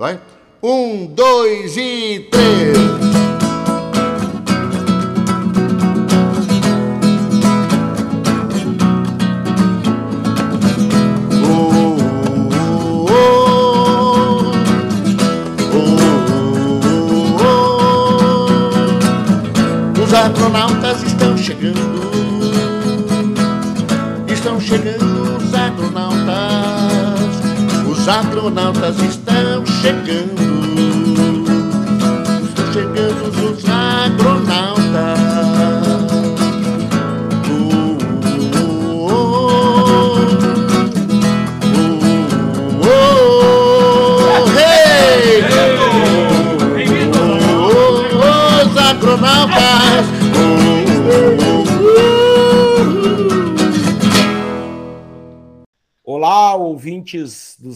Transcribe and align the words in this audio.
Vai? 0.00 0.18
Um, 0.62 1.04
dois 1.04 1.76
e 1.76 2.26
três. 2.30 3.39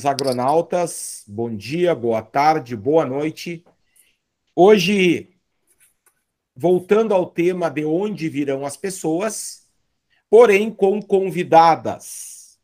Agronautas. 0.06 1.24
Bom 1.26 1.54
dia, 1.54 1.94
boa 1.94 2.22
tarde, 2.22 2.76
boa 2.76 3.04
noite. 3.04 3.64
Hoje, 4.54 5.30
voltando 6.54 7.12
ao 7.12 7.26
tema 7.26 7.68
de 7.68 7.84
onde 7.84 8.28
virão 8.28 8.64
as 8.64 8.76
pessoas, 8.76 9.66
porém 10.30 10.70
com 10.70 11.00
convidadas. 11.00 12.58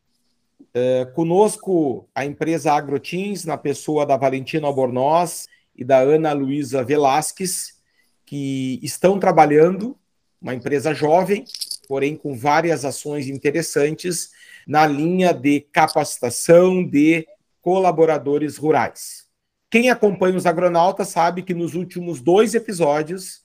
É, 0.73 1.05
conosco 1.13 2.07
a 2.15 2.25
empresa 2.25 2.73
AgroTeams, 2.73 3.45
na 3.45 3.57
pessoa 3.57 4.05
da 4.05 4.15
Valentina 4.15 4.67
Albornoz 4.67 5.47
e 5.75 5.83
da 5.83 5.99
Ana 5.99 6.31
Luísa 6.31 6.83
Velasquez, 6.83 7.81
que 8.25 8.79
estão 8.81 9.19
trabalhando, 9.19 9.97
uma 10.41 10.55
empresa 10.55 10.93
jovem, 10.93 11.43
porém 11.87 12.15
com 12.15 12.35
várias 12.35 12.85
ações 12.85 13.27
interessantes 13.27 14.31
na 14.71 14.87
linha 14.87 15.33
de 15.33 15.59
capacitação 15.59 16.81
de 16.81 17.27
colaboradores 17.61 18.55
rurais. 18.55 19.27
Quem 19.69 19.89
acompanha 19.89 20.37
os 20.37 20.45
agronautas 20.45 21.09
sabe 21.09 21.43
que 21.43 21.53
nos 21.53 21.75
últimos 21.75 22.21
dois 22.21 22.55
episódios 22.55 23.41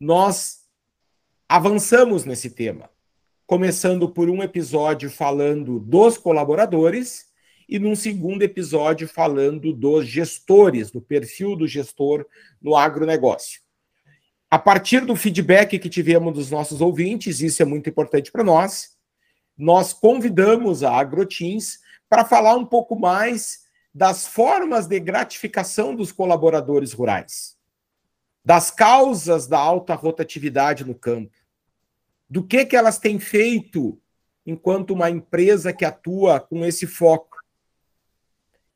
nós 0.00 0.64
avançamos 1.48 2.24
nesse 2.24 2.50
tema, 2.50 2.90
começando 3.46 4.08
por 4.08 4.28
um 4.28 4.42
episódio 4.42 5.08
falando 5.08 5.78
dos 5.78 6.18
colaboradores 6.18 7.26
e 7.68 7.78
num 7.78 7.94
segundo 7.94 8.42
episódio 8.42 9.06
falando 9.06 9.72
dos 9.72 10.04
gestores, 10.08 10.90
do 10.90 11.00
perfil 11.00 11.54
do 11.54 11.68
gestor 11.68 12.26
no 12.60 12.74
agronegócio. 12.74 13.60
A 14.50 14.58
partir 14.58 15.06
do 15.06 15.14
feedback 15.14 15.78
que 15.78 15.88
tivemos 15.88 16.34
dos 16.34 16.50
nossos 16.50 16.80
ouvintes, 16.80 17.40
isso 17.40 17.62
é 17.62 17.64
muito 17.64 17.88
importante 17.88 18.32
para 18.32 18.42
nós, 18.42 18.93
nós 19.56 19.92
convidamos 19.92 20.82
a 20.82 20.90
AgroTeams 20.92 21.80
para 22.08 22.24
falar 22.24 22.54
um 22.56 22.66
pouco 22.66 22.98
mais 22.98 23.64
das 23.94 24.26
formas 24.26 24.86
de 24.86 24.98
gratificação 24.98 25.94
dos 25.94 26.10
colaboradores 26.10 26.92
rurais, 26.92 27.56
das 28.44 28.70
causas 28.70 29.46
da 29.46 29.58
alta 29.58 29.94
rotatividade 29.94 30.84
no 30.84 30.94
campo, 30.94 31.32
do 32.28 32.42
que, 32.42 32.64
que 32.64 32.76
elas 32.76 32.98
têm 32.98 33.20
feito 33.20 34.00
enquanto 34.44 34.90
uma 34.90 35.10
empresa 35.10 35.72
que 35.72 35.84
atua 35.84 36.40
com 36.40 36.64
esse 36.64 36.86
foco. 36.86 37.38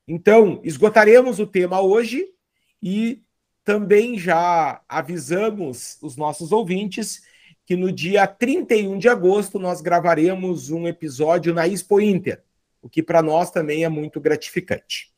Então, 0.07 0.61
esgotaremos 0.63 1.39
o 1.39 1.47
tema 1.47 1.81
hoje 1.81 2.33
e 2.81 3.23
também 3.65 4.19
já 4.19 4.81
avisamos 4.89 5.99
os 6.01 6.17
nossos 6.17 6.53
ouvintes 6.53 7.23
que 7.69 7.77
no 7.77 7.93
dia 7.93 8.27
31 8.27 8.99
de 8.99 9.11
agosto 9.11 9.59
nós 9.59 9.83
gravaremos 9.83 10.71
um 10.71 10.89
episódio 10.89 11.53
na 11.53 11.69
Expo 11.69 12.01
Inter, 12.01 12.43
o 12.81 12.89
que 12.89 13.03
para 13.03 13.21
nós 13.21 13.51
também 13.51 13.85
é 13.85 13.91
muito 13.91 14.19
gratificante. 14.19 15.13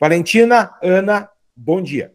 Valentina, 0.00 0.74
Ana, 0.82 1.28
bom 1.54 1.82
dia. 1.82 2.14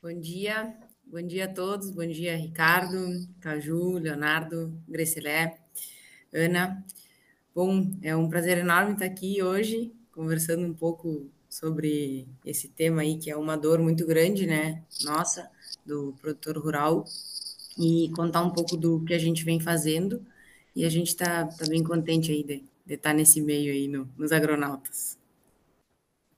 Bom 0.00 0.16
dia, 0.16 0.76
bom 1.04 1.20
dia 1.20 1.46
a 1.46 1.48
todos, 1.48 1.90
bom 1.90 2.06
dia 2.06 2.36
Ricardo, 2.36 3.26
Caju, 3.40 3.98
Leonardo, 3.98 4.80
Grecilé, 4.86 5.58
Ana. 6.32 6.86
Bom, 7.52 7.98
é 8.00 8.14
um 8.14 8.28
prazer 8.28 8.58
enorme 8.58 8.92
estar 8.92 9.06
aqui 9.06 9.42
hoje 9.42 9.92
conversando 10.12 10.64
um 10.64 10.72
pouco 10.72 11.28
sobre 11.48 12.28
esse 12.44 12.68
tema 12.68 13.02
aí 13.02 13.18
que 13.18 13.28
é 13.28 13.36
uma 13.36 13.56
dor 13.56 13.80
muito 13.80 14.06
grande, 14.06 14.46
né? 14.46 14.84
Nossa, 15.02 15.50
do 15.84 16.14
produtor 16.20 16.56
rural 16.58 17.04
e 17.78 18.10
contar 18.14 18.42
um 18.42 18.50
pouco 18.50 18.76
do 18.76 19.04
que 19.04 19.14
a 19.14 19.18
gente 19.18 19.44
vem 19.44 19.60
fazendo. 19.60 20.26
E 20.74 20.84
a 20.84 20.88
gente 20.88 21.08
está 21.08 21.46
tá 21.46 21.66
bem 21.66 21.82
contente 21.82 22.32
aí 22.32 22.42
de, 22.42 22.64
de 22.84 22.94
estar 22.94 23.14
nesse 23.14 23.40
meio 23.40 23.72
aí 23.72 23.86
no, 23.86 24.08
nos 24.16 24.32
agronautas. 24.32 25.16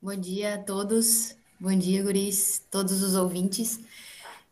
Bom 0.00 0.16
dia 0.16 0.54
a 0.54 0.58
todos, 0.58 1.36
bom 1.58 1.76
dia, 1.76 2.02
guris, 2.02 2.64
todos 2.70 3.02
os 3.02 3.14
ouvintes. 3.14 3.80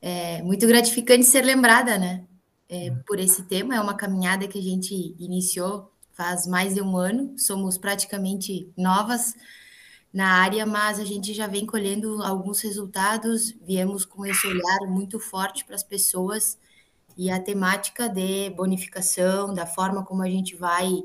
É 0.00 0.42
muito 0.42 0.66
gratificante 0.66 1.24
ser 1.24 1.42
lembrada, 1.44 1.98
né, 1.98 2.24
é, 2.68 2.90
por 3.06 3.18
esse 3.18 3.42
tema. 3.44 3.74
É 3.74 3.80
uma 3.80 3.94
caminhada 3.94 4.46
que 4.46 4.58
a 4.58 4.62
gente 4.62 5.14
iniciou 5.18 5.90
faz 6.12 6.48
mais 6.48 6.74
de 6.74 6.82
um 6.82 6.96
ano, 6.96 7.38
somos 7.38 7.78
praticamente 7.78 8.68
novas 8.76 9.36
na 10.12 10.42
área, 10.42 10.66
mas 10.66 10.98
a 10.98 11.04
gente 11.04 11.32
já 11.32 11.46
vem 11.46 11.64
colhendo 11.64 12.20
alguns 12.24 12.60
resultados, 12.60 13.54
viemos 13.64 14.04
com 14.04 14.26
esse 14.26 14.46
olhar 14.48 14.80
muito 14.88 15.20
forte 15.20 15.64
para 15.64 15.76
as 15.76 15.84
pessoas 15.84 16.58
e 17.18 17.32
a 17.32 17.40
temática 17.40 18.08
de 18.08 18.48
bonificação, 18.50 19.52
da 19.52 19.66
forma 19.66 20.04
como 20.04 20.22
a 20.22 20.30
gente 20.30 20.54
vai 20.54 21.02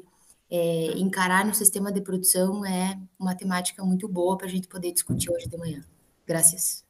é, 0.47 0.91
encarar 0.95 1.43
no 1.43 1.55
sistema 1.55 1.91
de 1.91 1.99
produção 2.01 2.63
é 2.63 2.95
uma 3.19 3.33
temática 3.33 3.83
muito 3.83 4.07
boa 4.07 4.37
para 4.37 4.45
a 4.45 4.49
gente 4.49 4.67
poder 4.67 4.91
discutir 4.91 5.31
hoje 5.31 5.49
de 5.49 5.57
manhã. 5.57 5.83
Graças. 6.27 6.85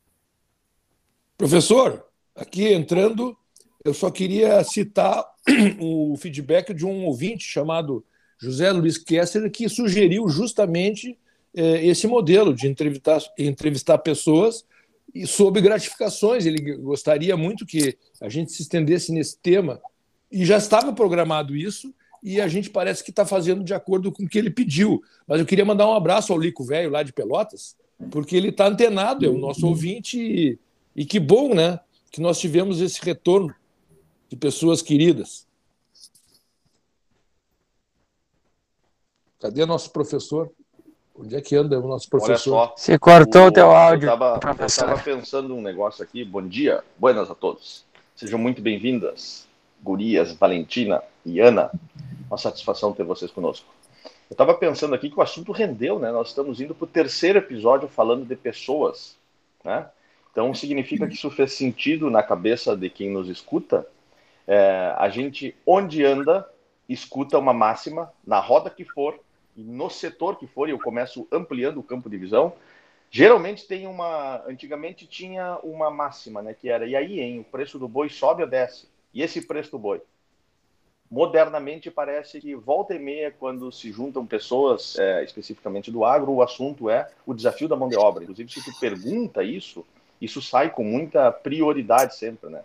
Professor, 1.38 2.06
aqui 2.36 2.74
entrando, 2.74 3.38
eu 3.86 3.94
só 3.94 4.12
queria 4.12 4.62
citar 4.66 5.26
o 5.80 6.18
feedback 6.18 6.74
de 6.74 6.86
um 6.86 7.06
ouvinte 7.06 7.46
chamado 7.46 8.06
José 8.38 8.70
Luiz 8.74 8.98
Kessler, 8.98 9.50
que 9.50 9.70
sugeriu 9.70 10.28
justamente 10.28 11.18
eh, 11.56 11.86
esse 11.88 12.08
modelo 12.08 12.54
de 12.54 12.68
entrevistar, 12.68 13.22
entrevistar 13.40 14.00
pessoas 14.00 14.66
e 15.14 15.28
sobre 15.28 15.62
gratificações. 15.62 16.46
Ele 16.46 16.76
gostaria 16.78 17.36
muito 17.38 17.66
que 17.66 17.98
a 18.22 18.30
gente 18.30 18.52
se 18.52 18.62
estendesse 18.62 19.12
nesse 19.12 19.38
tema 19.38 19.82
e 20.32 20.46
já 20.46 20.58
estava 20.58 20.92
programado 20.94 21.56
isso 21.56 21.94
e 22.24 22.40
a 22.40 22.48
gente 22.48 22.70
parece 22.70 23.04
que 23.04 23.10
está 23.10 23.26
fazendo 23.26 23.64
de 23.64 23.74
acordo 23.74 24.12
com 24.12 24.24
o 24.24 24.28
que 24.28 24.38
ele 24.38 24.50
pediu. 24.50 25.04
Mas 25.28 25.40
eu 25.40 25.46
queria 25.46 25.66
mandar 25.66 25.88
um 25.88 25.94
abraço 25.94 26.32
ao 26.32 26.40
Lico 26.40 26.64
Velho 26.64 26.90
lá 26.90 27.04
de 27.04 27.12
Pelotas, 27.12 27.76
porque 28.10 28.36
ele 28.36 28.50
está 28.50 28.68
antenado, 28.68 29.26
é 29.26 29.30
o 29.30 29.38
nosso 29.38 29.68
ouvinte 29.68 30.18
e, 30.18 30.58
e 30.96 31.06
que 31.06 31.20
bom, 31.20 31.54
né, 31.54 31.80
que 32.10 32.22
nós 32.22 32.40
tivemos 32.40 32.80
esse 32.80 33.04
retorno 33.04 33.54
de 34.30 34.38
pessoas 34.38 34.82
queridas. 34.82 35.46
Cadê 39.40 39.66
nosso 39.66 39.92
professor? 39.92 40.50
Onde 41.16 41.36
é 41.36 41.42
que 41.42 41.56
anda 41.56 41.80
o 41.80 41.88
nosso 41.88 42.10
professor? 42.10 42.56
Olha 42.56 42.68
só. 42.70 42.74
Você 42.76 42.98
cortou 42.98 43.46
o 43.46 43.52
teu 43.52 43.70
áudio, 43.70 44.10
Eu 44.10 44.66
estava 44.66 44.98
pensando 44.98 45.56
um 45.56 45.62
negócio 45.62 46.04
aqui. 46.04 46.26
Bom 46.26 46.42
dia, 46.48 46.84
buenas 46.98 47.30
a 47.30 47.36
todos. 47.36 47.86
Sejam 48.16 48.40
muito 48.40 48.64
bem-vindas, 48.64 49.48
gurias, 49.82 50.34
Valentina 50.34 51.04
e 51.24 51.40
Ana. 51.40 51.70
Uma 52.28 52.38
satisfação 52.40 52.94
ter 52.94 53.04
vocês 53.04 53.30
conosco. 53.30 53.68
Eu 54.28 54.34
estava 54.34 54.56
pensando 54.56 54.96
aqui 54.96 55.08
que 55.08 55.20
o 55.20 55.22
assunto 55.22 55.52
rendeu, 55.52 56.00
né? 56.00 56.12
Nós 56.12 56.30
estamos 56.30 56.60
indo 56.60 56.74
para 56.74 56.86
o 56.86 56.88
terceiro 56.88 57.38
episódio 57.38 57.88
falando 57.88 58.26
de 58.26 58.36
pessoas, 58.36 59.16
né? 59.64 59.86
Então 60.32 60.52
significa 60.56 61.08
que 61.08 61.14
isso 61.14 61.30
fez 61.30 61.54
sentido 61.54 62.10
na 62.10 62.24
cabeça 62.24 62.76
de 62.76 62.90
quem 62.90 63.12
nos 63.12 63.30
escuta. 63.30 63.86
É, 64.48 64.96
a 64.98 65.08
gente, 65.10 65.56
onde 65.64 66.04
anda, 66.04 66.50
escuta 66.90 67.38
uma 67.38 67.54
máxima, 67.54 68.12
na 68.26 68.40
roda 68.40 68.72
que 68.72 68.84
for, 68.84 69.20
no 69.56 69.90
setor 69.90 70.38
que 70.38 70.48
for, 70.48 70.70
eu 70.70 70.80
começo 70.80 71.28
ampliando 71.32 71.80
o 71.80 71.84
campo 71.84 72.10
de 72.10 72.18
visão, 72.18 72.54
geralmente 73.10 73.68
tem 73.68 73.88
uma. 73.88 74.44
Antigamente 74.48 75.06
tinha 75.06 75.60
uma 75.64 75.92
máxima, 75.92 76.42
né? 76.42 76.54
Que 76.54 76.70
era, 76.70 76.86
e 76.86 76.96
aí, 76.96 77.20
hein? 77.20 77.40
O 77.40 77.44
preço 77.44 77.78
do 77.78 77.88
boi 77.88 78.10
sobe 78.10 78.44
ou 78.44 78.50
desce? 78.50 78.88
E 79.14 79.22
esse 79.22 79.42
preço 79.46 79.72
do 79.72 79.80
boi? 79.80 80.02
modernamente 81.14 81.92
parece 81.92 82.42
que 82.42 82.56
volta 82.56 82.96
e 82.96 83.00
meia, 83.00 83.30
quando 83.30 83.72
se 83.72 83.92
juntam 83.92 84.26
pessoas 84.26 84.98
é, 84.98 85.24
especificamente 85.24 85.92
do 85.92 86.04
agro, 86.04 86.32
o 86.32 86.42
assunto 86.42 86.90
é 86.90 87.08
o 87.24 87.36
desafio 87.36 87.68
da 87.68 87.76
mão 87.76 87.88
de 87.88 87.96
obra. 87.96 88.24
Inclusive, 88.24 88.52
se 88.52 88.66
tu 88.66 88.80
pergunta 88.80 89.44
isso, 89.44 89.86
isso 90.20 90.42
sai 90.42 90.72
com 90.72 90.84
muita 90.84 91.32
prioridade 91.32 92.16
sempre, 92.16 92.50
né? 92.50 92.64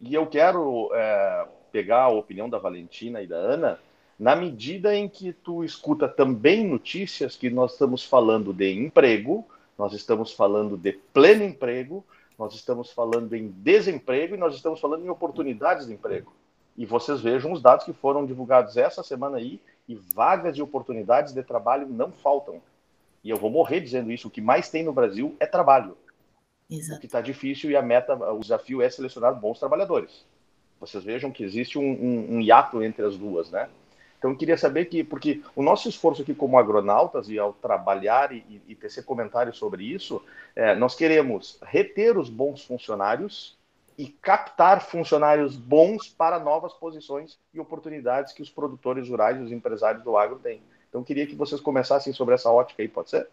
E 0.00 0.14
eu 0.14 0.28
quero 0.28 0.94
é, 0.94 1.48
pegar 1.72 2.02
a 2.02 2.08
opinião 2.08 2.48
da 2.48 2.56
Valentina 2.56 3.20
e 3.20 3.26
da 3.26 3.34
Ana 3.34 3.80
na 4.18 4.34
medida 4.34 4.94
em 4.94 5.08
que 5.08 5.32
tu 5.32 5.62
escuta 5.62 6.08
também 6.08 6.66
notícias 6.66 7.36
que 7.36 7.50
nós 7.50 7.72
estamos 7.72 8.04
falando 8.04 8.52
de 8.52 8.72
emprego, 8.72 9.46
nós 9.78 9.92
estamos 9.92 10.32
falando 10.32 10.76
de 10.76 10.92
pleno 10.92 11.44
emprego, 11.44 12.04
nós 12.38 12.54
estamos 12.54 12.90
falando 12.90 13.34
em 13.34 13.48
desemprego 13.48 14.34
e 14.34 14.38
nós 14.38 14.54
estamos 14.54 14.80
falando 14.80 15.04
em 15.04 15.10
oportunidades 15.10 15.86
de 15.86 15.92
emprego. 15.92 16.32
E 16.76 16.84
vocês 16.84 17.20
vejam 17.20 17.52
os 17.52 17.62
dados 17.62 17.84
que 17.84 17.92
foram 17.92 18.26
divulgados 18.26 18.76
essa 18.76 19.02
semana 19.02 19.38
aí 19.38 19.60
e 19.88 19.94
vagas 20.14 20.54
de 20.54 20.62
oportunidades 20.62 21.32
de 21.32 21.42
trabalho 21.42 21.88
não 21.88 22.12
faltam. 22.12 22.60
E 23.24 23.30
eu 23.30 23.36
vou 23.36 23.50
morrer 23.50 23.80
dizendo 23.80 24.10
isso: 24.12 24.28
o 24.28 24.30
que 24.30 24.40
mais 24.40 24.68
tem 24.68 24.82
no 24.82 24.92
Brasil 24.92 25.34
é 25.40 25.46
trabalho. 25.46 25.96
Exato. 26.70 26.98
O 26.98 27.00
que 27.00 27.06
está 27.06 27.20
difícil 27.20 27.70
e 27.70 27.76
a 27.76 27.82
meta, 27.82 28.14
o 28.14 28.40
desafio 28.40 28.82
é 28.82 28.90
selecionar 28.90 29.34
bons 29.34 29.58
trabalhadores. 29.58 30.24
Vocês 30.78 31.02
vejam 31.02 31.30
que 31.30 31.42
existe 31.42 31.78
um, 31.78 31.82
um, 31.82 32.36
um 32.36 32.40
hiato 32.40 32.82
entre 32.82 33.04
as 33.04 33.16
duas, 33.16 33.50
né? 33.50 33.68
Então 34.26 34.32
eu 34.32 34.38
queria 34.38 34.58
saber 34.58 34.86
que, 34.86 35.04
porque 35.04 35.40
o 35.54 35.62
nosso 35.62 35.88
esforço 35.88 36.22
aqui 36.22 36.34
como 36.34 36.58
agronautas 36.58 37.28
e 37.28 37.38
ao 37.38 37.52
trabalhar 37.52 38.32
e, 38.32 38.60
e 38.66 38.74
tecer 38.74 39.04
comentários 39.04 39.56
sobre 39.56 39.84
isso, 39.84 40.20
é, 40.56 40.74
nós 40.74 40.96
queremos 40.96 41.60
reter 41.62 42.18
os 42.18 42.28
bons 42.28 42.64
funcionários 42.64 43.56
e 43.96 44.08
captar 44.08 44.82
funcionários 44.82 45.54
bons 45.56 46.08
para 46.08 46.40
novas 46.40 46.72
posições 46.72 47.38
e 47.54 47.60
oportunidades 47.60 48.32
que 48.32 48.42
os 48.42 48.50
produtores 48.50 49.08
rurais 49.08 49.38
e 49.38 49.44
os 49.44 49.52
empresários 49.52 50.02
do 50.02 50.16
agro 50.16 50.40
têm. 50.40 50.60
Então, 50.88 51.04
queria 51.04 51.26
que 51.26 51.36
vocês 51.36 51.60
começassem 51.60 52.12
sobre 52.12 52.34
essa 52.34 52.50
ótica 52.50 52.82
aí, 52.82 52.88
pode 52.88 53.10
ser? 53.10 53.28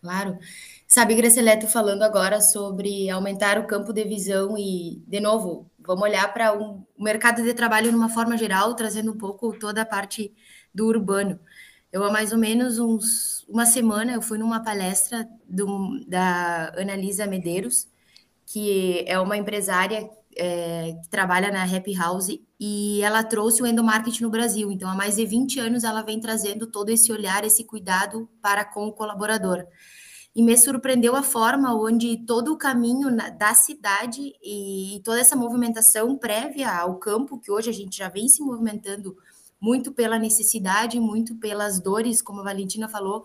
Claro. 0.00 0.38
Sabe, 0.86 1.14
Graceleto, 1.14 1.66
falando 1.66 2.02
agora 2.02 2.40
sobre 2.40 3.10
aumentar 3.10 3.58
o 3.58 3.66
campo 3.66 3.92
de 3.92 4.04
visão 4.04 4.56
e, 4.56 5.02
de 5.06 5.20
novo, 5.20 5.70
vamos 5.78 6.02
olhar 6.02 6.32
para 6.32 6.56
o 6.56 6.84
um 6.98 7.04
mercado 7.04 7.42
de 7.42 7.52
trabalho 7.54 7.90
de 7.90 7.96
uma 7.96 8.08
forma 8.08 8.36
geral, 8.36 8.74
trazendo 8.74 9.12
um 9.12 9.18
pouco 9.18 9.58
toda 9.58 9.82
a 9.82 9.86
parte 9.86 10.32
do 10.74 10.86
urbano. 10.86 11.38
Eu, 11.92 12.04
há 12.04 12.12
mais 12.12 12.32
ou 12.32 12.38
menos 12.38 12.78
uns, 12.78 13.44
uma 13.48 13.66
semana, 13.66 14.12
eu 14.12 14.22
fui 14.22 14.38
numa 14.38 14.62
palestra 14.62 15.28
do, 15.48 16.00
da 16.06 16.72
Analisa 16.76 17.26
Medeiros, 17.26 17.88
que 18.46 19.04
é 19.06 19.18
uma 19.18 19.36
empresária 19.36 20.08
é, 20.36 20.92
que 21.02 21.08
trabalha 21.08 21.50
na 21.50 21.64
Happy 21.64 21.94
House 21.94 22.38
e 22.58 23.00
ela 23.02 23.22
trouxe 23.22 23.62
o 23.62 23.66
endomarketing 23.66 24.22
no 24.22 24.30
Brasil. 24.30 24.70
Então, 24.70 24.88
há 24.90 24.94
mais 24.94 25.16
de 25.16 25.24
20 25.24 25.60
anos, 25.60 25.84
ela 25.84 26.02
vem 26.02 26.20
trazendo 26.20 26.66
todo 26.66 26.90
esse 26.90 27.12
olhar, 27.12 27.44
esse 27.44 27.64
cuidado 27.64 28.28
para 28.42 28.64
com 28.64 28.86
o 28.86 28.92
colaborador. 28.92 29.64
E 30.34 30.42
me 30.42 30.56
surpreendeu 30.56 31.16
a 31.16 31.22
forma 31.22 31.74
onde 31.74 32.24
todo 32.26 32.52
o 32.52 32.58
caminho 32.58 33.10
na, 33.10 33.30
da 33.30 33.54
cidade 33.54 34.32
e, 34.42 35.00
toda 35.04 35.20
essa 35.20 35.36
movimentação 35.36 36.16
prévia 36.16 36.70
ao 36.70 36.98
campo, 36.98 37.38
que 37.40 37.50
hoje 37.50 37.70
a 37.70 37.72
gente 37.72 37.96
já 37.96 38.08
vem 38.08 38.28
se 38.28 38.42
movimentando 38.42 39.16
muito 39.60 39.92
pela 39.92 40.18
necessidade, 40.18 41.00
muito 41.00 41.36
pelas 41.36 41.80
dores, 41.80 42.22
como 42.22 42.40
a 42.40 42.44
Valentina 42.44 42.88
falou, 42.88 43.24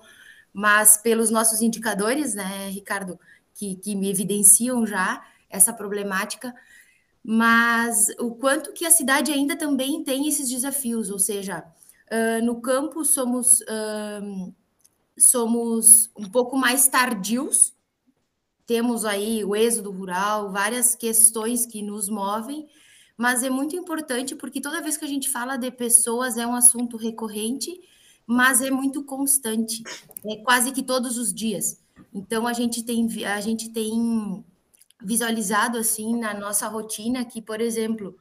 mas 0.52 0.98
pelos 0.98 1.30
nossos 1.30 1.62
indicadores, 1.62 2.34
né, 2.34 2.70
Ricardo? 2.70 3.20
que, 3.54 3.76
que 3.76 3.96
me 3.96 4.10
evidenciam 4.10 4.86
já 4.86 5.24
essa 5.50 5.72
problemática, 5.72 6.54
mas 7.24 8.10
o 8.20 8.32
quanto 8.36 8.74
que 8.74 8.86
a 8.86 8.92
cidade 8.92 9.32
ainda 9.32 9.56
também 9.56 10.04
tem 10.04 10.28
esses 10.28 10.50
desafios, 10.50 11.10
ou 11.10 11.18
seja, 11.18 11.64
uh, 12.12 12.46
no 12.46 12.60
campo 12.60 13.06
somos, 13.06 13.62
uh, 13.62 14.54
somos 15.18 16.12
um 16.18 16.30
pouco 16.30 16.58
mais 16.58 16.88
tardios, 16.90 17.74
temos 18.66 19.06
aí 19.06 19.44
o 19.46 19.56
êxodo 19.56 19.92
rural, 19.92 20.52
várias 20.52 20.96
questões 20.96 21.66
que 21.66 21.82
nos 21.82 22.10
movem, 22.10 22.68
mas 23.18 23.44
é 23.44 23.50
muito 23.50 23.76
importante 23.76 24.36
porque 24.36 24.60
toda 24.60 24.82
vez 24.82 24.98
que 24.98 25.06
a 25.06 25.08
gente 25.08 25.30
fala 25.30 25.56
de 25.56 25.72
pessoas 25.72 26.38
é 26.38 26.46
um 26.46 26.56
assunto 26.56 26.98
recorrente, 26.98 27.72
mas 28.26 28.62
é 28.62 28.72
muito 28.72 29.04
constante, 29.04 29.82
é 30.26 30.38
quase 30.38 30.72
que 30.72 30.84
todos 30.84 31.18
os 31.18 31.34
dias. 31.34 31.82
Então 32.14 32.48
a 32.48 32.54
gente 32.54 32.84
tem 32.84 33.08
a 33.26 33.40
gente 33.40 33.70
tem 33.70 34.44
visualizado 35.04 35.78
assim 35.78 36.18
na 36.18 36.34
nossa 36.34 36.68
rotina 36.68 37.26
que, 37.26 37.42
por 37.42 37.60
exemplo, 37.62 38.18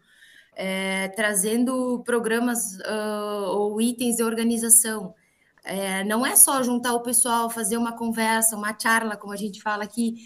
é, 0.54 1.08
trazendo 1.08 2.02
programas 2.04 2.78
uh, 2.80 3.46
ou 3.50 3.80
itens 3.80 4.16
de 4.16 4.22
organização. 4.22 5.14
É, 5.64 6.02
não 6.04 6.26
é 6.26 6.34
só 6.34 6.62
juntar 6.62 6.92
o 6.94 7.02
pessoal, 7.02 7.48
fazer 7.48 7.76
uma 7.76 7.96
conversa, 7.96 8.56
uma 8.56 8.76
charla, 8.78 9.16
como 9.16 9.32
a 9.32 9.36
gente 9.36 9.62
fala 9.62 9.84
aqui, 9.84 10.16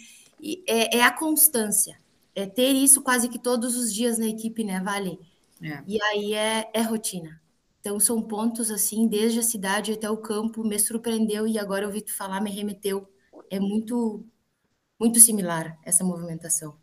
é, 0.66 0.98
é, 0.98 1.02
a 1.02 1.10
constância, 1.10 1.98
é 2.34 2.46
ter 2.46 2.72
isso 2.72 3.02
quase 3.02 3.28
que 3.28 3.38
todos 3.38 3.76
os 3.76 3.92
dias 3.92 4.18
na 4.18 4.26
equipe, 4.26 4.64
né, 4.64 4.80
Vale? 4.80 5.18
É. 5.62 5.82
E 5.86 6.02
aí 6.02 6.34
é, 6.34 6.70
é 6.72 6.80
rotina. 6.80 7.40
Então 7.80 8.00
são 8.00 8.20
pontos 8.20 8.70
assim, 8.70 9.06
desde 9.06 9.38
a 9.38 9.42
cidade 9.42 9.92
até 9.92 10.10
o 10.10 10.16
campo, 10.16 10.64
me 10.64 10.78
surpreendeu 10.78 11.46
e 11.46 11.58
agora 11.58 11.84
eu 11.84 11.88
ouvi 11.88 12.00
tu 12.00 12.14
falar, 12.14 12.40
me 12.40 12.50
remeteu 12.50 13.08
é 13.50 13.60
muito, 13.60 14.24
muito 14.98 15.20
similar 15.20 15.78
essa 15.84 16.04
movimentação. 16.04 16.74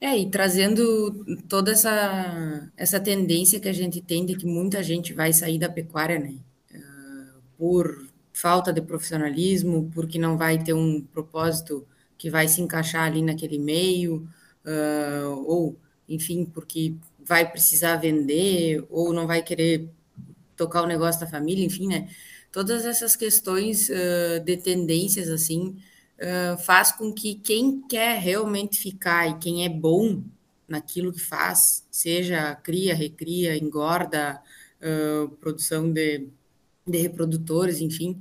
É, 0.00 0.18
e 0.18 0.28
trazendo 0.28 1.24
toda 1.48 1.70
essa, 1.70 2.72
essa 2.76 2.98
tendência 2.98 3.60
que 3.60 3.68
a 3.68 3.72
gente 3.72 4.00
tem 4.00 4.26
de 4.26 4.34
que 4.34 4.44
muita 4.44 4.82
gente 4.82 5.12
vai 5.12 5.32
sair 5.32 5.60
da 5.60 5.68
pecuária, 5.68 6.18
né? 6.18 6.34
Uh, 6.72 7.40
por 7.56 8.08
falta 8.32 8.72
de 8.72 8.80
profissionalismo, 8.80 9.88
porque 9.94 10.18
não 10.18 10.36
vai 10.36 10.58
ter 10.58 10.72
um 10.72 11.00
propósito 11.00 11.86
que 12.18 12.28
vai 12.28 12.48
se 12.48 12.60
encaixar 12.60 13.04
ali 13.06 13.22
naquele 13.22 13.58
meio, 13.58 14.28
uh, 14.66 15.44
ou, 15.46 15.76
enfim, 16.08 16.44
porque 16.44 16.96
vai 17.24 17.48
precisar 17.48 17.96
vender, 17.96 18.84
ou 18.90 19.12
não 19.12 19.26
vai 19.26 19.40
querer 19.40 19.88
tocar 20.56 20.82
o 20.82 20.86
negócio 20.86 21.20
da 21.20 21.28
família, 21.28 21.64
enfim, 21.64 21.86
né? 21.86 22.08
Todas 22.50 22.84
essas 22.84 23.14
questões 23.14 23.88
uh, 23.88 24.44
de 24.44 24.56
tendências, 24.56 25.28
assim, 25.28 25.76
faz 26.64 26.92
com 26.92 27.12
que 27.12 27.34
quem 27.34 27.82
quer 27.88 28.18
realmente 28.18 28.78
ficar 28.78 29.28
e 29.28 29.38
quem 29.38 29.64
é 29.64 29.68
bom 29.68 30.22
naquilo 30.72 31.12
que 31.12 31.20
faz, 31.20 31.86
seja 31.90 32.54
cria, 32.56 32.94
recria, 32.94 33.56
engorda, 33.56 34.40
uh, 34.80 35.28
produção 35.36 35.92
de, 35.92 36.28
de, 36.86 36.98
reprodutores, 36.98 37.80
enfim, 37.80 38.20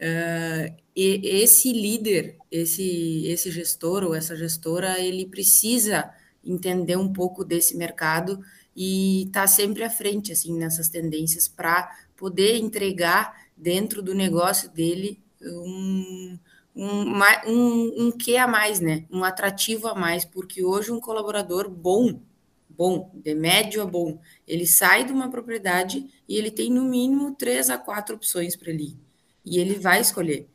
uh, 0.00 0.76
e 0.94 1.20
esse 1.24 1.72
líder, 1.72 2.36
esse, 2.50 3.26
esse 3.26 3.50
gestor 3.50 4.04
ou 4.04 4.14
essa 4.14 4.36
gestora, 4.36 5.00
ele 5.00 5.26
precisa 5.26 6.10
entender 6.44 6.96
um 6.96 7.12
pouco 7.12 7.44
desse 7.44 7.76
mercado 7.76 8.40
e 8.74 9.24
estar 9.24 9.42
tá 9.42 9.46
sempre 9.46 9.82
à 9.82 9.90
frente 9.90 10.32
assim 10.32 10.56
nessas 10.56 10.88
tendências 10.88 11.48
para 11.48 11.90
poder 12.14 12.56
entregar 12.56 13.34
dentro 13.56 14.02
do 14.02 14.14
negócio 14.14 14.70
dele 14.70 15.18
um, 15.42 16.38
um, 16.76 17.18
um, 17.46 18.06
um 18.06 18.12
que 18.12 18.36
a 18.36 18.46
mais, 18.46 18.80
né? 18.80 19.06
Um 19.10 19.24
atrativo 19.24 19.88
a 19.88 19.94
mais, 19.94 20.24
porque 20.24 20.62
hoje 20.62 20.92
um 20.92 21.00
colaborador 21.00 21.70
bom, 21.70 22.20
bom, 22.68 23.10
de 23.14 23.34
médio 23.34 23.82
a 23.82 23.86
bom, 23.86 24.20
ele 24.46 24.66
sai 24.66 25.04
de 25.04 25.12
uma 25.12 25.30
propriedade 25.30 26.06
e 26.28 26.36
ele 26.36 26.50
tem 26.50 26.70
no 26.70 26.84
mínimo 26.84 27.34
três 27.34 27.70
a 27.70 27.78
quatro 27.78 28.16
opções 28.16 28.54
para 28.54 28.70
ele. 28.70 28.98
E 29.44 29.58
ele 29.58 29.76
vai 29.78 30.00
escolher. 30.00 30.48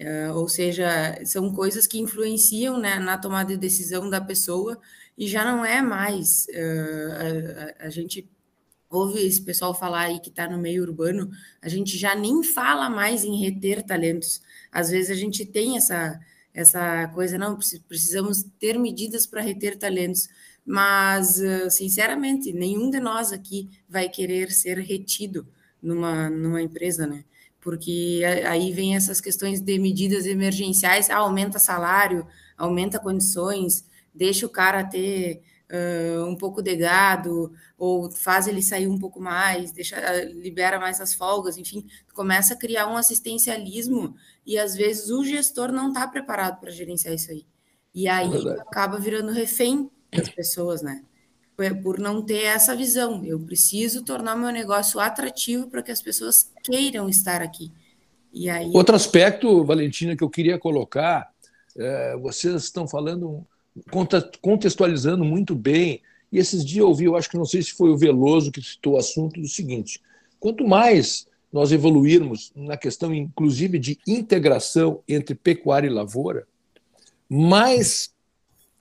Uh, 0.00 0.32
ou 0.36 0.48
seja, 0.48 1.18
são 1.24 1.52
coisas 1.52 1.86
que 1.86 1.98
influenciam 1.98 2.78
né, 2.78 2.98
na 2.98 3.18
tomada 3.18 3.50
de 3.50 3.56
decisão 3.56 4.08
da 4.08 4.20
pessoa 4.20 4.78
e 5.16 5.26
já 5.26 5.44
não 5.44 5.64
é 5.64 5.82
mais. 5.82 6.46
Uh, 6.50 7.78
a, 7.80 7.84
a, 7.84 7.86
a 7.86 7.90
gente 7.90 8.28
ouve 8.90 9.24
esse 9.26 9.42
pessoal 9.42 9.74
falar 9.74 10.06
aí 10.06 10.20
que 10.20 10.30
está 10.30 10.48
no 10.48 10.58
meio 10.58 10.82
urbano, 10.82 11.30
a 11.60 11.68
gente 11.68 11.96
já 11.98 12.14
nem 12.14 12.42
fala 12.42 12.88
mais 12.88 13.24
em 13.24 13.40
reter 13.40 13.82
talentos. 13.82 14.40
Às 14.72 14.90
vezes 14.90 15.10
a 15.10 15.14
gente 15.14 15.44
tem 15.44 15.76
essa, 15.76 16.18
essa 16.54 17.08
coisa, 17.08 17.38
não, 17.38 17.58
precisamos 17.86 18.44
ter 18.58 18.78
medidas 18.78 19.26
para 19.26 19.42
reter 19.42 19.76
talentos, 19.76 20.28
mas, 20.64 21.40
ah, 21.40 21.70
sinceramente, 21.70 22.52
nenhum 22.52 22.90
de 22.90 23.00
nós 23.00 23.32
aqui 23.32 23.70
vai 23.88 24.08
querer 24.08 24.50
ser 24.50 24.78
retido 24.78 25.46
numa, 25.82 26.28
numa 26.28 26.60
empresa, 26.62 27.06
né? 27.06 27.24
Porque 27.60 28.22
aí 28.46 28.72
vem 28.72 28.94
essas 28.96 29.20
questões 29.20 29.60
de 29.60 29.78
medidas 29.78 30.26
emergenciais, 30.26 31.10
ah, 31.10 31.16
aumenta 31.16 31.58
salário, 31.58 32.26
aumenta 32.56 32.98
condições, 32.98 33.84
deixa 34.14 34.46
o 34.46 34.50
cara 34.50 34.84
ter 34.84 35.42
uh, 35.70 36.24
um 36.24 36.36
pouco 36.36 36.62
de 36.62 36.76
gado, 36.76 37.52
ou 37.76 38.10
faz 38.10 38.46
ele 38.46 38.62
sair 38.62 38.86
um 38.86 38.98
pouco 38.98 39.20
mais, 39.20 39.72
deixa, 39.72 39.96
libera 40.24 40.78
mais 40.78 41.00
as 41.00 41.14
folgas, 41.14 41.56
enfim, 41.56 41.86
começa 42.14 42.54
a 42.54 42.56
criar 42.56 42.86
um 42.86 42.96
assistencialismo 42.96 44.14
e 44.46 44.58
às 44.58 44.74
vezes 44.74 45.10
o 45.10 45.24
gestor 45.24 45.70
não 45.70 45.88
está 45.88 46.06
preparado 46.06 46.60
para 46.60 46.70
gerenciar 46.70 47.14
isso 47.14 47.30
aí. 47.30 47.46
E 47.94 48.08
aí 48.08 48.30
é 48.46 48.60
acaba 48.60 48.98
virando 48.98 49.32
refém 49.32 49.90
das 50.12 50.28
pessoas, 50.28 50.82
né? 50.82 51.02
por 51.82 51.98
não 51.98 52.22
ter 52.22 52.44
essa 52.44 52.74
visão. 52.76 53.24
Eu 53.24 53.40
preciso 53.40 54.04
tornar 54.04 54.36
meu 54.36 54.50
negócio 54.50 55.00
atrativo 55.00 55.66
para 55.66 55.82
que 55.82 55.90
as 55.90 56.00
pessoas 56.00 56.52
queiram 56.62 57.08
estar 57.08 57.42
aqui. 57.42 57.72
E 58.32 58.48
aí... 58.48 58.70
Outro 58.72 58.94
aspecto, 58.94 59.64
Valentina, 59.64 60.16
que 60.16 60.22
eu 60.22 60.30
queria 60.30 60.56
colocar, 60.56 61.28
é, 61.76 62.16
vocês 62.16 62.62
estão 62.62 62.86
falando, 62.86 63.44
contextualizando 64.40 65.24
muito 65.24 65.54
bem, 65.54 66.00
e 66.30 66.38
esses 66.38 66.64
dias 66.64 66.80
eu 66.80 66.88
ouvi, 66.88 67.04
eu 67.04 67.16
acho 67.16 67.30
que 67.30 67.38
não 67.38 67.44
sei 67.44 67.62
se 67.62 67.72
foi 67.72 67.90
o 67.90 67.96
Veloso 67.96 68.52
que 68.52 68.62
citou 68.62 68.94
o 68.94 68.98
assunto 68.98 69.40
do 69.40 69.48
seguinte: 69.48 70.00
quanto 70.38 70.66
mais 70.66 71.26
nós 71.52 71.72
evoluirmos 71.72 72.52
na 72.54 72.76
questão, 72.76 73.14
inclusive, 73.14 73.78
de 73.78 73.98
integração 74.06 75.02
entre 75.08 75.34
pecuária 75.34 75.86
e 75.86 75.90
lavoura, 75.90 76.46
mais 77.28 78.12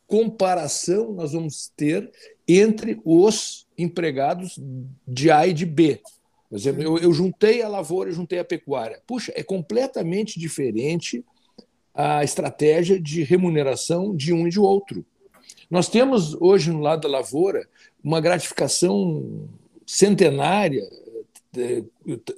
comparação 0.05 1.13
nós 1.13 1.33
vamos 1.33 1.71
ter 1.75 2.09
entre 2.47 2.99
os 3.03 3.67
empregados 3.77 4.59
de 5.07 5.29
A 5.31 5.47
e 5.47 5.53
de 5.53 5.65
B. 5.65 6.01
Por 6.49 6.57
exemplo, 6.57 6.81
eu, 6.81 6.97
eu 6.97 7.13
juntei 7.13 7.61
a 7.61 7.67
lavoura 7.67 8.09
e 8.09 8.13
juntei 8.13 8.39
a 8.39 8.45
pecuária. 8.45 9.01
Puxa, 9.05 9.33
é 9.35 9.43
completamente 9.43 10.39
diferente 10.39 11.23
a 11.97 12.23
estratégia 12.23 12.99
de 12.99 13.23
remuneração 13.23 14.15
de 14.15 14.31
um 14.31 14.47
e 14.47 14.51
de 14.51 14.59
outro. 14.59 15.03
Nós 15.69 15.89
temos 15.89 16.35
hoje 16.39 16.71
no 16.71 16.79
lado 16.79 17.01
da 17.01 17.09
lavoura 17.09 17.67
uma 18.03 18.21
gratificação 18.21 19.49
centenária, 19.85 20.87
eh, 21.57 21.83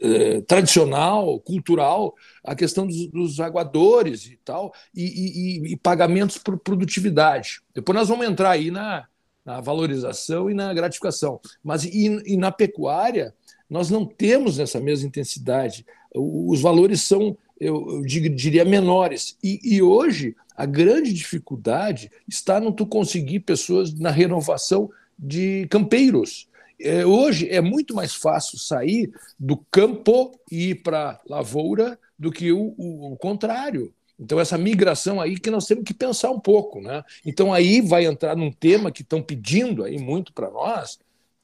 eh, 0.02 0.42
tradicional, 0.48 1.42
cultural, 1.42 2.16
a 2.42 2.56
questão 2.56 2.88
dos, 2.88 3.08
dos 3.08 3.40
aguadores 3.42 4.28
e 4.28 4.40
tal, 4.46 4.74
e, 4.96 5.04
e, 5.04 5.74
e, 5.74 5.78
pagamentos 5.78 6.38
por 6.38 6.58
produtividade. 6.58 7.62
Depois 7.76 7.98
nós 7.98 8.08
vamos 8.08 8.26
entrar 8.26 8.52
aí 8.52 8.72
na, 8.72 9.06
na 9.44 9.60
valorização 9.60 10.50
e 10.50 10.54
na 10.54 10.74
gratificação. 10.74 11.42
Mas 11.62 11.84
e, 11.84 12.06
e 12.26 12.38
na 12.38 12.50
pecuária, 12.50 13.36
nós 13.70 13.90
não 13.90 14.06
temos 14.06 14.58
essa 14.58 14.80
mesma 14.80 15.08
intensidade. 15.08 15.86
Os 16.16 16.62
valores 16.62 17.02
são, 17.02 17.38
eu, 17.60 17.86
eu 17.90 18.02
diria, 18.04 18.64
menores. 18.64 19.38
E, 19.44 19.60
e, 19.64 19.82
hoje, 19.82 20.36
a 20.56 20.66
grande 20.66 21.14
dificuldade 21.14 22.12
está 22.28 22.60
no 22.60 22.72
tu 22.72 22.86
conseguir 22.86 23.42
pessoas 23.42 23.94
na 23.94 24.12
renovação 24.12 24.90
de 25.18 25.68
campeiros. 25.70 26.48
É, 26.82 27.06
hoje 27.06 27.50
é 27.50 27.60
muito 27.60 27.94
mais 27.94 28.16
fácil 28.16 28.58
sair 28.58 29.12
do 29.38 29.58
campo 29.70 30.40
e 30.50 30.70
ir 30.70 30.76
para 30.76 31.20
lavoura 31.28 32.00
do 32.18 32.32
que 32.32 32.52
o, 32.52 32.74
o, 32.78 33.14
o 33.14 33.18
contrário. 33.18 33.94
Então, 34.20 34.40
essa 34.40 34.58
migração 34.58 35.22
aí 35.22 35.40
que 35.40 35.50
nós 35.50 35.66
temos 35.66 35.86
que 35.86 35.94
pensar 35.94 36.30
um 36.32 36.40
pouco. 36.40 36.82
Né? 36.82 37.04
Então, 37.26 37.54
aí 37.54 37.80
vai 37.80 38.06
entrar 38.06 38.36
num 38.36 38.52
tema 38.52 38.92
que 38.92 39.02
estão 39.02 39.22
pedindo 39.22 39.84
aí 39.84 39.98
muito 39.98 40.34
para 40.34 40.50
nós, 40.50 41.00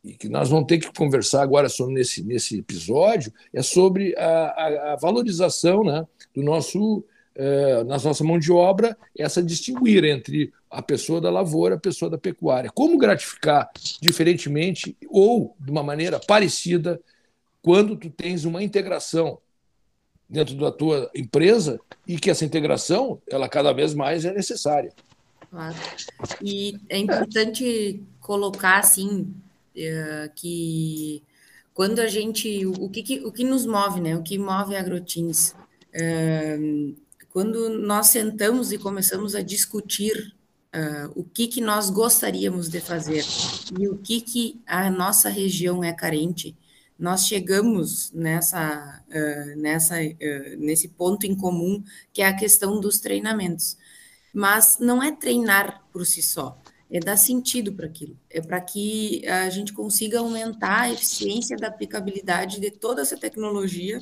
e 0.05 0.13
que 0.13 0.29
nós 0.29 0.49
vamos 0.49 0.67
ter 0.67 0.77
que 0.77 0.93
conversar 0.93 1.41
agora 1.41 1.67
sobre 1.67 1.95
nesse, 1.95 2.23
nesse 2.23 2.59
episódio, 2.59 3.33
é 3.51 3.63
sobre 3.63 4.15
a, 4.15 4.27
a, 4.27 4.93
a 4.93 4.95
valorização 4.97 5.83
né, 5.83 6.05
do 6.31 6.43
nosso, 6.43 7.03
eh, 7.33 7.83
na 7.85 7.97
nossa 7.97 8.23
mão 8.23 8.37
de 8.37 8.51
obra, 8.51 8.95
essa 9.17 9.41
distinguir 9.41 10.05
entre 10.05 10.53
a 10.69 10.79
pessoa 10.79 11.19
da 11.19 11.31
lavoura 11.31 11.73
e 11.73 11.77
a 11.77 11.81
pessoa 11.81 12.11
da 12.11 12.19
pecuária. 12.19 12.69
Como 12.69 12.99
gratificar 12.99 13.71
diferentemente 13.99 14.95
ou 15.09 15.55
de 15.59 15.71
uma 15.71 15.81
maneira 15.81 16.19
parecida 16.19 17.01
quando 17.63 17.97
tu 17.97 18.11
tens 18.11 18.45
uma 18.45 18.61
integração 18.61 19.39
dentro 20.29 20.55
da 20.55 20.71
tua 20.71 21.09
empresa 21.15 21.79
e 22.07 22.19
que 22.19 22.29
essa 22.29 22.45
integração, 22.45 23.19
ela 23.27 23.49
cada 23.49 23.73
vez 23.73 23.95
mais 23.95 24.23
é 24.23 24.31
necessária. 24.31 24.93
Claro. 25.49 25.75
E 26.43 26.75
é 26.89 26.99
importante 26.99 28.03
colocar 28.19 28.79
assim 28.79 29.33
uh, 29.75 30.33
que 30.35 31.23
quando 31.73 31.99
a 31.99 32.07
gente 32.07 32.65
o 32.65 32.89
que, 32.89 33.03
que, 33.03 33.19
o 33.25 33.31
que 33.31 33.43
nos 33.43 33.65
move, 33.65 33.99
né? 33.99 34.15
O 34.15 34.23
que 34.23 34.37
move 34.37 34.75
a 34.75 34.79
Agrotins, 34.79 35.51
uh, 35.51 36.95
quando 37.29 37.69
nós 37.69 38.07
sentamos 38.07 38.71
e 38.71 38.77
começamos 38.77 39.35
a 39.35 39.41
discutir 39.41 40.33
uh, 40.73 41.11
o 41.15 41.23
que 41.23 41.47
que 41.47 41.61
nós 41.61 41.89
gostaríamos 41.89 42.69
de 42.69 42.79
fazer 42.79 43.23
e 43.77 43.87
o 43.87 43.97
que 43.97 44.21
que 44.21 44.61
a 44.65 44.89
nossa 44.89 45.29
região 45.29 45.83
é 45.83 45.91
carente, 45.91 46.57
nós 46.97 47.27
chegamos 47.27 48.09
nessa, 48.13 49.03
nessa 49.57 49.95
nesse 50.57 50.87
ponto 50.87 51.25
em 51.25 51.35
comum 51.35 51.83
que 52.13 52.21
é 52.21 52.25
a 52.25 52.33
questão 52.33 52.79
dos 52.79 52.99
treinamentos. 52.99 53.77
Mas 54.33 54.77
não 54.79 55.03
é 55.03 55.11
treinar 55.11 55.83
por 55.91 56.05
si 56.05 56.21
só 56.21 56.57
é 56.89 56.99
dar 56.99 57.17
sentido 57.17 57.73
para 57.73 57.87
aquilo, 57.87 58.17
é 58.29 58.39
para 58.39 58.61
que 58.61 59.25
a 59.27 59.49
gente 59.49 59.73
consiga 59.73 60.19
aumentar 60.19 60.81
a 60.81 60.91
eficiência 60.91 61.57
da 61.57 61.67
aplicabilidade 61.67 62.59
de 62.59 62.69
toda 62.69 63.01
essa 63.01 63.17
tecnologia 63.17 63.99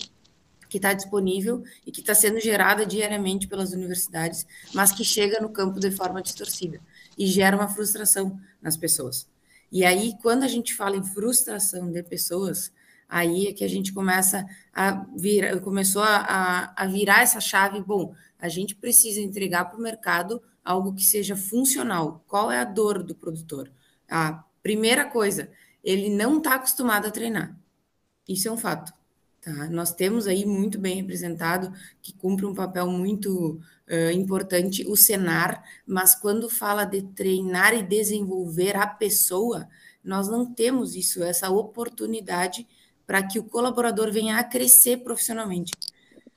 que 0.70 0.78
está 0.78 0.92
disponível 0.92 1.64
e 1.86 1.92
que 1.92 2.02
está 2.02 2.16
sendo 2.16 2.40
gerada 2.40 2.86
diariamente 2.86 3.48
pelas 3.48 3.74
universidades, 3.74 4.46
mas 4.74 4.92
que 4.92 5.04
chega 5.04 5.40
no 5.40 5.50
campo 5.50 5.80
de 5.80 5.92
forma 5.92 6.22
distorcida 6.22 6.82
e 7.18 7.28
gera 7.28 7.56
uma 7.56 7.68
frustração 7.68 8.40
nas 8.62 8.76
pessoas. 8.76 9.28
E 9.72 9.86
aí, 9.86 10.14
quando 10.22 10.44
a 10.44 10.48
gente 10.48 10.74
fala 10.74 10.98
em 10.98 11.04
frustração 11.04 11.92
de 11.92 12.02
pessoas, 12.04 12.72
aí 13.08 13.48
é 13.48 13.54
que 13.54 13.64
a 13.64 13.68
gente 13.68 13.94
começa 13.94 14.46
a 14.74 15.06
vir, 15.16 15.62
começou 15.62 16.02
a, 16.04 16.74
a 16.76 16.88
virar 16.88 17.22
essa 17.22 17.40
chave. 17.40 17.80
Bom, 17.82 18.16
a 18.40 18.50
gente 18.50 18.76
precisa 18.76 19.22
entregar 19.22 19.66
para 19.66 19.78
o 19.78 19.82
mercado 19.82 20.42
algo 20.64 20.94
que 20.94 21.04
seja 21.04 21.36
funcional. 21.36 22.24
Qual 22.28 22.52
é 22.52 22.60
a 22.60 22.64
dor 22.64 23.04
do 23.04 23.16
produtor? 23.16 23.72
A 24.10 24.44
primeira 24.62 25.06
coisa, 25.06 25.50
ele 25.84 26.10
não 26.10 26.38
está 26.38 26.56
acostumado 26.56 27.08
a 27.08 27.12
treinar. 27.12 27.58
Isso 28.28 28.48
é 28.48 28.52
um 28.52 28.58
fato. 28.58 28.94
Tá? 29.42 29.68
Nós 29.70 29.94
temos 29.94 30.26
aí 30.26 30.46
muito 30.46 30.80
bem 30.80 30.96
representado, 30.96 31.74
que 32.02 32.14
cumpre 32.14 32.46
um 32.46 32.54
papel 32.54 32.88
muito 32.88 33.60
uh, 33.90 34.12
importante, 34.14 34.88
o 34.88 34.96
Senar, 34.96 35.62
mas 35.86 36.16
quando 36.16 36.50
fala 36.50 36.86
de 36.86 37.02
treinar 37.02 37.74
e 37.74 37.84
desenvolver 37.84 38.78
a 38.78 38.88
pessoa, 38.88 39.68
nós 40.02 40.30
não 40.30 40.46
temos 40.46 40.96
isso, 40.96 41.22
essa 41.22 41.50
oportunidade 41.50 42.66
para 43.06 43.22
que 43.22 43.38
o 43.38 43.44
colaborador 43.44 44.12
venha 44.12 44.38
a 44.38 44.44
crescer 44.44 45.04
profissionalmente. 45.04 45.74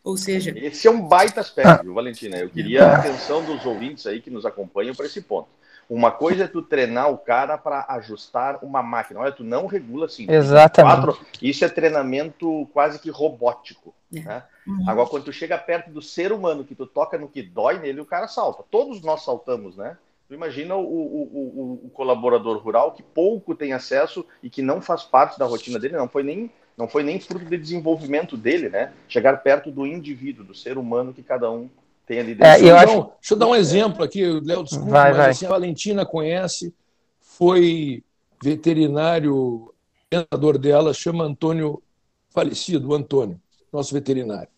Ou 0.06 0.16
seja. 0.16 0.56
Esse 0.56 0.86
é 0.86 0.90
um 0.90 1.02
baita 1.02 1.40
aspecto, 1.40 1.82
viu, 1.82 1.92
Valentina? 1.92 2.38
Eu 2.38 2.48
queria 2.48 2.86
a 2.86 2.98
atenção 2.98 3.44
dos 3.44 3.66
ouvintes 3.66 4.06
aí 4.06 4.20
que 4.20 4.30
nos 4.30 4.46
acompanham 4.46 4.94
para 4.94 5.06
esse 5.06 5.20
ponto. 5.20 5.48
Uma 5.90 6.12
coisa 6.12 6.44
é 6.44 6.46
tu 6.46 6.62
treinar 6.62 7.10
o 7.10 7.18
cara 7.18 7.58
para 7.58 7.84
ajustar 7.88 8.60
uma 8.62 8.84
máquina. 8.84 9.18
Olha, 9.18 9.32
tu 9.32 9.42
não 9.42 9.66
regula 9.66 10.06
assim. 10.06 10.30
Exatamente. 10.30 10.94
Quatro, 10.94 11.26
isso 11.42 11.64
é 11.64 11.68
treinamento 11.68 12.68
quase 12.72 13.00
que 13.00 13.10
robótico. 13.10 13.92
É. 14.14 14.20
Né? 14.20 14.42
Uhum. 14.64 14.88
Agora, 14.88 15.08
quando 15.08 15.24
tu 15.24 15.32
chega 15.32 15.58
perto 15.58 15.90
do 15.90 16.00
ser 16.00 16.30
humano, 16.30 16.64
que 16.64 16.76
tu 16.76 16.86
toca 16.86 17.18
no 17.18 17.28
que 17.28 17.42
dói 17.42 17.80
nele, 17.80 18.00
o 18.00 18.06
cara 18.06 18.28
salta. 18.28 18.62
Todos 18.70 19.02
nós 19.02 19.24
saltamos, 19.24 19.76
né? 19.76 19.98
Tu 20.28 20.34
imagina 20.34 20.76
o, 20.76 20.84
o, 20.84 21.22
o, 21.32 21.86
o 21.86 21.90
colaborador 21.90 22.58
rural 22.58 22.92
que 22.92 23.02
pouco 23.02 23.56
tem 23.56 23.72
acesso 23.72 24.24
e 24.40 24.48
que 24.48 24.62
não 24.62 24.80
faz 24.80 25.02
parte 25.02 25.36
da 25.36 25.46
rotina 25.46 25.80
dele, 25.80 25.96
não 25.96 26.08
foi 26.08 26.22
nem 26.22 26.50
não 26.76 26.88
foi 26.88 27.02
nem 27.02 27.18
fruto 27.18 27.46
de 27.46 27.56
desenvolvimento 27.56 28.36
dele, 28.36 28.68
né? 28.68 28.92
Chegar 29.08 29.42
perto 29.42 29.70
do 29.70 29.86
indivíduo, 29.86 30.44
do 30.44 30.54
ser 30.54 30.76
humano 30.76 31.14
que 31.14 31.22
cada 31.22 31.50
um 31.50 31.70
tem 32.06 32.18
ali 32.20 32.34
dentro. 32.34 32.46
É, 32.46 32.70
eu 32.70 32.76
acho... 32.76 33.10
Deixa 33.20 33.34
eu 33.34 33.38
dar 33.38 33.46
um 33.46 33.54
exemplo 33.54 34.04
aqui, 34.04 34.24
Léo, 34.40 34.62
desculpa, 34.62 34.90
vai, 34.90 35.08
mas 35.08 35.16
vai. 35.16 35.30
Assim, 35.30 35.46
a 35.46 35.48
Valentina 35.48 36.04
conhece, 36.04 36.74
foi 37.20 38.04
veterinário, 38.42 39.72
orientador 40.12 40.58
dela, 40.58 40.92
chama 40.92 41.24
Antônio, 41.24 41.82
falecido, 42.30 42.94
Antônio, 42.94 43.40
nosso 43.72 43.94
veterinário. 43.94 44.48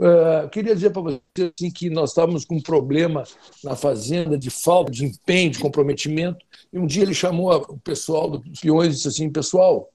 Uh, 0.00 0.48
queria 0.50 0.76
dizer 0.76 0.90
para 0.90 1.02
você 1.02 1.20
assim, 1.38 1.72
que 1.72 1.90
nós 1.90 2.10
estávamos 2.10 2.44
com 2.44 2.54
um 2.54 2.62
problema 2.62 3.24
na 3.64 3.74
fazenda 3.74 4.38
de 4.38 4.48
falta 4.48 4.92
de 4.92 5.04
empenho, 5.04 5.50
de 5.50 5.58
comprometimento, 5.58 6.44
e 6.72 6.78
um 6.78 6.86
dia 6.86 7.02
ele 7.02 7.14
chamou 7.14 7.52
o 7.52 7.78
pessoal 7.78 8.30
dos 8.30 8.60
peões 8.60 8.88
e 8.88 8.96
disse 8.96 9.08
assim, 9.08 9.30
pessoal, 9.30 9.88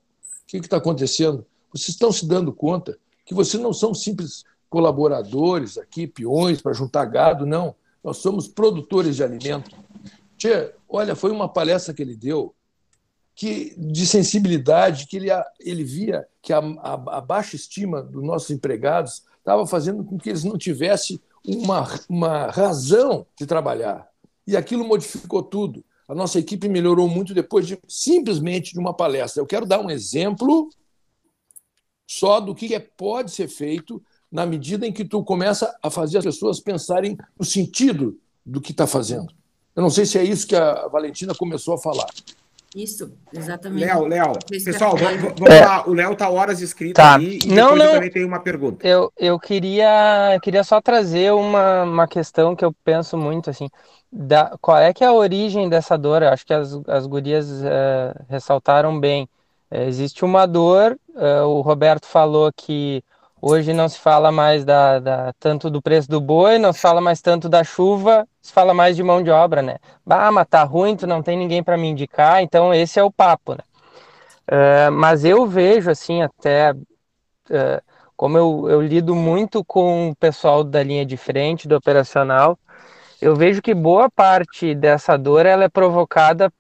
que 0.62 0.68
está 0.68 0.78
acontecendo? 0.78 1.46
Vocês 1.72 1.90
estão 1.90 2.12
se 2.12 2.26
dando 2.28 2.54
conta 2.54 2.98
que 3.26 3.34
vocês 3.34 3.62
não 3.62 3.74
são 3.74 3.94
simples 3.94 4.44
colaboradores 4.70 5.78
aqui, 5.78 6.08
peões 6.08 6.62
para 6.62 6.74
juntar 6.74 7.06
gado, 7.06 7.46
não. 7.46 7.76
Nós 8.04 8.18
somos 8.18 8.48
produtores 8.48 9.16
de 9.16 9.24
alimento. 9.24 9.72
Tchê, 10.38 10.74
olha, 10.90 11.16
foi 11.16 11.32
uma 11.32 11.48
palestra 11.48 11.94
que 11.94 12.02
ele 12.02 12.16
deu 12.16 12.54
que 13.36 13.74
de 13.78 14.06
sensibilidade, 14.06 15.08
que 15.08 15.18
ele, 15.18 15.30
ele 15.60 15.84
via 15.84 16.28
que 16.42 16.54
a, 16.54 16.60
a, 16.60 17.18
a 17.18 17.22
baixa 17.22 17.56
estima 17.56 18.02
dos 18.02 18.24
nossos 18.24 18.52
empregados 18.52 19.24
estava 19.40 19.66
fazendo 19.66 20.04
com 20.04 20.18
que 20.18 20.30
eles 20.30 20.44
não 20.44 20.58
tivessem 20.58 21.20
uma, 21.46 21.88
uma 22.08 22.48
razão 22.48 23.26
de 23.38 23.46
trabalhar. 23.46 24.08
E 24.46 24.56
aquilo 24.56 24.88
modificou 24.88 25.42
tudo. 25.42 25.84
A 26.08 26.16
nossa 26.16 26.40
equipe 26.40 26.68
melhorou 26.68 27.08
muito 27.08 27.34
depois 27.34 27.66
de 27.66 27.80
simplesmente 27.88 28.74
de 28.74 28.80
uma 28.80 28.94
palestra. 28.94 29.42
Eu 29.42 29.46
quero 29.46 29.66
dar 29.66 29.80
um 29.80 29.90
exemplo 29.90 30.70
só 32.08 32.40
do 32.40 32.54
que 32.54 32.74
é, 32.76 32.80
pode 32.80 33.32
ser 33.32 33.48
feito 33.48 34.02
na 34.32 34.46
medida 34.46 34.86
em 34.86 34.92
que 34.92 35.06
tu 35.06 35.24
começa 35.24 35.78
a 35.82 35.90
fazer 35.90 36.18
as 36.18 36.26
pessoas 36.26 36.60
pensarem 36.60 37.18
no 37.38 37.46
sentido 37.46 38.20
do 38.46 38.60
que 38.60 38.72
está 38.72 38.86
fazendo. 38.86 39.34
Eu 39.76 39.82
não 39.82 39.90
sei 39.90 40.06
se 40.06 40.18
é 40.18 40.24
isso 40.24 40.48
que 40.48 40.56
a 40.56 40.88
Valentina 40.88 41.34
começou 41.34 41.74
a 41.76 41.78
falar. 41.78 42.08
Isso, 42.76 43.12
exatamente. 43.32 43.86
Léo, 43.86 44.08
Léo, 44.08 44.34
pessoal, 44.50 44.96
vamos, 44.98 45.22
vamos 45.22 45.50
É. 45.50 45.64
lá. 45.64 45.88
O 45.88 45.94
Léo 45.94 46.16
tá 46.16 46.30
horas 46.30 46.60
escrito 46.60 46.96
Tá. 46.96 47.14
ali 47.16 47.40
e 47.46 47.48
Não, 47.48 47.76
não. 47.76 47.94
também 47.94 48.10
tenho 48.10 48.28
uma 48.28 48.40
pergunta. 48.40 48.88
Eu, 48.88 49.12
eu 49.18 49.40
queria, 49.40 50.40
queria 50.42 50.64
só 50.64 50.82
trazer 50.82 51.32
uma, 51.34 51.84
uma 51.84 52.08
questão 52.08 52.56
que 52.56 52.66
eu 52.66 52.74
penso 52.84 53.16
muito, 53.16 53.50
assim, 53.50 53.70
da, 54.12 54.56
qual 54.60 54.78
é 54.78 54.92
que 54.92 55.04
é 55.04 55.08
a 55.08 55.14
origem 55.14 55.70
dessa 55.70 55.98
dor? 55.98 56.24
Eu 56.24 56.30
acho 56.30 56.46
que 56.46 56.54
as, 56.54 56.74
as 56.88 57.06
gurias 57.06 57.64
eh, 57.64 58.14
ressaltaram 58.30 59.00
bem. 59.00 59.30
Eh, 59.70 59.88
existe 59.88 60.26
uma 60.26 60.48
dor, 60.48 60.98
eh, 61.16 61.42
o 61.42 61.62
Roberto 61.62 62.06
falou 62.08 62.52
que 62.56 63.04
hoje 63.44 63.74
não 63.74 63.90
se 63.90 64.00
fala 64.00 64.32
mais 64.32 64.66
da, 64.66 65.00
da- 65.00 65.34
tanto 65.40 65.70
do 65.70 65.82
preço 65.82 66.10
do 66.10 66.22
boi, 66.22 66.58
não 66.60 66.74
se 66.74 66.80
fala 66.80 67.02
mais 67.02 67.22
tanto 67.22 67.50
da 67.50 67.64
chuva, 67.64 68.28
se 68.42 68.52
fala 68.54 68.74
mais 68.74 68.96
de 68.96 69.04
mão 69.04 69.24
de 69.24 69.30
obra, 69.32 69.62
né? 69.62 69.78
Bah, 70.06 70.32
mas 70.32 70.48
tá 70.48 70.64
ruim, 70.64 70.96
tu 70.96 71.08
não 71.08 71.22
tem 71.24 71.38
ninguém 71.38 71.64
para 71.64 71.78
me 71.78 71.88
indicar, 71.90 72.42
então 72.44 72.74
esse 72.74 73.00
é 73.00 73.04
o 73.04 73.12
papo, 73.12 73.54
né? 73.56 73.64
Eh, 74.48 74.90
mas 74.92 75.26
eu 75.26 75.46
vejo, 75.48 75.90
assim, 75.92 76.22
até 76.22 76.74
eh, 77.52 77.82
como 78.18 78.38
eu, 78.38 78.70
eu 78.70 78.82
lido 78.82 79.16
muito 79.16 79.64
com 79.66 80.10
o 80.12 80.16
pessoal 80.16 80.64
da 80.64 80.84
linha 80.84 81.06
de 81.06 81.18
frente, 81.18 81.68
do 81.68 81.76
operacional, 81.76 82.58
eu 83.22 83.36
vejo 83.36 83.62
que 83.62 83.74
boa 83.76 84.10
parte 84.12 84.76
dessa 84.76 85.18
dor 85.18 85.46
ela 85.46 85.66
é 85.66 85.70
provocada 85.70 86.52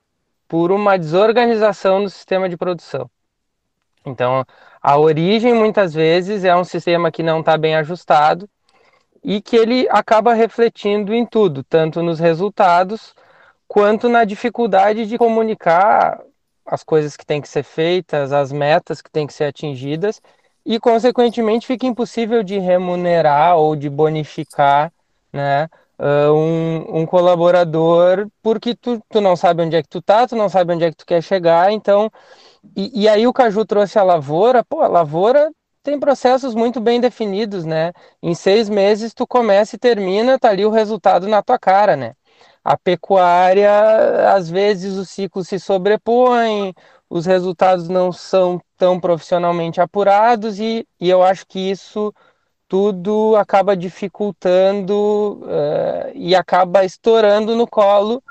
por 0.47 0.71
uma 0.71 0.97
desorganização 0.99 2.01
no 2.01 2.09
sistema 2.09 2.49
de 2.49 2.57
produção. 2.57 3.09
Então, 4.05 4.45
a 4.83 4.97
origem 4.97 5.53
muitas 5.53 5.93
vezes 5.93 6.43
é 6.43 6.53
um 6.53 6.65
sistema 6.65 7.09
que 7.09 7.23
não 7.23 7.39
está 7.39 7.57
bem 7.57 7.73
ajustado 7.75 8.49
e 9.23 9.41
que 9.41 9.55
ele 9.55 9.87
acaba 9.89 10.33
refletindo 10.33 11.13
em 11.13 11.25
tudo, 11.25 11.63
tanto 11.63 12.03
nos 12.03 12.19
resultados 12.19 13.15
quanto 13.65 14.09
na 14.09 14.25
dificuldade 14.25 15.05
de 15.05 15.17
comunicar 15.17 16.21
as 16.65 16.83
coisas 16.83 17.15
que 17.15 17.25
têm 17.25 17.41
que 17.41 17.47
ser 17.47 17.63
feitas, 17.63 18.33
as 18.33 18.51
metas 18.51 19.01
que 19.01 19.09
têm 19.09 19.25
que 19.25 19.33
ser 19.33 19.45
atingidas 19.45 20.21
e, 20.65 20.77
consequentemente, 20.79 21.65
fica 21.65 21.87
impossível 21.87 22.43
de 22.43 22.59
remunerar 22.59 23.55
ou 23.57 23.77
de 23.77 23.89
bonificar, 23.89 24.91
né, 25.31 25.69
um, 25.99 26.99
um 27.01 27.05
colaborador 27.05 28.27
porque 28.41 28.75
tu, 28.75 29.01
tu 29.09 29.21
não 29.21 29.35
sabe 29.37 29.63
onde 29.63 29.77
é 29.77 29.81
que 29.81 29.89
tu 29.89 30.01
tá, 30.01 30.27
tu 30.27 30.35
não 30.35 30.49
sabe 30.49 30.73
onde 30.73 30.83
é 30.83 30.91
que 30.91 30.97
tu 30.97 31.05
quer 31.05 31.21
chegar, 31.21 31.71
então 31.71 32.11
e, 32.75 33.03
e 33.03 33.08
aí 33.10 33.27
o 33.27 33.34
Caju 33.34 33.65
trouxe 33.65 34.00
a 34.00 34.03
lavoura, 34.03 34.63
pô, 34.63 34.82
a 34.82 34.88
lavoura 34.88 35.51
tem 35.84 36.00
processos 36.00 36.55
muito 36.55 36.79
bem 36.79 37.00
definidos, 37.00 37.65
né? 37.65 37.91
Em 38.22 38.34
seis 38.34 38.70
meses 38.70 39.13
tu 39.13 39.27
começa 39.27 39.75
e 39.75 39.79
termina, 39.79 40.39
tá 40.39 40.50
ali 40.50 40.65
o 40.65 40.70
resultado 40.70 41.27
na 41.27 41.41
tua 41.43 41.60
cara, 41.60 41.96
né? 41.96 42.13
A 42.63 42.77
pecuária, 42.77 43.70
às 44.34 44.50
vezes 44.50 44.98
o 44.98 45.05
ciclo 45.05 45.43
se 45.43 45.60
sobrepõe, 45.60 46.74
os 47.10 47.25
resultados 47.25 47.89
não 47.89 48.12
são 48.12 48.62
tão 48.77 49.00
profissionalmente 49.00 49.82
apurados 49.82 50.60
e, 50.60 50.88
e 51.00 51.10
eu 51.10 51.22
acho 51.22 51.46
que 51.46 51.60
isso 51.60 52.13
tudo 52.67 53.36
acaba 53.36 53.77
dificultando 53.77 55.41
eh, 55.48 56.12
e 56.15 56.36
acaba 56.36 56.86
estourando 56.86 57.55
no 57.55 57.67
colo 57.67 58.24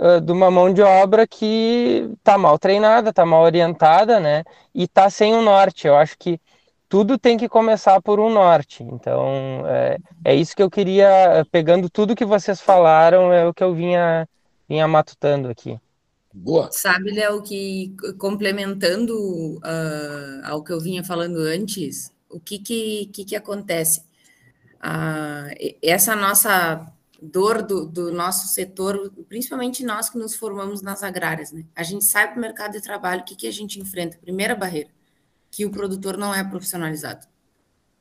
uh, 0.00 0.20
de 0.20 0.32
uma 0.32 0.50
mão 0.50 0.72
de 0.72 0.82
obra 0.82 1.26
que 1.26 2.10
está 2.18 2.38
mal 2.38 2.58
treinada, 2.58 3.10
está 3.10 3.24
mal 3.26 3.42
orientada, 3.42 4.18
né? 4.18 4.42
E 4.74 4.84
está 4.84 5.10
sem 5.10 5.34
um 5.34 5.42
norte. 5.42 5.86
Eu 5.86 5.96
acho 5.96 6.16
que 6.18 6.40
tudo 6.88 7.16
tem 7.16 7.36
que 7.36 7.48
começar 7.48 8.02
por 8.02 8.18
um 8.18 8.28
norte. 8.28 8.82
Então, 8.82 9.62
é, 9.66 9.98
é 10.24 10.34
isso 10.34 10.56
que 10.56 10.62
eu 10.62 10.70
queria, 10.70 11.46
pegando 11.52 11.88
tudo 11.88 12.16
que 12.16 12.24
vocês 12.24 12.60
falaram, 12.60 13.32
é 13.32 13.46
o 13.46 13.54
que 13.54 13.62
eu 13.62 13.72
vinha, 13.72 14.28
vinha 14.68 14.88
matutando 14.88 15.48
aqui. 15.48 15.78
Boa. 16.32 16.68
Sabe, 16.72 17.12
Léo, 17.12 17.42
que 17.42 17.94
complementando 18.18 19.14
uh, 19.58 20.40
ao 20.44 20.62
que 20.62 20.72
eu 20.72 20.80
vinha 20.80 21.04
falando 21.04 21.38
antes, 21.38 22.12
o 22.28 22.40
que 22.40 22.58
que, 22.58 23.06
que, 23.12 23.24
que 23.24 23.36
acontece? 23.36 24.00
Uh, 24.80 25.76
essa 25.82 26.16
nossa 26.16 26.86
dor 27.20 27.62
do, 27.62 27.86
do, 27.86 28.12
nosso 28.12 28.48
setor, 28.48 29.12
principalmente 29.28 29.84
nós 29.84 30.08
que 30.08 30.18
nos 30.18 30.34
formamos 30.34 30.80
nas 30.82 31.02
agrárias, 31.02 31.52
né? 31.52 31.64
A 31.74 31.82
gente 31.82 32.04
para 32.10 32.36
o 32.36 32.40
mercado 32.40 32.72
de 32.72 32.80
trabalho, 32.80 33.22
o 33.22 33.24
que, 33.24 33.36
que 33.36 33.46
a 33.46 33.52
gente 33.52 33.78
enfrenta? 33.78 34.18
Primeira 34.18 34.54
barreira, 34.54 34.90
que 35.50 35.66
o 35.66 35.70
produtor 35.70 36.16
não 36.16 36.34
é 36.34 36.42
profissionalizado. 36.42 37.26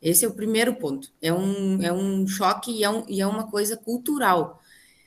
Esse 0.01 0.23
é 0.23 0.27
o 0.27 0.33
primeiro 0.33 0.75
ponto. 0.75 1.11
É 1.21 1.33
um, 1.33 1.81
é 1.83 1.91
um 1.91 2.25
choque 2.25 2.71
e 2.71 2.83
é, 2.83 2.89
um, 2.89 3.03
e 3.07 3.21
é 3.21 3.27
uma 3.27 3.49
coisa 3.49 3.75
cultural. 3.75 4.61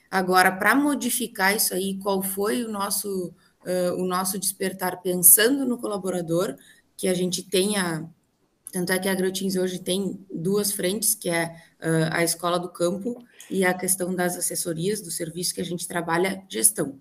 Agora, 0.09 0.51
para 0.51 0.75
modificar 0.75 1.55
isso 1.55 1.73
aí, 1.73 1.97
qual 1.97 2.21
foi 2.21 2.63
o 2.63 2.69
nosso, 2.69 3.33
uh, 3.65 3.95
o 3.97 4.05
nosso 4.05 4.37
despertar 4.37 5.01
pensando 5.01 5.65
no 5.65 5.79
colaborador, 5.79 6.55
que 6.95 7.07
a 7.07 7.13
gente 7.15 7.41
tenha 7.41 8.07
tanto 8.73 8.91
é 8.91 8.97
que 8.97 9.07
a 9.07 9.11
AgroTeams 9.11 9.55
hoje 9.55 9.77
tem 9.77 10.19
duas 10.33 10.71
frentes, 10.71 11.13
que 11.13 11.29
é 11.29 11.55
uh, 11.79 12.09
a 12.11 12.23
escola 12.23 12.57
do 12.57 12.67
campo 12.67 13.23
e 13.47 13.63
a 13.63 13.71
questão 13.71 14.15
das 14.15 14.35
assessorias, 14.35 14.99
do 14.99 15.11
serviço 15.11 15.53
que 15.53 15.61
a 15.61 15.63
gente 15.63 15.87
trabalha 15.87 16.43
gestão, 16.49 16.99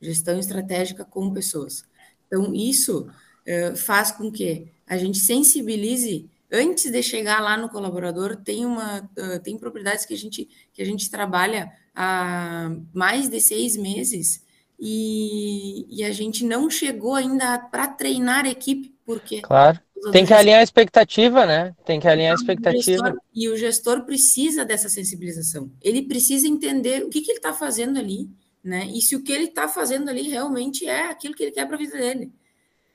gestão 0.00 0.38
estratégica 0.38 1.04
com 1.04 1.34
pessoas. 1.34 1.84
Então, 2.28 2.54
isso 2.54 3.10
uh, 3.10 3.76
faz 3.76 4.12
com 4.12 4.30
que 4.30 4.70
a 4.86 4.96
gente 4.96 5.18
sensibilize 5.18 6.30
antes 6.52 6.88
de 6.88 7.02
chegar 7.02 7.40
lá 7.40 7.56
no 7.56 7.68
colaborador, 7.68 8.36
tem 8.36 8.64
uma 8.64 9.00
uh, 9.00 9.40
tem 9.42 9.58
propriedades 9.58 10.06
que 10.06 10.14
a 10.14 10.16
gente 10.16 10.48
que 10.72 10.80
a 10.80 10.86
gente 10.86 11.10
trabalha 11.10 11.72
há 11.96 12.70
mais 12.94 13.28
de 13.28 13.40
seis 13.40 13.76
meses 13.76 14.46
e, 14.78 15.84
e 15.90 16.04
a 16.04 16.12
gente 16.12 16.44
não 16.44 16.70
chegou 16.70 17.16
ainda 17.16 17.58
para 17.58 17.88
treinar 17.88 18.44
a 18.44 18.50
equipe, 18.50 18.94
porque 19.04 19.40
claro. 19.40 19.80
Tem 20.12 20.24
que 20.24 20.32
alinhar 20.32 20.60
a 20.60 20.62
expectativa, 20.62 21.46
né? 21.46 21.74
Tem 21.84 21.98
que 21.98 22.08
alinhar 22.08 22.32
a 22.32 22.34
expectativa. 22.34 23.02
O 23.02 23.04
gestor, 23.04 23.20
e 23.34 23.48
o 23.48 23.56
gestor 23.56 24.04
precisa 24.04 24.64
dessa 24.64 24.88
sensibilização. 24.88 25.70
Ele 25.82 26.02
precisa 26.02 26.46
entender 26.46 27.04
o 27.04 27.08
que, 27.08 27.20
que 27.20 27.30
ele 27.30 27.38
está 27.38 27.52
fazendo 27.52 27.98
ali, 27.98 28.30
né? 28.62 28.86
E 28.86 29.00
se 29.00 29.16
o 29.16 29.22
que 29.22 29.32
ele 29.32 29.44
está 29.44 29.68
fazendo 29.68 30.08
ali 30.08 30.28
realmente 30.28 30.86
é 30.86 31.10
aquilo 31.10 31.34
que 31.34 31.42
ele 31.42 31.52
quer 31.52 31.66
para 31.66 31.76
a 31.76 31.78
vida 31.78 31.96
dele. 31.96 32.32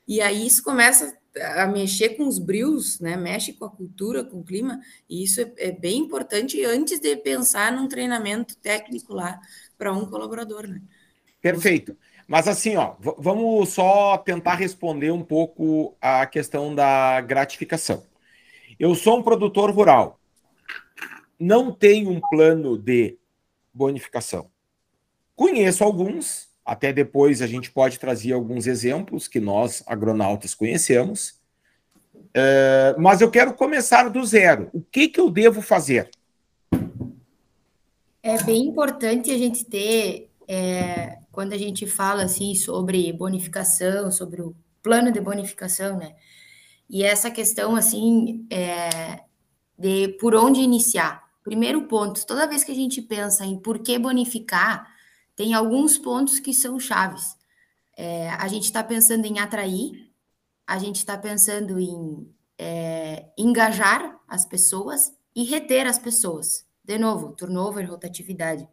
E 0.07 0.21
aí 0.21 0.45
isso 0.45 0.63
começa 0.63 1.17
a 1.55 1.65
mexer 1.65 2.09
com 2.09 2.27
os 2.27 2.37
brios, 2.37 2.99
né? 2.99 3.17
Mexe 3.17 3.53
com 3.53 3.65
a 3.65 3.69
cultura, 3.69 4.23
com 4.23 4.39
o 4.39 4.43
clima, 4.43 4.79
e 5.09 5.23
isso 5.23 5.41
é, 5.41 5.51
é 5.57 5.71
bem 5.71 5.99
importante 5.99 6.63
antes 6.63 6.99
de 6.99 7.15
pensar 7.17 7.71
num 7.71 7.87
treinamento 7.87 8.55
técnico 8.57 9.13
lá 9.13 9.39
para 9.77 9.93
um 9.93 10.05
colaborador, 10.05 10.67
né? 10.67 10.81
Perfeito. 11.41 11.97
Mas 12.27 12.47
assim, 12.47 12.75
ó, 12.75 12.95
vamos 13.17 13.69
só 13.69 14.17
tentar 14.17 14.55
responder 14.55 15.11
um 15.11 15.23
pouco 15.23 15.95
a 16.01 16.25
questão 16.25 16.73
da 16.73 17.19
gratificação. 17.21 18.03
Eu 18.79 18.95
sou 18.95 19.19
um 19.19 19.23
produtor 19.23 19.69
rural. 19.71 20.19
Não 21.39 21.71
tenho 21.71 22.09
um 22.09 22.21
plano 22.21 22.77
de 22.77 23.17
bonificação. 23.73 24.49
Conheço 25.35 25.83
alguns, 25.83 26.47
até 26.65 26.93
depois 26.93 27.41
a 27.41 27.47
gente 27.47 27.71
pode 27.71 27.99
trazer 27.99 28.33
alguns 28.33 28.67
exemplos 28.67 29.27
que 29.27 29.39
nós, 29.39 29.83
agronautas, 29.85 30.53
conhecemos. 30.53 31.41
É, 32.33 32.95
mas 32.97 33.21
eu 33.21 33.29
quero 33.29 33.53
começar 33.53 34.09
do 34.09 34.25
zero. 34.25 34.69
O 34.73 34.81
que, 34.81 35.07
que 35.07 35.19
eu 35.19 35.29
devo 35.29 35.61
fazer? 35.61 36.09
É 38.21 38.41
bem 38.43 38.67
importante 38.67 39.31
a 39.31 39.37
gente 39.37 39.65
ter 39.65 40.29
é, 40.47 41.17
quando 41.33 41.53
a 41.53 41.57
gente 41.57 41.87
fala 41.87 42.23
assim 42.23 42.53
sobre 42.53 43.11
bonificação, 43.11 44.11
sobre 44.11 44.39
o 44.39 44.55
plano 44.83 45.11
de 45.11 45.19
bonificação, 45.19 45.97
né? 45.97 46.15
E 46.87 47.03
essa 47.03 47.31
questão 47.31 47.75
assim 47.75 48.45
é, 48.51 49.23
de 49.75 50.09
por 50.19 50.35
onde 50.35 50.61
iniciar. 50.61 51.23
Primeiro 51.43 51.87
ponto, 51.87 52.23
toda 52.27 52.47
vez 52.47 52.63
que 52.63 52.71
a 52.71 52.75
gente 52.75 53.01
pensa 53.01 53.43
em 53.45 53.57
por 53.57 53.79
que 53.79 53.97
bonificar, 53.97 54.87
tem 55.35 55.55
alguns 55.55 55.97
pontos 55.97 56.39
que 56.39 56.53
são 56.53 56.79
chaves. 56.79 57.35
É, 57.97 58.29
a 58.29 58.47
gente 58.47 58.65
está 58.65 58.83
pensando 58.83 59.25
em 59.25 59.39
atrair, 59.39 60.11
a 60.67 60.77
gente 60.77 60.97
está 60.97 61.17
pensando 61.17 61.79
em 61.79 62.31
é, 62.59 63.25
engajar 63.35 64.19
as 64.27 64.45
pessoas 64.45 65.11
e 65.35 65.43
reter 65.45 65.87
as 65.87 65.97
pessoas. 65.97 66.63
De 66.83 66.99
novo, 66.99 67.31
turnover, 67.31 67.89
rotatividade. 67.89 68.67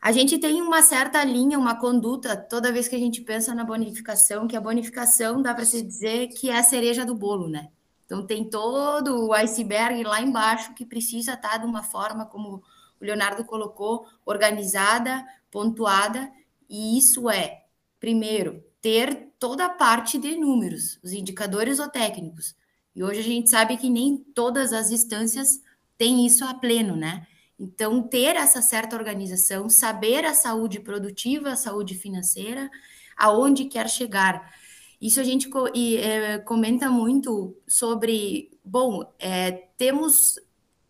A 0.00 0.12
gente 0.12 0.38
tem 0.38 0.60
uma 0.62 0.82
certa 0.82 1.24
linha, 1.24 1.58
uma 1.58 1.78
conduta, 1.78 2.36
toda 2.36 2.72
vez 2.72 2.86
que 2.86 2.96
a 2.96 2.98
gente 2.98 3.22
pensa 3.22 3.54
na 3.54 3.64
bonificação, 3.64 4.46
que 4.46 4.56
a 4.56 4.60
bonificação 4.60 5.42
dá 5.42 5.54
para 5.54 5.64
se 5.64 5.82
dizer 5.82 6.28
que 6.28 6.50
é 6.50 6.58
a 6.58 6.62
cereja 6.62 7.04
do 7.04 7.14
bolo, 7.14 7.48
né? 7.48 7.68
Então 8.04 8.24
tem 8.24 8.48
todo 8.48 9.26
o 9.26 9.32
iceberg 9.32 10.04
lá 10.04 10.20
embaixo 10.20 10.74
que 10.74 10.86
precisa 10.86 11.32
estar 11.32 11.58
de 11.58 11.66
uma 11.66 11.82
forma, 11.82 12.24
como 12.24 12.62
o 13.00 13.04
Leonardo 13.04 13.44
colocou, 13.44 14.06
organizada, 14.24 15.24
pontuada, 15.50 16.30
e 16.68 16.96
isso 16.96 17.28
é, 17.28 17.64
primeiro, 17.98 18.62
ter 18.80 19.32
toda 19.38 19.66
a 19.66 19.70
parte 19.70 20.18
de 20.18 20.36
números, 20.36 20.98
os 21.02 21.12
indicadores 21.12 21.78
ou 21.78 21.88
técnicos. 21.88 22.54
E 22.94 23.02
hoje 23.02 23.20
a 23.20 23.24
gente 23.24 23.50
sabe 23.50 23.76
que 23.76 23.90
nem 23.90 24.16
todas 24.16 24.72
as 24.72 24.90
instâncias 24.90 25.60
têm 25.98 26.24
isso 26.24 26.44
a 26.44 26.54
pleno, 26.54 26.96
né? 26.96 27.26
Então, 27.58 28.02
ter 28.02 28.36
essa 28.36 28.60
certa 28.60 28.96
organização, 28.96 29.68
saber 29.68 30.24
a 30.24 30.34
saúde 30.34 30.80
produtiva, 30.80 31.50
a 31.50 31.56
saúde 31.56 31.94
financeira, 31.94 32.70
aonde 33.16 33.64
quer 33.64 33.88
chegar. 33.88 34.54
Isso 35.00 35.20
a 35.20 35.24
gente 35.24 35.48
e, 35.74 35.96
é, 35.96 36.38
comenta 36.38 36.90
muito 36.90 37.56
sobre, 37.66 38.50
bom, 38.64 39.10
é, 39.18 39.52
temos 39.76 40.38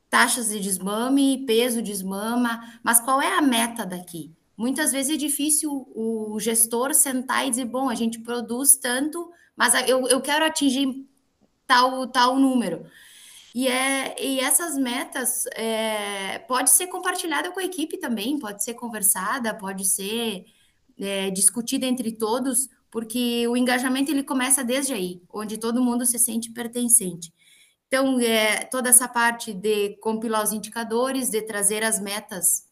taxas 0.09 0.49
de 0.49 0.61
desmame, 0.61 1.45
peso 1.47 1.83
de 1.83 1.93
desmama, 1.93 2.81
mas 2.83 3.01
qual 3.01 3.21
é 3.21 3.37
a 3.37 3.43
meta 3.43 3.85
daqui? 3.85 4.33
Muitas 4.57 4.91
vezes 4.91 5.15
é 5.15 5.17
difícil 5.19 5.87
o 5.95 6.39
gestor 6.41 6.95
sentar 6.95 7.47
e 7.47 7.51
dizer, 7.51 7.67
bom, 7.67 7.89
a 7.89 7.95
gente 7.95 8.21
produz 8.21 8.77
tanto, 8.77 9.31
mas 9.55 9.75
eu, 9.89 10.09
eu 10.09 10.21
quero 10.21 10.45
atingir 10.45 11.07
tal, 11.67 12.07
tal 12.07 12.39
número. 12.39 12.87
E, 13.57 13.69
é, 13.69 14.23
e 14.23 14.39
essas 14.39 14.77
metas 14.77 15.47
é, 15.55 16.41
pode 16.41 16.69
ser 16.69 16.89
compartilhada 16.89 17.51
com 17.51 17.59
a 17.59 17.65
equipe 17.65 17.97
também, 17.97 18.39
pode 18.39 18.63
ser 18.63 18.75
conversada, 18.75 19.55
pode 19.55 19.87
ser 19.87 20.45
é, 20.99 21.31
discutida 21.31 21.87
entre 21.87 22.13
todos, 22.13 22.69
porque 22.91 23.49
o 23.49 23.57
engajamento 23.57 24.11
ele 24.11 24.23
começa 24.23 24.63
desde 24.63 24.93
aí, 24.93 25.23
onde 25.33 25.57
todo 25.57 25.83
mundo 25.83 26.05
se 26.05 26.19
sente 26.19 26.53
pertencente. 26.53 27.33
Então, 27.87 28.21
é, 28.21 28.63
toda 28.67 28.91
essa 28.91 29.09
parte 29.09 29.55
de 29.55 29.97
compilar 30.01 30.45
os 30.45 30.53
indicadores, 30.53 31.31
de 31.31 31.41
trazer 31.41 31.83
as 31.83 31.99
metas 31.99 32.67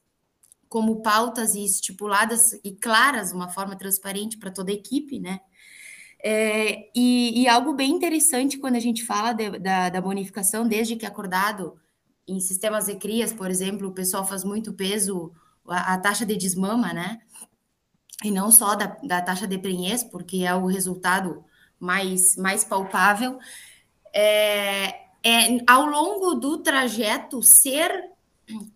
como 0.68 1.00
pautas 1.00 1.54
e 1.54 1.64
estipuladas 1.64 2.60
e 2.62 2.72
claras, 2.72 3.32
uma 3.32 3.48
forma 3.48 3.74
transparente 3.74 4.36
para 4.36 4.50
toda 4.50 4.70
a 4.70 4.74
equipe, 4.74 5.18
né? 5.18 5.40
É, 6.26 6.88
e, 6.94 7.42
e, 7.42 7.48
algo 7.48 7.74
bem 7.74 7.90
interessante 7.90 8.56
quando 8.56 8.76
a 8.76 8.80
gente 8.80 9.04
fala 9.04 9.34
de, 9.34 9.58
da, 9.58 9.90
da, 9.90 10.00
bonificação, 10.00 10.66
desde 10.66 10.96
que 10.96 11.04
acordado 11.04 11.78
em 12.26 12.40
sistemas 12.40 12.86
de 12.86 12.94
crias, 12.96 13.30
por 13.30 13.50
exemplo, 13.50 13.88
o 13.88 13.92
pessoal 13.92 14.24
faz 14.26 14.42
muito 14.42 14.72
peso 14.72 15.30
a, 15.68 15.92
a 15.92 15.98
taxa 15.98 16.24
de 16.24 16.34
desmama, 16.34 16.94
né? 16.94 17.20
E 18.24 18.30
não 18.30 18.50
só 18.50 18.74
da, 18.74 18.86
da 19.02 19.20
taxa 19.20 19.46
de 19.46 19.58
prenhez, 19.58 20.02
porque 20.02 20.38
é 20.44 20.54
o 20.54 20.64
resultado 20.64 21.44
mais, 21.78 22.36
mais 22.36 22.64
palpável. 22.64 23.38
É, 24.10 24.94
é, 25.22 25.58
ao 25.66 25.84
longo 25.84 26.36
do 26.36 26.56
trajeto, 26.56 27.42
ser 27.42 28.12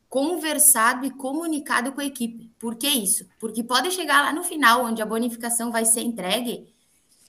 conversado 0.07 1.07
e 1.07 1.11
comunicado 1.11 1.93
com 1.93 2.03
a 2.03 2.05
equipe. 2.05 2.53
Por 2.59 2.77
que 2.77 2.89
isso? 2.89 3.27
Porque 3.41 3.65
pode 3.65 3.91
chegar 3.91 4.21
lá 4.23 4.35
no 4.35 4.45
final, 4.45 4.85
onde 4.85 5.01
a 5.01 5.07
bonificação 5.07 5.73
vai 5.73 5.87
ser 5.87 6.03
entregue, 6.03 6.77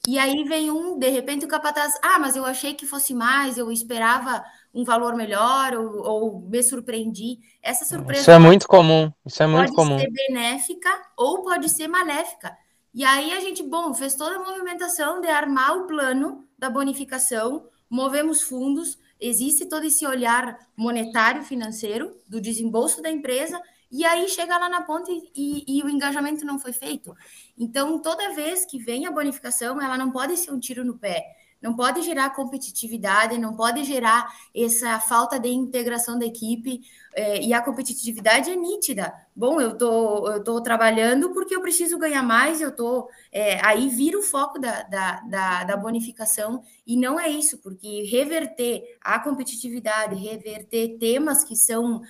e 0.07 0.17
aí 0.17 0.43
vem 0.45 0.71
um, 0.71 0.97
de 0.97 1.09
repente, 1.09 1.45
o 1.45 1.47
capataz, 1.47 1.93
ah, 2.01 2.17
mas 2.19 2.35
eu 2.35 2.45
achei 2.45 2.73
que 2.73 2.85
fosse 2.85 3.13
mais, 3.13 3.57
eu 3.57 3.71
esperava 3.71 4.43
um 4.73 4.83
valor 4.83 5.15
melhor, 5.15 5.73
ou, 5.73 6.03
ou 6.03 6.41
me 6.41 6.63
surpreendi. 6.63 7.39
Essa 7.61 7.85
surpresa. 7.85 8.21
Isso 8.21 8.31
é 8.31 8.39
muito 8.39 8.67
comum. 8.67 9.11
Isso 9.25 9.43
é 9.43 9.47
muito 9.47 9.73
comum. 9.73 9.97
Pode 9.97 10.01
ser 10.03 10.27
benéfica 10.27 10.89
ou 11.17 11.43
pode 11.43 11.69
ser 11.69 11.87
maléfica. 11.87 12.55
E 12.93 13.03
aí 13.03 13.33
a 13.33 13.39
gente, 13.39 13.61
bom, 13.61 13.93
fez 13.93 14.15
toda 14.15 14.35
a 14.37 14.39
movimentação 14.39 15.21
de 15.21 15.27
armar 15.27 15.77
o 15.77 15.85
plano 15.85 16.47
da 16.57 16.69
bonificação, 16.69 17.67
movemos 17.89 18.41
fundos, 18.41 18.97
existe 19.19 19.67
todo 19.67 19.85
esse 19.85 20.07
olhar 20.07 20.57
monetário 20.75 21.43
financeiro 21.43 22.15
do 22.27 22.41
desembolso 22.41 23.01
da 23.01 23.11
empresa 23.11 23.61
e 23.91 24.05
aí 24.05 24.27
chega 24.29 24.57
lá 24.57 24.69
na 24.69 24.81
ponta 24.81 25.11
e, 25.11 25.63
e, 25.67 25.83
o 25.83 25.89
engajamento 25.89 26.45
não 26.45 26.59
foi 26.59 26.73
feito. 26.73 27.15
Então, 27.57 27.99
toda 27.99 28.33
vez 28.33 28.65
que 28.65 28.77
vem 28.77 29.05
a 29.05 29.11
bonificação, 29.11 29.81
ela 29.81 29.97
não 29.97 30.11
pode 30.11 30.37
ser 30.37 30.51
um 30.51 30.59
tiro 30.59 30.85
no 30.85 30.97
pé, 30.97 31.25
não 31.61 31.75
pode 31.75 32.01
gerar 32.03 32.29
competitividade, 32.29 33.37
não 33.37 33.55
pode 33.55 33.83
gerar 33.83 34.31
essa 34.55 34.99
falta 34.99 35.39
de 35.39 35.49
integração 35.49 36.17
da 36.17 36.25
equipe, 36.25 36.81
é, 37.15 37.41
e 37.41 37.51
a 37.51 37.61
competitividade 37.61 38.49
é 38.49 38.55
nítida. 38.55 39.11
Bom, 39.35 39.59
eu 39.59 39.75
tô, 39.75 40.27
eu 40.31 40.43
tô 40.43 40.61
trabalhando 40.61 41.33
porque 41.33 41.55
eu 41.55 41.61
preciso 41.61 41.97
ganhar 41.97 42.23
mais, 42.23 42.61
eu 42.61 42.73
tô. 42.73 43.09
É, 43.31 43.59
aí 43.65 43.89
vira 43.89 44.17
o 44.17 44.23
foco 44.23 44.59
da, 44.59 44.83
da, 44.83 45.19
da, 45.21 45.63
da 45.63 45.77
bonificação, 45.77 46.63
e 46.85 46.95
não 46.95 47.19
é 47.19 47.27
isso, 47.27 47.57
porque 47.57 48.03
reverter 48.03 48.97
a 49.01 49.19
competitividade, 49.19 50.15
reverter 50.15 50.97
temas 50.97 51.43
que 51.43 51.55
são 51.55 52.01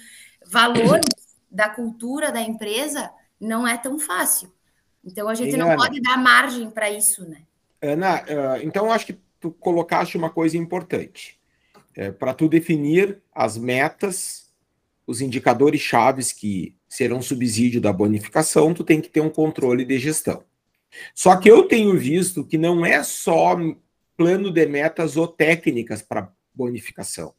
valores 0.45 1.18
da 1.49 1.69
cultura 1.69 2.31
da 2.31 2.41
empresa 2.41 3.12
não 3.39 3.67
é 3.67 3.77
tão 3.77 3.99
fácil. 3.99 4.53
Então 5.03 5.27
a 5.27 5.35
gente 5.35 5.55
não 5.55 5.67
Ana, 5.67 5.77
pode 5.77 6.01
dar 6.01 6.17
margem 6.17 6.69
para 6.69 6.89
isso, 6.91 7.27
né? 7.27 7.43
Ana, 7.81 8.21
uh, 8.23 8.62
então 8.62 8.91
acho 8.91 9.05
que 9.07 9.19
tu 9.39 9.51
colocaste 9.51 10.17
uma 10.17 10.29
coisa 10.29 10.57
importante. 10.57 11.39
É, 11.95 12.12
para 12.12 12.33
tu 12.33 12.47
definir 12.47 13.21
as 13.33 13.57
metas, 13.57 14.51
os 15.07 15.21
indicadores 15.21 15.81
chaves 15.81 16.31
que 16.31 16.75
serão 16.88 17.21
subsídio 17.21 17.81
da 17.81 17.91
bonificação, 17.91 18.73
tu 18.73 18.83
tem 18.83 19.01
que 19.01 19.09
ter 19.09 19.21
um 19.21 19.29
controle 19.29 19.85
de 19.85 19.97
gestão. 19.97 20.43
Só 21.13 21.35
que 21.35 21.49
eu 21.49 21.67
tenho 21.67 21.97
visto 21.97 22.45
que 22.45 22.57
não 22.57 22.85
é 22.85 23.03
só 23.03 23.57
plano 24.17 24.51
de 24.51 24.65
metas 24.65 25.15
ou 25.17 25.27
técnicas 25.27 26.01
para 26.01 26.31
bonificação. 26.53 27.33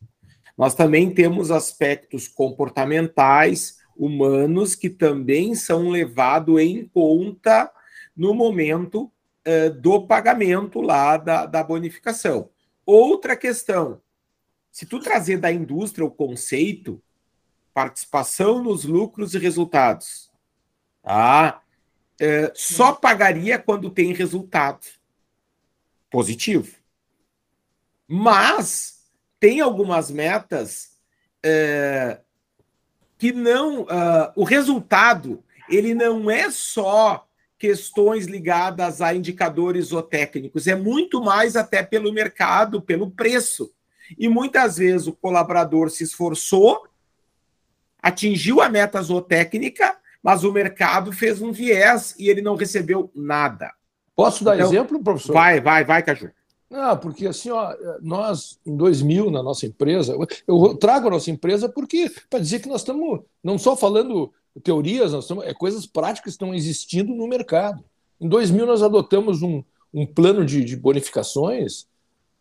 Nós 0.57 0.75
também 0.75 1.12
temos 1.12 1.51
aspectos 1.51 2.29
comportamentais, 2.29 3.79
humanos 4.01 4.75
que 4.75 4.89
também 4.89 5.55
são 5.55 5.91
levados 5.91 6.59
em 6.59 6.89
conta 6.89 7.71
no 8.17 8.33
momento 8.33 9.13
uh, 9.47 9.71
do 9.79 10.07
pagamento 10.07 10.81
lá 10.81 11.19
da, 11.19 11.45
da 11.45 11.63
bonificação. 11.63 12.49
Outra 12.87 13.37
questão, 13.37 14.01
se 14.73 14.87
tu 14.87 15.01
trazer 15.01 15.37
da 15.37 15.53
indústria 15.53 16.07
o 16.07 16.11
conceito, 16.11 17.03
participação 17.75 18.65
nos 18.65 18.87
lucros 18.87 19.35
e 19.35 19.39
resultados, 19.39 20.33
tá? 21.03 21.63
Uh, 22.21 22.51
só 22.55 22.95
pagaria 22.95 23.59
quando 23.59 23.91
tem 23.91 24.15
resultado 24.15 24.87
positivo. 26.11 26.75
Mas 28.09 29.07
tem 29.39 29.61
algumas 29.61 30.11
metas 30.11 30.97
uh, 31.45 32.30
que 33.21 33.33
não. 33.33 33.83
Uh, 33.83 34.33
o 34.35 34.45
resultado 34.45 35.45
ele 35.69 35.95
não 35.95 36.31
é 36.31 36.51
só 36.51 37.29
questões 37.59 38.25
ligadas 38.25 39.03
a 39.03 39.15
indicadores 39.15 39.93
ou 39.93 40.03
técnicos, 40.03 40.67
é 40.67 40.75
muito 40.75 41.23
mais 41.23 41.55
até 41.55 41.83
pelo 41.83 42.11
mercado, 42.11 42.81
pelo 42.81 43.11
preço. 43.11 43.71
E 44.19 44.27
muitas 44.27 44.79
vezes 44.79 45.07
o 45.07 45.13
colaborador 45.13 45.91
se 45.91 46.03
esforçou, 46.03 46.89
atingiu 48.03 48.63
a 48.63 48.71
meta 48.71 49.01
zootécnica, 49.03 49.95
mas 50.23 50.43
o 50.43 50.51
mercado 50.51 51.13
fez 51.13 51.43
um 51.43 51.53
viés 51.53 52.15
e 52.19 52.31
ele 52.31 52.41
não 52.41 52.57
recebeu 52.57 53.13
nada. 53.15 53.71
Posso 54.17 54.43
dar 54.43 54.57
então, 54.57 54.69
exemplo, 54.69 55.05
professor? 55.05 55.35
Vai, 55.35 55.61
vai, 55.61 55.85
vai, 55.85 56.03
Caju. 56.03 56.31
Não, 56.71 56.97
porque 56.97 57.27
assim, 57.27 57.51
ó, 57.51 57.75
nós, 58.01 58.61
em 58.65 58.77
2000, 58.77 59.29
na 59.29 59.43
nossa 59.43 59.67
empresa, 59.67 60.17
eu 60.47 60.77
trago 60.77 61.09
a 61.09 61.11
nossa 61.11 61.29
empresa 61.29 61.69
porque 61.69 62.09
para 62.31 62.39
dizer 62.39 62.61
que 62.61 62.69
nós 62.69 62.83
estamos 62.83 63.23
não 63.43 63.59
só 63.59 63.77
falando 63.77 64.33
teorias, 64.63 65.13
nós 65.13 65.25
estamos, 65.25 65.45
é 65.45 65.53
coisas 65.53 65.85
práticas 65.85 66.23
que 66.23 66.31
estão 66.31 66.55
existindo 66.55 67.13
no 67.13 67.27
mercado. 67.27 67.85
Em 68.21 68.29
2000, 68.29 68.67
nós 68.67 68.83
adotamos 68.85 69.43
um, 69.43 69.65
um 69.93 70.07
plano 70.07 70.45
de, 70.47 70.65
de 70.65 70.77
bonificações 70.77 71.89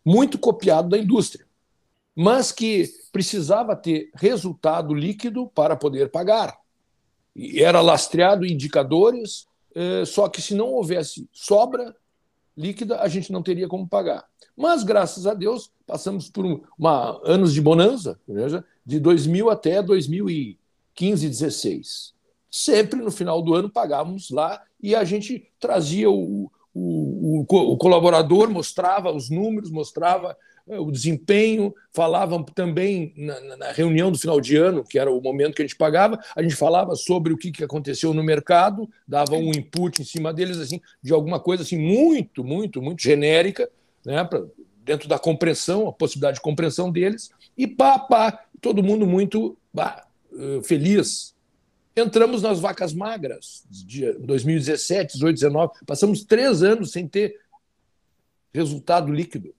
muito 0.04 0.38
copiado 0.38 0.88
da 0.88 0.98
indústria, 0.98 1.44
mas 2.14 2.52
que 2.52 2.88
precisava 3.12 3.74
ter 3.74 4.10
resultado 4.14 4.94
líquido 4.94 5.48
para 5.48 5.74
poder 5.74 6.08
pagar. 6.08 6.56
E 7.34 7.62
era 7.62 7.80
lastreado 7.80 8.46
indicadores, 8.46 9.46
eh, 9.74 10.04
só 10.04 10.28
que 10.28 10.40
se 10.40 10.54
não 10.54 10.68
houvesse 10.68 11.28
sobra, 11.32 11.94
líquida, 12.60 13.00
a 13.00 13.08
gente 13.08 13.32
não 13.32 13.42
teria 13.42 13.66
como 13.66 13.88
pagar. 13.88 14.24
Mas, 14.56 14.84
graças 14.84 15.26
a 15.26 15.32
Deus, 15.32 15.70
passamos 15.86 16.28
por 16.28 16.44
uma, 16.78 17.20
anos 17.24 17.54
de 17.54 17.60
bonança, 17.60 18.20
de 18.84 19.00
2000 19.00 19.48
até 19.48 19.82
2015, 19.82 21.28
16. 21.28 22.14
Sempre 22.50 23.00
no 23.00 23.10
final 23.10 23.40
do 23.40 23.54
ano 23.54 23.70
pagávamos 23.70 24.30
lá 24.30 24.62
e 24.82 24.94
a 24.94 25.04
gente 25.04 25.48
trazia 25.58 26.10
o, 26.10 26.50
o, 26.74 27.44
o, 27.48 27.72
o 27.72 27.76
colaborador, 27.76 28.50
mostrava 28.50 29.10
os 29.10 29.30
números, 29.30 29.70
mostrava 29.70 30.36
o 30.78 30.90
desempenho, 30.90 31.74
falavam 31.92 32.42
também 32.42 33.12
na, 33.16 33.56
na, 33.56 33.72
reunião 33.72 34.12
do 34.12 34.18
final 34.18 34.40
de 34.40 34.56
ano, 34.56 34.84
que 34.84 34.98
era 34.98 35.10
o 35.10 35.20
momento 35.20 35.54
que 35.54 35.62
a 35.62 35.64
gente 35.64 35.76
pagava, 35.76 36.18
a 36.36 36.42
gente 36.42 36.54
falava 36.54 36.94
sobre 36.94 37.32
o 37.32 37.36
que, 37.36 37.50
que 37.50 37.64
aconteceu 37.64 38.14
no 38.14 38.22
mercado, 38.22 38.88
dava 39.06 39.34
um 39.34 39.50
input 39.50 40.00
em 40.00 40.04
cima 40.04 40.32
deles, 40.32 40.58
assim, 40.58 40.80
de 41.02 41.12
alguma 41.12 41.40
coisa 41.40 41.62
assim 41.62 41.78
muito, 41.78 42.44
muito, 42.44 42.80
muito 42.80 43.02
genérica, 43.02 43.68
né, 44.04 44.22
pra, 44.24 44.44
dentro 44.84 45.08
da 45.08 45.18
compreensão, 45.18 45.88
a 45.88 45.92
possibilidade 45.92 46.36
de 46.36 46.42
compreensão 46.42 46.90
deles, 46.90 47.30
e 47.56 47.66
pá, 47.66 47.98
pá, 47.98 48.44
todo 48.60 48.82
mundo 48.82 49.06
muito 49.06 49.56
pá, 49.74 50.06
eh, 50.32 50.60
feliz. 50.62 51.34
Entramos 51.96 52.42
nas 52.42 52.60
vacas 52.60 52.92
magras 52.92 53.64
de 53.68 54.12
2017, 54.12 55.14
18, 55.14 55.34
19, 55.34 55.72
passamos 55.86 56.24
três 56.24 56.62
anos 56.62 56.92
sem 56.92 57.06
ter 57.06 57.40
resultado 58.52 59.12
líquido. 59.12 59.54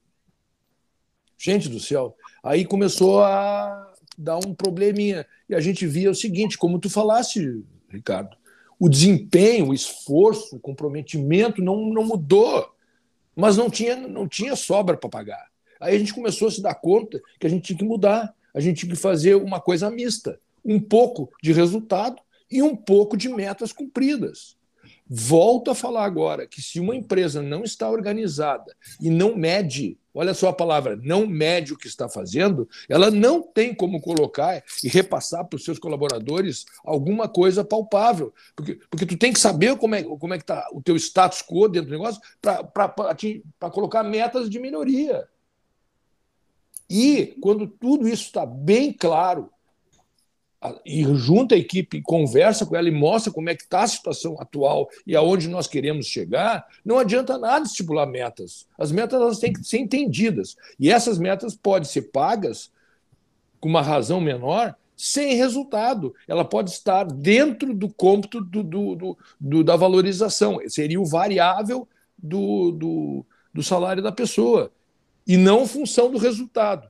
Gente 1.42 1.68
do 1.68 1.80
céu. 1.80 2.16
Aí 2.40 2.64
começou 2.64 3.20
a 3.20 3.92
dar 4.16 4.38
um 4.38 4.54
probleminha. 4.54 5.26
E 5.48 5.56
a 5.56 5.60
gente 5.60 5.84
via 5.88 6.08
o 6.08 6.14
seguinte, 6.14 6.56
como 6.56 6.78
tu 6.78 6.88
falaste, 6.88 7.64
Ricardo, 7.90 8.36
O 8.78 8.88
desempenho, 8.88 9.68
o 9.68 9.74
esforço, 9.74 10.54
o 10.54 10.60
comprometimento 10.60 11.60
não, 11.60 11.86
não 11.92 12.04
mudou, 12.04 12.72
mas 13.34 13.56
não 13.56 13.68
tinha, 13.68 13.96
não 13.96 14.28
tinha 14.28 14.54
sobra 14.54 14.96
para 14.96 15.10
pagar. 15.10 15.48
Aí 15.80 15.96
a 15.96 15.98
gente 15.98 16.14
começou 16.14 16.46
a 16.46 16.50
se 16.52 16.62
dar 16.62 16.76
conta 16.76 17.20
que 17.40 17.46
a 17.46 17.50
gente 17.50 17.64
tinha 17.64 17.78
que 17.78 17.84
mudar, 17.84 18.32
a 18.54 18.60
gente 18.60 18.78
tinha 18.78 18.94
que 18.94 19.00
fazer 19.00 19.34
uma 19.34 19.60
coisa 19.60 19.90
mista, 19.90 20.38
um 20.64 20.78
pouco 20.78 21.28
de 21.42 21.52
resultado 21.52 22.22
e 22.48 22.62
um 22.62 22.76
pouco 22.76 23.16
de 23.16 23.28
metas 23.28 23.72
cumpridas. 23.72 24.56
Volto 25.08 25.70
a 25.70 25.74
falar 25.74 26.04
agora 26.04 26.46
que 26.46 26.62
se 26.62 26.80
uma 26.80 26.94
empresa 26.94 27.42
não 27.42 27.64
está 27.64 27.90
organizada 27.90 28.74
e 29.00 29.10
não 29.10 29.36
mede, 29.36 29.98
olha 30.14 30.32
só 30.32 30.48
a 30.48 30.52
palavra, 30.52 30.96
não 30.96 31.26
mede 31.26 31.72
o 31.72 31.76
que 31.76 31.86
está 31.86 32.08
fazendo, 32.08 32.68
ela 32.88 33.10
não 33.10 33.42
tem 33.42 33.74
como 33.74 34.00
colocar 34.00 34.62
e 34.82 34.88
repassar 34.88 35.44
para 35.46 35.56
os 35.56 35.64
seus 35.64 35.78
colaboradores 35.78 36.64
alguma 36.84 37.28
coisa 37.28 37.64
palpável, 37.64 38.32
porque, 38.56 38.78
porque 38.88 39.04
tu 39.04 39.16
tem 39.16 39.32
que 39.32 39.40
saber 39.40 39.76
como 39.76 39.94
é 39.94 40.02
como 40.02 40.32
é 40.32 40.38
que 40.38 40.44
está 40.44 40.66
o 40.72 40.80
teu 40.80 40.96
status 40.96 41.42
quo 41.42 41.68
dentro 41.68 41.90
do 41.90 41.98
negócio 41.98 42.20
para 42.40 43.70
colocar 43.70 44.02
metas 44.02 44.48
de 44.48 44.58
minoria. 44.58 45.28
E 46.88 47.36
quando 47.40 47.66
tudo 47.66 48.06
isso 48.06 48.24
está 48.24 48.46
bem 48.46 48.92
claro, 48.92 49.50
e 50.84 51.02
junta 51.14 51.54
a 51.54 51.58
equipe, 51.58 52.02
conversa 52.02 52.64
com 52.64 52.76
ela 52.76 52.88
e 52.88 52.92
mostra 52.92 53.32
como 53.32 53.50
é 53.50 53.54
que 53.54 53.62
está 53.62 53.82
a 53.82 53.88
situação 53.88 54.36
atual 54.38 54.88
e 55.06 55.16
aonde 55.16 55.48
nós 55.48 55.66
queremos 55.66 56.06
chegar, 56.06 56.66
não 56.84 56.98
adianta 56.98 57.36
nada 57.36 57.64
estipular 57.64 58.06
metas. 58.06 58.66
As 58.78 58.92
metas 58.92 59.20
elas 59.20 59.38
têm 59.38 59.52
que 59.52 59.64
ser 59.64 59.78
entendidas. 59.78 60.56
E 60.78 60.90
essas 60.90 61.18
metas 61.18 61.54
podem 61.56 61.88
ser 61.88 62.02
pagas 62.02 62.70
com 63.60 63.68
uma 63.68 63.82
razão 63.82 64.20
menor, 64.20 64.76
sem 64.96 65.34
resultado. 65.34 66.14
Ela 66.28 66.44
pode 66.44 66.70
estar 66.70 67.04
dentro 67.04 67.74
do 67.74 67.88
cômputo 67.88 68.40
do, 68.40 68.62
do, 68.62 68.94
do, 68.94 69.18
do 69.40 69.64
da 69.64 69.74
valorização. 69.74 70.60
Seria 70.68 71.00
o 71.00 71.06
variável 71.06 71.88
do, 72.16 72.70
do, 73.52 73.62
salário 73.62 74.02
da 74.02 74.12
pessoa. 74.12 74.70
E 75.26 75.36
não 75.36 75.66
função 75.66 76.10
do 76.10 76.18
resultado. 76.18 76.86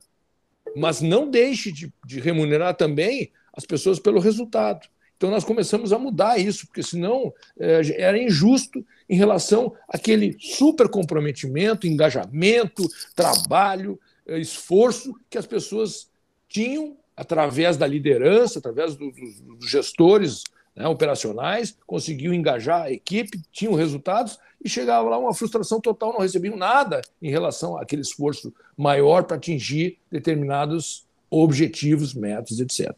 Mas 0.75 1.01
não 1.01 1.29
deixe 1.29 1.71
de, 1.71 1.91
de 2.05 2.19
remunerar 2.19 2.75
também 2.75 3.31
as 3.53 3.65
pessoas 3.65 3.99
pelo 3.99 4.19
resultado. 4.19 4.87
Então 5.15 5.29
nós 5.31 5.43
começamos 5.43 5.93
a 5.93 5.99
mudar 5.99 6.37
isso, 6.37 6.67
porque 6.67 6.83
senão 6.83 7.33
é, 7.57 7.81
era 7.97 8.21
injusto 8.21 8.85
em 9.07 9.15
relação 9.15 9.73
àquele 9.87 10.35
super 10.39 10.89
comprometimento, 10.89 11.87
engajamento, 11.87 12.83
trabalho, 13.15 13.99
é, 14.27 14.37
esforço 14.39 15.13
que 15.29 15.37
as 15.37 15.45
pessoas 15.45 16.09
tinham 16.49 16.97
através 17.15 17.77
da 17.77 17.87
liderança, 17.87 18.59
através 18.59 18.95
do, 18.95 19.11
do, 19.11 19.55
dos 19.55 19.69
gestores 19.69 20.43
né, 20.75 20.87
operacionais, 20.87 21.77
conseguiu 21.85 22.33
engajar 22.33 22.83
a 22.83 22.91
equipe, 22.91 23.39
tinham 23.51 23.75
resultados 23.75 24.39
e 24.63 24.69
chegava 24.69 25.09
lá 25.09 25.17
uma 25.17 25.33
frustração 25.33 25.79
total, 25.79 26.13
não 26.13 26.21
recebiam 26.21 26.55
nada 26.55 27.01
em 27.21 27.29
relação 27.29 27.77
àquele 27.77 28.01
esforço 28.01 28.53
maior 28.75 29.23
para 29.23 29.37
atingir 29.37 29.99
determinados 30.11 31.05
objetivos, 31.29 32.13
metas, 32.13 32.59
etc. 32.59 32.93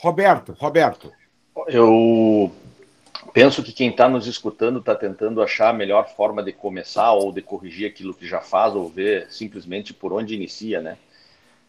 Roberto, 0.00 0.54
Roberto. 0.58 1.12
Eu 1.66 2.52
penso 3.32 3.64
que 3.64 3.72
quem 3.72 3.90
está 3.90 4.08
nos 4.08 4.28
escutando 4.28 4.78
está 4.78 4.94
tentando 4.94 5.42
achar 5.42 5.70
a 5.70 5.72
melhor 5.72 6.08
forma 6.14 6.40
de 6.40 6.52
começar 6.52 7.12
ou 7.12 7.32
de 7.32 7.42
corrigir 7.42 7.90
aquilo 7.90 8.14
que 8.14 8.24
já 8.24 8.40
faz 8.40 8.76
ou 8.76 8.88
ver 8.88 9.26
simplesmente 9.28 9.92
por 9.92 10.12
onde 10.12 10.36
inicia, 10.36 10.80
né? 10.80 10.96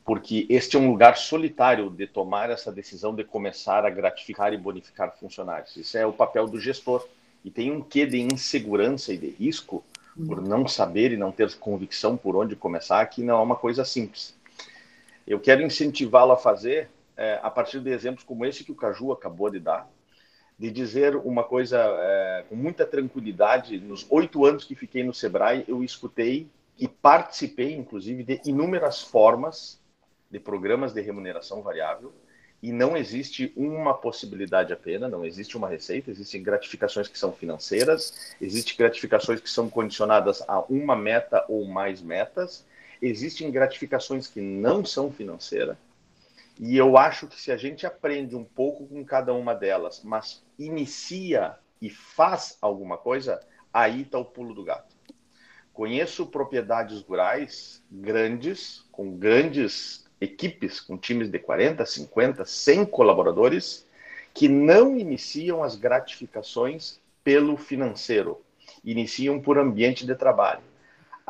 Porque 0.06 0.46
este 0.48 0.78
é 0.78 0.80
um 0.80 0.92
lugar 0.92 1.18
solitário 1.18 1.90
de 1.90 2.06
tomar 2.06 2.52
essa 2.52 2.72
decisão 2.72 3.16
de 3.16 3.24
começar 3.24 3.84
a 3.84 3.90
gratificar 3.90 4.54
e 4.54 4.58
bonificar 4.58 5.12
funcionários. 5.20 5.76
Isso 5.76 5.98
é 5.98 6.06
o 6.06 6.14
papel 6.14 6.48
do 6.48 6.60
gestor. 6.60 7.08
E 7.44 7.50
tem 7.50 7.72
um 7.72 7.82
quê 7.82 8.06
de 8.06 8.20
insegurança 8.20 9.12
e 9.12 9.18
de 9.18 9.30
risco 9.30 9.84
por 10.28 10.40
não 10.40 10.68
saber 10.68 11.12
e 11.12 11.18
não 11.18 11.32
ter 11.32 11.52
convicção 11.56 12.16
por 12.16 12.36
onde 12.36 12.56
começar, 12.56 13.04
que 13.08 13.24
não 13.24 13.40
é 13.40 13.42
uma 13.42 13.56
coisa 13.56 13.84
simples. 13.84 14.36
Eu 15.26 15.40
quero 15.40 15.64
incentivá-lo 15.64 16.34
a 16.34 16.38
fazer 16.38 16.90
é, 17.20 17.38
a 17.44 17.52
partir 17.52 17.82
de 17.82 17.92
exemplos 17.92 18.24
como 18.24 18.46
esse 18.46 18.64
que 18.64 18.72
o 18.72 18.76
Caju 18.76 19.12
acabou 19.12 19.50
de 19.50 19.60
dar, 19.60 19.90
de 20.58 20.72
dizer 20.72 21.18
uma 21.18 21.44
coisa 21.44 21.78
é, 21.78 22.46
com 22.48 22.56
muita 22.56 22.86
tranquilidade. 22.86 23.78
Nos 23.78 24.08
oito 24.10 24.46
anos 24.46 24.64
que 24.64 24.74
fiquei 24.74 25.04
no 25.04 25.14
Sebrae, 25.14 25.66
eu 25.68 25.84
escutei 25.84 26.48
e 26.78 26.88
participei, 26.88 27.76
inclusive, 27.76 28.24
de 28.24 28.42
inúmeras 28.46 29.02
formas 29.02 29.82
de 30.32 30.40
programas 30.40 30.94
de 30.94 31.02
remuneração 31.02 31.62
variável 31.62 32.14
e 32.64 32.72
não 32.72 32.96
existe 32.96 33.52
uma 33.56 33.94
possibilidade 33.94 34.72
apenas, 34.72 35.12
não 35.12 35.26
existe 35.26 35.58
uma 35.58 35.68
receita, 35.68 36.12
existem 36.12 36.42
gratificações 36.42 37.10
que 37.10 37.20
são 37.20 37.34
financeiras, 37.34 38.34
existem 38.40 38.78
gratificações 38.78 39.42
que 39.42 39.50
são 39.50 39.70
condicionadas 39.70 40.42
a 40.48 40.60
uma 40.70 40.96
meta 40.96 41.46
ou 41.50 41.66
mais 41.66 42.02
metas, 42.02 42.66
existem 43.02 43.52
gratificações 43.52 44.28
que 44.28 44.40
não 44.40 44.86
são 44.86 45.12
financeiras, 45.12 45.78
e 46.60 46.76
eu 46.76 46.98
acho 46.98 47.26
que 47.26 47.40
se 47.40 47.54
a 47.54 47.58
gente 47.58 47.86
aprende 47.88 48.36
um 48.36 48.44
pouco 48.44 48.86
com 48.86 49.06
cada 49.06 49.34
uma 49.34 49.56
delas, 49.56 50.02
mas 50.04 50.44
inicia 50.58 51.56
e 51.82 51.90
faz 51.90 52.58
alguma 52.62 52.98
coisa, 52.98 53.40
aí 53.74 54.02
está 54.02 54.20
o 54.20 54.26
pulo 54.26 54.54
do 54.54 54.64
gato. 54.64 54.94
Conheço 55.72 56.26
propriedades 56.26 57.02
rurais 57.02 57.82
grandes, 57.90 58.86
com 58.92 59.16
grandes 59.16 60.06
equipes, 60.20 60.82
com 60.82 60.98
times 60.98 61.32
de 61.32 61.40
40, 61.40 61.86
50, 61.86 62.44
100 62.44 62.86
colaboradores, 62.88 63.88
que 64.34 64.50
não 64.50 64.98
iniciam 64.98 65.64
as 65.64 65.78
gratificações 65.78 67.00
pelo 67.24 67.56
financeiro, 67.56 68.42
iniciam 68.84 69.40
por 69.40 69.58
ambiente 69.58 70.06
de 70.06 70.14
trabalho. 70.14 70.69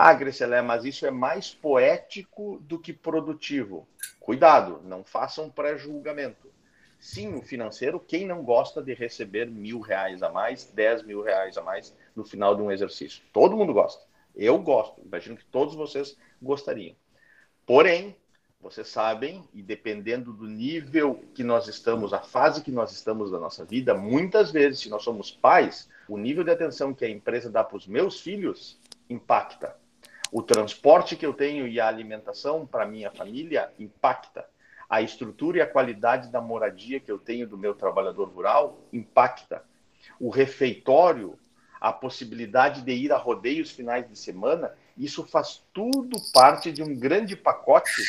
Ah, 0.02 0.14
Grecelé, 0.14 0.62
mas 0.62 0.86
isso 0.86 1.06
é 1.06 1.12
mais 1.12 1.54
poético 1.54 2.58
do 2.62 2.80
que 2.80 2.94
produtivo. 2.94 3.86
Cuidado, 4.18 4.80
não 4.86 5.04
façam 5.04 5.50
pré-julgamento. 5.50 6.50
Sim, 6.98 7.34
o 7.36 7.42
financeiro, 7.42 8.00
quem 8.00 8.26
não 8.26 8.42
gosta 8.42 8.82
de 8.82 8.94
receber 8.94 9.48
mil 9.48 9.82
reais 9.82 10.24
a 10.24 10.30
mais, 10.30 10.72
dez 10.74 11.04
mil 11.04 11.22
reais 11.22 11.58
a 11.58 11.62
mais 11.62 11.94
no 12.16 12.24
final 12.24 12.56
de 12.56 12.62
um 12.62 12.72
exercício? 12.72 13.22
Todo 13.34 13.58
mundo 13.58 13.74
gosta. 13.74 14.02
Eu 14.34 14.58
gosto. 14.60 15.02
Imagino 15.06 15.36
que 15.36 15.44
todos 15.44 15.76
vocês 15.76 16.16
gostariam. 16.42 16.96
Porém, 17.66 18.16
vocês 18.62 18.88
sabem, 18.88 19.44
e 19.54 19.62
dependendo 19.62 20.32
do 20.32 20.46
nível 20.46 21.22
que 21.36 21.44
nós 21.44 21.68
estamos, 21.68 22.14
a 22.14 22.22
fase 22.22 22.64
que 22.64 22.72
nós 22.72 22.94
estamos 22.94 23.32
da 23.32 23.38
nossa 23.38 23.66
vida, 23.66 23.94
muitas 23.94 24.50
vezes, 24.50 24.80
se 24.80 24.90
nós 24.90 25.04
somos 25.04 25.30
pais, 25.30 25.90
o 26.08 26.18
nível 26.18 26.46
de 26.46 26.52
atenção 26.52 26.94
que 26.94 27.04
a 27.04 27.10
empresa 27.10 27.50
dá 27.50 27.66
para 27.66 27.76
os 27.76 27.86
meus 27.86 28.22
filhos 28.22 28.80
impacta. 29.10 29.76
O 30.32 30.44
transporte 30.44 31.16
que 31.16 31.26
eu 31.26 31.34
tenho 31.34 31.68
e 31.68 31.80
a 31.80 31.88
alimentação 31.88 32.66
para 32.66 32.86
minha 32.86 33.12
família 33.12 33.72
impacta. 33.80 34.46
A 34.90 35.02
estrutura 35.02 35.58
e 35.58 35.62
a 35.62 35.68
qualidade 35.68 36.30
da 36.30 36.42
moradia 36.42 37.00
que 37.00 37.12
eu 37.12 37.18
tenho 37.18 37.48
do 37.48 37.58
meu 37.58 37.74
trabalhador 37.74 38.28
rural 38.30 38.78
impacta. 38.92 39.64
O 40.20 40.30
refeitório, 40.30 41.38
a 41.80 41.94
possibilidade 41.94 42.82
de 42.82 42.92
ir 42.92 43.12
a 43.12 43.18
rodeios 43.18 43.72
finais 43.72 44.08
de 44.08 44.18
semana, 44.18 44.74
isso 44.98 45.26
faz 45.26 45.64
tudo 45.74 46.18
parte 46.34 46.72
de 46.72 46.84
um 46.84 46.96
grande 46.96 47.36
pacote 47.36 48.04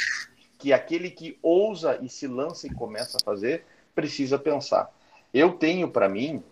que 0.59 0.73
aquele 0.73 1.11
que 1.11 1.39
ousa 1.43 1.99
e 2.03 2.09
se 2.09 2.27
lança 2.27 2.67
e 2.67 2.75
começa 2.75 3.17
a 3.17 3.25
fazer 3.25 3.65
precisa 3.95 4.39
pensar. 4.39 4.93
Eu 5.33 5.53
tenho 5.53 5.91
para 5.91 6.09
mim 6.09 6.43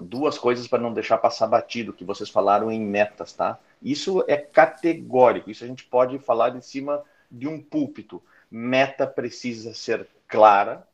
duas 0.00 0.38
coisas 0.38 0.66
para 0.66 0.82
não 0.82 0.92
deixar 0.92 1.18
passar 1.18 1.46
batido 1.46 1.92
que 1.92 2.04
vocês 2.04 2.30
falaram 2.30 2.70
em 2.70 2.80
metas, 2.80 3.32
tá? 3.32 3.58
Isso 3.82 4.24
é 4.26 4.36
categórico, 4.36 5.50
isso 5.50 5.64
a 5.64 5.66
gente 5.66 5.84
pode 5.84 6.18
falar 6.18 6.50
de 6.50 6.64
cima 6.64 7.02
de 7.30 7.48
um 7.48 7.60
púlpito. 7.60 8.22
Meta 8.50 9.06
precisa 9.06 9.74
ser 9.74 10.08
clara, 10.28 10.86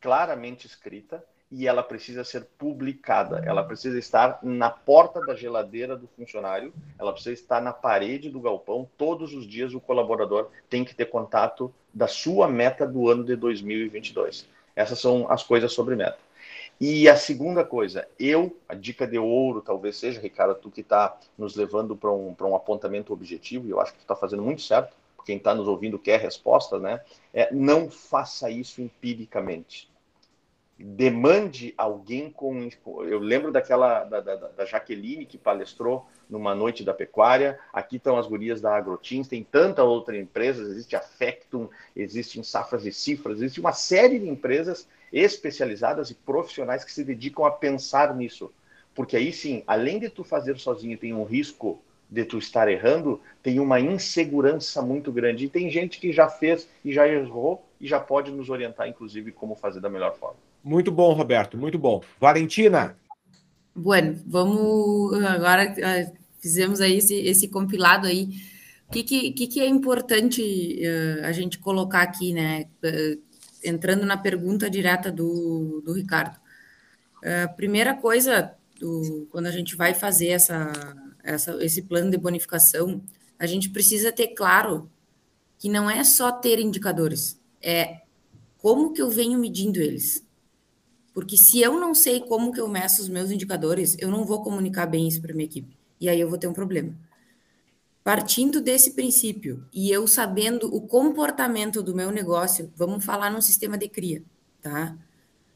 claramente 0.00 0.66
escrita, 0.66 1.24
e 1.50 1.66
ela 1.66 1.82
precisa 1.82 2.24
ser 2.24 2.44
publicada. 2.58 3.42
Ela 3.44 3.64
precisa 3.64 3.98
estar 3.98 4.38
na 4.42 4.70
porta 4.70 5.20
da 5.20 5.34
geladeira 5.34 5.96
do 5.96 6.06
funcionário, 6.08 6.72
ela 6.98 7.12
precisa 7.12 7.34
estar 7.34 7.60
na 7.60 7.72
parede 7.72 8.30
do 8.30 8.40
galpão. 8.40 8.88
Todos 8.96 9.32
os 9.32 9.46
dias 9.46 9.74
o 9.74 9.80
colaborador 9.80 10.50
tem 10.68 10.84
que 10.84 10.94
ter 10.94 11.06
contato 11.06 11.72
da 11.92 12.06
sua 12.06 12.46
meta 12.48 12.86
do 12.86 13.08
ano 13.08 13.24
de 13.24 13.34
2022. 13.34 14.46
Essas 14.76 15.00
são 15.00 15.30
as 15.30 15.42
coisas 15.42 15.72
sobre 15.72 15.96
meta. 15.96 16.27
E 16.80 17.08
a 17.08 17.16
segunda 17.16 17.64
coisa, 17.64 18.06
eu, 18.18 18.56
a 18.68 18.74
dica 18.74 19.04
de 19.04 19.18
ouro 19.18 19.60
talvez 19.60 19.96
seja, 19.96 20.20
Ricardo, 20.20 20.54
tu 20.54 20.70
que 20.70 20.82
está 20.82 21.18
nos 21.36 21.56
levando 21.56 21.96
para 21.96 22.12
um, 22.12 22.36
um 22.40 22.54
apontamento 22.54 23.12
objetivo, 23.12 23.66
e 23.66 23.70
eu 23.70 23.80
acho 23.80 23.92
que 23.92 23.98
tu 23.98 24.02
está 24.02 24.14
fazendo 24.14 24.42
muito 24.42 24.62
certo, 24.62 24.94
quem 25.28 25.36
está 25.36 25.54
nos 25.54 25.68
ouvindo 25.68 25.98
quer 25.98 26.18
resposta, 26.20 26.78
né? 26.78 27.02
É, 27.34 27.52
não 27.52 27.90
faça 27.90 28.50
isso 28.50 28.80
empiricamente. 28.80 29.90
demande 30.78 31.74
alguém 31.76 32.30
com. 32.30 32.70
Eu 33.02 33.18
lembro 33.18 33.52
daquela 33.52 34.04
da, 34.04 34.20
da, 34.20 34.36
da, 34.36 34.64
Jaqueline 34.64 35.26
que 35.26 35.36
palestrou 35.36 36.06
numa 36.30 36.54
noite 36.54 36.82
da 36.82 36.94
pecuária. 36.94 37.58
Aqui 37.74 37.96
estão 37.96 38.16
as 38.16 38.26
gurias 38.26 38.62
da 38.62 38.74
Agrotins, 38.74 39.28
tem 39.28 39.44
tanta 39.44 39.84
outra 39.84 40.16
empresas, 40.16 40.70
existe 40.70 40.96
a 40.96 41.00
Factum, 41.00 41.68
existem 41.94 42.42
safras 42.42 42.86
e 42.86 42.92
cifras, 42.92 43.42
existe 43.42 43.60
uma 43.60 43.74
série 43.74 44.18
de 44.18 44.30
empresas 44.30 44.88
especializadas 45.12 46.10
e 46.10 46.14
profissionais 46.14 46.84
que 46.84 46.92
se 46.92 47.04
dedicam 47.04 47.44
a 47.44 47.50
pensar 47.50 48.14
nisso. 48.14 48.52
Porque 48.94 49.16
aí 49.16 49.32
sim, 49.32 49.62
além 49.66 49.98
de 49.98 50.08
tu 50.08 50.24
fazer 50.24 50.58
sozinho, 50.58 50.98
tem 50.98 51.12
um 51.12 51.24
risco 51.24 51.80
de 52.10 52.24
tu 52.24 52.38
estar 52.38 52.68
errando, 52.68 53.20
tem 53.42 53.60
uma 53.60 53.78
insegurança 53.78 54.80
muito 54.82 55.12
grande. 55.12 55.44
E 55.44 55.48
tem 55.48 55.70
gente 55.70 56.00
que 56.00 56.12
já 56.12 56.28
fez 56.28 56.68
e 56.84 56.92
já 56.92 57.06
errou 57.06 57.64
e 57.80 57.86
já 57.86 58.00
pode 58.00 58.30
nos 58.30 58.48
orientar, 58.48 58.88
inclusive, 58.88 59.30
como 59.30 59.54
fazer 59.54 59.80
da 59.80 59.90
melhor 59.90 60.16
forma. 60.16 60.36
Muito 60.64 60.90
bom, 60.90 61.12
Roberto, 61.12 61.56
muito 61.56 61.78
bom. 61.78 62.02
Valentina. 62.18 62.96
Bueno, 63.74 64.18
vamos 64.26 65.22
agora 65.22 65.74
ah, 65.82 66.12
fizemos 66.40 66.80
aí 66.80 66.96
esse, 66.96 67.14
esse 67.14 67.48
compilado 67.48 68.06
aí. 68.06 68.30
O 68.88 68.90
que, 68.90 69.04
que, 69.04 69.46
que 69.46 69.60
é 69.60 69.68
importante 69.68 70.40
uh, 70.42 71.26
a 71.26 71.32
gente 71.32 71.58
colocar 71.58 72.00
aqui, 72.00 72.32
né? 72.32 72.66
Uh, 72.82 73.27
entrando 73.64 74.04
na 74.04 74.16
pergunta 74.16 74.70
direta 74.70 75.10
do, 75.10 75.82
do 75.84 75.92
Ricardo. 75.92 76.38
Uh, 77.18 77.54
primeira 77.56 77.94
coisa, 77.94 78.54
do, 78.78 79.26
quando 79.30 79.46
a 79.46 79.50
gente 79.50 79.76
vai 79.76 79.94
fazer 79.94 80.28
essa, 80.28 80.72
essa, 81.22 81.64
esse 81.64 81.82
plano 81.82 82.10
de 82.10 82.16
bonificação, 82.16 83.02
a 83.38 83.46
gente 83.46 83.70
precisa 83.70 84.12
ter 84.12 84.28
claro 84.28 84.90
que 85.58 85.68
não 85.68 85.90
é 85.90 86.04
só 86.04 86.30
ter 86.30 86.58
indicadores, 86.60 87.40
é 87.60 88.02
como 88.58 88.92
que 88.92 89.02
eu 89.02 89.10
venho 89.10 89.38
medindo 89.38 89.80
eles. 89.80 90.24
Porque 91.12 91.36
se 91.36 91.60
eu 91.60 91.80
não 91.80 91.94
sei 91.94 92.20
como 92.20 92.52
que 92.52 92.60
eu 92.60 92.68
meço 92.68 93.02
os 93.02 93.08
meus 93.08 93.30
indicadores, 93.30 93.96
eu 93.98 94.08
não 94.08 94.24
vou 94.24 94.42
comunicar 94.42 94.86
bem 94.86 95.08
isso 95.08 95.20
para 95.20 95.34
minha 95.34 95.46
equipe. 95.46 95.76
E 96.00 96.08
aí 96.08 96.20
eu 96.20 96.28
vou 96.28 96.38
ter 96.38 96.46
um 96.46 96.52
problema. 96.52 96.94
Partindo 98.08 98.62
desse 98.62 98.92
princípio 98.92 99.66
e 99.70 99.90
eu 99.90 100.06
sabendo 100.06 100.74
o 100.74 100.80
comportamento 100.80 101.82
do 101.82 101.94
meu 101.94 102.10
negócio, 102.10 102.72
vamos 102.74 103.04
falar 103.04 103.30
num 103.30 103.42
sistema 103.42 103.76
de 103.76 103.86
cria, 103.86 104.24
tá? 104.62 104.96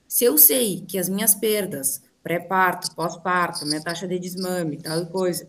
Se 0.07 0.25
eu 0.25 0.37
sei 0.37 0.85
que 0.87 0.99
as 0.99 1.09
minhas 1.09 1.35
perdas, 1.35 2.03
pré-parto, 2.23 2.95
pós-parto, 2.95 3.65
minha 3.65 3.83
taxa 3.83 4.07
de 4.07 4.19
desmame, 4.19 4.77
tal 4.77 5.07
coisa, 5.07 5.49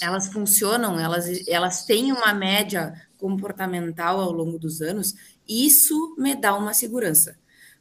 elas 0.00 0.28
funcionam, 0.28 1.00
elas, 1.00 1.26
elas 1.48 1.84
têm 1.84 2.12
uma 2.12 2.32
média 2.32 2.94
comportamental 3.18 4.20
ao 4.20 4.30
longo 4.30 4.56
dos 4.56 4.80
anos, 4.80 5.16
isso 5.48 6.14
me 6.16 6.36
dá 6.36 6.56
uma 6.56 6.72
segurança. 6.72 7.36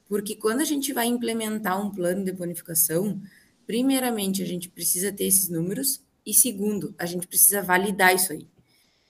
Porque 0.07 0.35
quando 0.35 0.61
a 0.61 0.65
gente 0.65 0.91
vai 0.91 1.05
implementar 1.05 1.79
um 1.79 1.91
plano 1.91 2.25
de 2.25 2.31
bonificação, 2.31 3.21
primeiramente 3.67 4.41
a 4.41 4.45
gente 4.47 4.69
precisa 4.69 5.11
ter 5.11 5.25
esses 5.25 5.49
números 5.49 6.01
e 6.29 6.33
segundo, 6.33 6.93
a 6.97 7.05
gente 7.05 7.27
precisa 7.27 7.61
validar 7.61 8.13
isso 8.13 8.33
aí. 8.33 8.47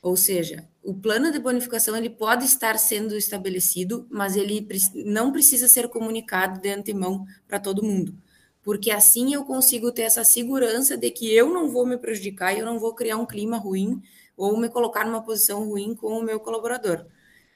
Ou 0.01 0.15
seja, 0.15 0.65
o 0.81 0.93
plano 0.93 1.31
de 1.31 1.39
bonificação 1.39 1.95
ele 1.95 2.09
pode 2.09 2.45
estar 2.45 2.79
sendo 2.79 3.17
estabelecido, 3.17 4.07
mas 4.09 4.37
ele 4.37 4.65
não 5.05 5.31
precisa 5.31 5.67
ser 5.67 5.89
comunicado 5.89 6.61
de 6.61 6.69
antemão 6.69 7.25
para 7.47 7.59
todo 7.59 7.83
mundo, 7.83 8.15
porque 8.63 8.91
assim 8.91 9.33
eu 9.33 9.43
consigo 9.43 9.91
ter 9.91 10.03
essa 10.03 10.23
segurança 10.23 10.95
de 10.95 11.11
que 11.11 11.33
eu 11.33 11.49
não 11.49 11.69
vou 11.69 11.85
me 11.85 11.97
prejudicar 11.97 12.55
e 12.55 12.59
eu 12.59 12.65
não 12.65 12.79
vou 12.79 12.93
criar 12.93 13.17
um 13.17 13.25
clima 13.25 13.57
ruim 13.57 14.01
ou 14.37 14.57
me 14.57 14.69
colocar 14.69 15.05
numa 15.05 15.21
posição 15.21 15.67
ruim 15.67 15.93
com 15.93 16.17
o 16.17 16.23
meu 16.23 16.39
colaborador. 16.39 17.05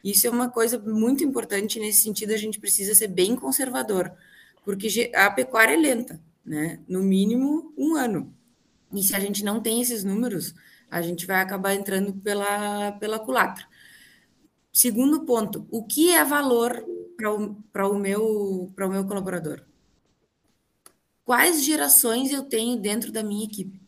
Isso 0.03 0.27
é 0.27 0.29
uma 0.29 0.49
coisa 0.49 0.77
muito 0.77 1.23
importante 1.23 1.79
nesse 1.79 2.01
sentido, 2.01 2.33
a 2.33 2.37
gente 2.37 2.59
precisa 2.59 2.93
ser 2.93 3.07
bem 3.07 3.37
conservador, 3.37 4.11
porque 4.65 5.11
a 5.15 5.31
pecuária 5.31 5.75
é 5.75 5.77
lenta, 5.77 6.21
né? 6.45 6.81
No 6.89 7.01
mínimo 7.01 7.73
um 7.77 7.95
ano. 7.95 8.33
E 8.93 9.03
se 9.03 9.15
a 9.15 9.19
gente 9.19 9.43
não 9.43 9.61
tem 9.61 9.81
esses 9.81 10.03
números, 10.03 10.53
a 10.89 11.01
gente 11.01 11.25
vai 11.25 11.41
acabar 11.41 11.73
entrando 11.73 12.13
pela, 12.13 12.91
pela 12.93 13.19
culatra. 13.19 13.65
Segundo 14.71 15.25
ponto, 15.25 15.67
o 15.71 15.83
que 15.83 16.11
é 16.11 16.23
valor 16.23 16.85
para 17.17 17.31
o, 17.31 17.91
o, 17.91 17.99
meu, 17.99 18.71
o 18.75 18.89
meu 18.89 19.05
colaborador? 19.05 19.63
Quais 21.25 21.63
gerações 21.63 22.31
eu 22.31 22.43
tenho 22.43 22.79
dentro 22.79 23.11
da 23.11 23.23
minha 23.23 23.45
equipe? 23.45 23.81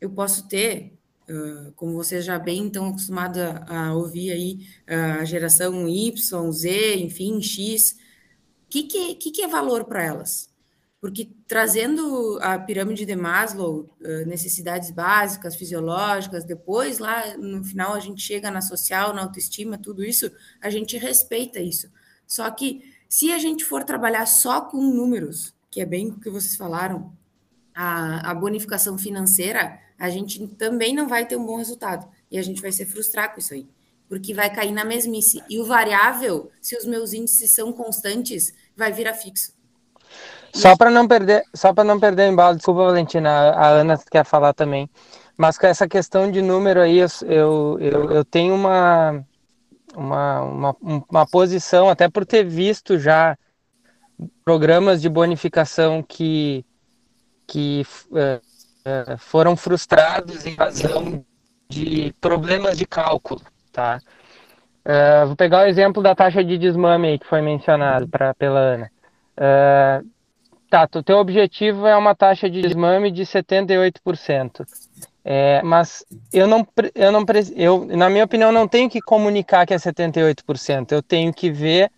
Eu 0.00 0.10
posso 0.10 0.48
ter 0.48 0.94
Uh, 1.26 1.72
como 1.72 1.94
vocês 1.94 2.22
já 2.22 2.38
bem 2.38 2.66
estão 2.66 2.88
acostumados 2.90 3.40
a, 3.40 3.86
a, 3.86 3.94
ouvir 3.94 4.30
aí, 4.30 4.68
uh, 4.86 5.20
a 5.22 5.24
geração 5.24 5.88
Y, 5.88 6.52
Z, 6.52 6.96
enfim, 6.96 7.40
X, 7.40 7.92
o 8.66 8.68
que, 8.68 8.82
que, 8.82 9.14
que, 9.14 9.30
que 9.30 9.42
é 9.42 9.48
valor 9.48 9.86
para 9.86 10.02
elas? 10.04 10.53
Porque 11.04 11.28
trazendo 11.46 12.38
a 12.40 12.58
pirâmide 12.58 13.04
de 13.04 13.14
Maslow, 13.14 13.90
uh, 14.00 14.26
necessidades 14.26 14.90
básicas, 14.90 15.54
fisiológicas, 15.54 16.44
depois 16.46 16.98
lá 16.98 17.36
no 17.36 17.62
final 17.62 17.92
a 17.92 18.00
gente 18.00 18.22
chega 18.22 18.50
na 18.50 18.62
social, 18.62 19.12
na 19.12 19.20
autoestima, 19.20 19.76
tudo 19.76 20.02
isso, 20.02 20.32
a 20.62 20.70
gente 20.70 20.96
respeita 20.96 21.60
isso. 21.60 21.90
Só 22.26 22.50
que 22.50 22.90
se 23.06 23.30
a 23.30 23.38
gente 23.38 23.66
for 23.66 23.84
trabalhar 23.84 24.24
só 24.24 24.62
com 24.62 24.78
números, 24.78 25.54
que 25.70 25.82
é 25.82 25.84
bem 25.84 26.08
o 26.08 26.18
que 26.18 26.30
vocês 26.30 26.56
falaram, 26.56 27.12
a, 27.74 28.30
a 28.30 28.34
bonificação 28.34 28.96
financeira, 28.96 29.78
a 29.98 30.08
gente 30.08 30.48
também 30.56 30.94
não 30.94 31.06
vai 31.06 31.26
ter 31.26 31.36
um 31.36 31.44
bom 31.44 31.58
resultado. 31.58 32.10
E 32.30 32.38
a 32.38 32.42
gente 32.42 32.62
vai 32.62 32.72
se 32.72 32.86
frustrar 32.86 33.34
com 33.34 33.40
isso 33.40 33.52
aí. 33.52 33.68
Porque 34.08 34.32
vai 34.32 34.50
cair 34.50 34.72
na 34.72 34.86
mesmice. 34.86 35.42
E 35.50 35.58
o 35.58 35.66
variável, 35.66 36.50
se 36.62 36.74
os 36.78 36.86
meus 36.86 37.12
índices 37.12 37.50
são 37.50 37.74
constantes, 37.74 38.54
vai 38.74 38.90
virar 38.90 39.12
fixo. 39.12 39.53
Só 40.54 40.76
para 40.76 40.88
não 40.88 41.08
perder, 41.08 41.42
só 41.52 41.74
para 41.74 41.82
não 41.82 41.98
perder 41.98 42.28
o 42.28 42.32
embalo, 42.32 42.56
desculpa, 42.56 42.84
Valentina, 42.84 43.50
a 43.50 43.68
Ana 43.70 43.98
quer 44.08 44.24
falar 44.24 44.52
também. 44.52 44.88
Mas 45.36 45.58
com 45.58 45.66
essa 45.66 45.88
questão 45.88 46.30
de 46.30 46.40
número 46.40 46.80
aí, 46.80 46.98
eu, 46.98 47.78
eu, 47.80 48.10
eu 48.10 48.24
tenho 48.24 48.54
uma, 48.54 49.20
uma, 49.96 50.42
uma, 50.42 50.76
uma 51.10 51.26
posição, 51.26 51.88
até 51.88 52.08
por 52.08 52.24
ter 52.24 52.44
visto 52.44 52.96
já 52.96 53.36
programas 54.44 55.02
de 55.02 55.08
bonificação 55.08 56.00
que, 56.00 56.64
que 57.48 57.84
uh, 58.12 59.18
foram 59.18 59.56
frustrados 59.56 60.46
em 60.46 60.54
razão 60.54 61.24
de 61.68 62.14
problemas 62.20 62.78
de 62.78 62.86
cálculo, 62.86 63.42
tá? 63.72 63.98
Uh, 64.86 65.26
vou 65.26 65.36
pegar 65.36 65.64
o 65.64 65.66
exemplo 65.66 66.00
da 66.00 66.14
taxa 66.14 66.44
de 66.44 66.56
desmame 66.56 67.18
que 67.18 67.26
foi 67.26 67.42
mencionado 67.42 68.06
pra, 68.06 68.32
pela 68.34 68.60
Ana. 68.60 68.90
Uh, 69.36 70.13
tá, 70.74 70.98
o 70.98 71.02
teu 71.02 71.18
objetivo 71.18 71.86
é 71.86 71.96
uma 71.96 72.14
taxa 72.14 72.50
de 72.50 72.60
desmame 72.60 73.10
de 73.10 73.22
78%. 73.22 74.66
É, 75.24 75.62
mas 75.62 76.04
eu 76.32 76.46
não, 76.46 76.66
eu 76.94 77.12
não, 77.12 77.24
eu, 77.56 77.84
na 77.86 78.10
minha 78.10 78.24
opinião, 78.24 78.50
não 78.50 78.66
tenho 78.66 78.90
que 78.90 79.00
comunicar 79.00 79.66
que 79.66 79.72
é 79.72 79.76
78%. 79.76 80.92
Eu 80.92 81.02
tenho 81.02 81.32
que 81.32 81.50
ver 81.50 81.90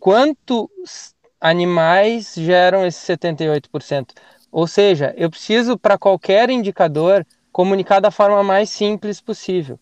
quantos 0.00 1.14
animais 1.40 2.34
geram 2.34 2.86
esse 2.86 3.12
78%. 3.12 4.08
Ou 4.50 4.66
seja, 4.66 5.12
eu 5.16 5.28
preciso, 5.28 5.78
para 5.78 5.98
qualquer 5.98 6.48
indicador, 6.48 7.26
comunicar 7.52 8.00
da 8.00 8.10
forma 8.10 8.42
mais 8.42 8.70
simples 8.70 9.20
possível 9.20 9.78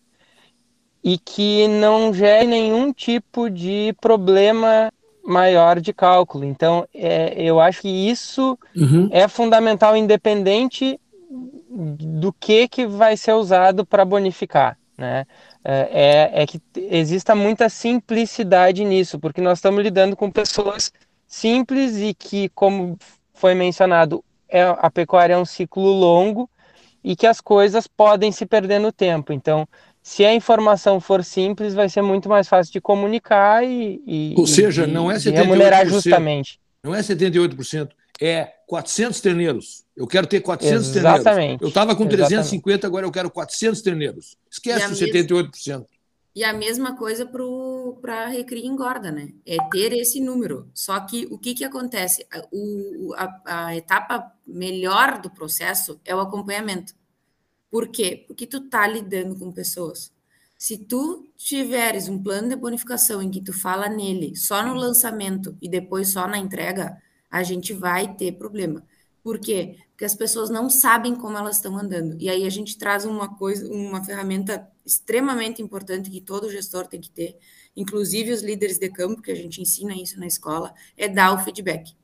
e 1.03 1.17
que 1.17 1.67
não 1.67 2.13
gere 2.13 2.47
nenhum 2.47 2.93
tipo 2.93 3.49
de 3.49 3.93
problema 3.99 4.91
maior 5.23 5.79
de 5.79 5.93
cálculo. 5.93 6.43
Então, 6.43 6.85
é, 6.93 7.33
eu 7.37 7.59
acho 7.59 7.81
que 7.81 7.89
isso 7.89 8.57
uhum. 8.75 9.09
é 9.11 9.27
fundamental, 9.27 9.95
independente 9.95 10.99
do 11.29 12.31
que, 12.33 12.67
que 12.67 12.85
vai 12.85 13.15
ser 13.17 13.33
usado 13.33 13.85
para 13.85 14.05
bonificar. 14.05 14.77
Né? 14.97 15.25
É, 15.63 16.31
é, 16.33 16.43
é 16.43 16.45
que 16.45 16.61
exista 16.75 17.33
muita 17.33 17.69
simplicidade 17.69 18.83
nisso, 18.83 19.19
porque 19.19 19.41
nós 19.41 19.57
estamos 19.57 19.81
lidando 19.81 20.15
com 20.15 20.29
pessoas 20.29 20.91
simples 21.27 21.97
e 21.97 22.13
que, 22.13 22.49
como 22.49 22.97
foi 23.33 23.55
mencionado, 23.55 24.23
é, 24.47 24.61
a 24.61 24.91
pecuária 24.91 25.33
é 25.33 25.37
um 25.37 25.45
ciclo 25.45 25.91
longo 25.91 26.49
e 27.03 27.15
que 27.15 27.25
as 27.25 27.41
coisas 27.41 27.87
podem 27.87 28.31
se 28.31 28.45
perder 28.45 28.79
no 28.79 28.91
tempo. 28.91 29.33
Então, 29.33 29.67
se 30.03 30.25
a 30.25 30.35
informação 30.35 30.99
for 30.99 31.23
simples, 31.23 31.73
vai 31.73 31.87
ser 31.87 32.01
muito 32.01 32.27
mais 32.27 32.45
fácil 32.49 32.73
de 32.73 32.81
comunicar 32.81 33.63
e, 33.63 34.03
e 34.05 34.35
ou 34.37 34.45
seja, 34.45 34.85
não 34.85 35.09
é 35.09 35.15
78%, 35.15 35.33
remunerar 35.33 35.87
justamente. 35.87 36.59
Não 36.83 36.93
é 36.93 36.99
78%, 36.99 37.89
é 38.19 38.53
400 38.67 39.21
terneiros. 39.21 39.85
Eu 39.95 40.05
quero 40.05 40.27
ter 40.27 40.41
400 40.41 40.93
Exatamente. 40.93 41.23
terneiros. 41.23 41.61
Eu 41.61 41.67
estava 41.69 41.95
com 41.95 42.05
350, 42.05 42.57
Exatamente. 42.59 42.85
agora 42.85 43.05
eu 43.05 43.11
quero 43.11 43.31
400 43.31 43.81
terneiros. 43.81 44.37
Esquece 44.51 44.91
os 44.91 44.99
78%. 44.99 45.85
E 46.35 46.43
a 46.43 46.51
mesma 46.51 46.97
coisa 46.97 47.25
para 48.01 48.23
a 48.23 48.27
recria 48.27 48.65
engorda, 48.65 49.09
né? 49.11 49.29
É 49.45 49.55
ter 49.71 49.93
esse 49.93 50.19
número. 50.19 50.67
Só 50.73 50.99
que 50.99 51.27
o 51.31 51.37
que, 51.37 51.53
que 51.53 51.63
acontece? 51.63 52.25
O, 52.51 53.13
a, 53.15 53.67
a 53.67 53.75
etapa 53.75 54.33
melhor 54.45 55.21
do 55.21 55.29
processo 55.29 56.01
é 56.03 56.13
o 56.13 56.19
acompanhamento. 56.19 56.93
Por 57.73 57.87
quê? 57.87 58.23
Porque 58.27 58.45
tu 58.45 58.69
tá 58.69 58.85
lidando 58.85 59.35
com 59.35 59.51
pessoas. 59.51 60.13
Se 60.55 60.77
tu 60.77 61.27
tiveres 61.35 62.07
um 62.07 62.21
plano 62.21 62.49
de 62.49 62.55
bonificação 62.55 63.19
em 63.19 63.31
que 63.31 63.41
tu 63.41 63.51
fala 63.51 63.89
nele 63.89 64.35
só 64.35 64.63
no 64.63 64.75
lançamento 64.75 65.57
e 65.59 65.67
depois 65.67 66.09
só 66.09 66.27
na 66.27 66.37
entrega, 66.37 67.01
a 67.31 67.41
gente 67.41 67.73
vai 67.73 68.13
ter 68.13 68.33
problema. 68.33 68.85
Por 69.23 69.39
quê? 69.39 69.79
Porque 69.89 70.05
as 70.05 70.13
pessoas 70.13 70.51
não 70.51 70.69
sabem 70.69 71.15
como 71.15 71.35
elas 71.35 71.55
estão 71.55 71.75
andando. 71.75 72.15
E 72.21 72.29
aí 72.29 72.45
a 72.45 72.49
gente 72.51 72.77
traz 72.77 73.05
uma 73.05 73.35
coisa, 73.37 73.67
uma 73.67 74.03
ferramenta 74.03 74.69
extremamente 74.85 75.59
importante 75.59 76.11
que 76.11 76.21
todo 76.21 76.51
gestor 76.51 76.85
tem 76.85 77.01
que 77.01 77.09
ter, 77.09 77.39
inclusive 77.75 78.31
os 78.31 78.43
líderes 78.43 78.77
de 78.77 78.87
campo, 78.91 79.19
que 79.19 79.31
a 79.31 79.35
gente 79.35 79.59
ensina 79.59 79.95
isso 79.95 80.19
na 80.19 80.27
escola, 80.27 80.75
é 80.95 81.07
dar 81.07 81.33
o 81.33 81.43
feedback. 81.43 81.95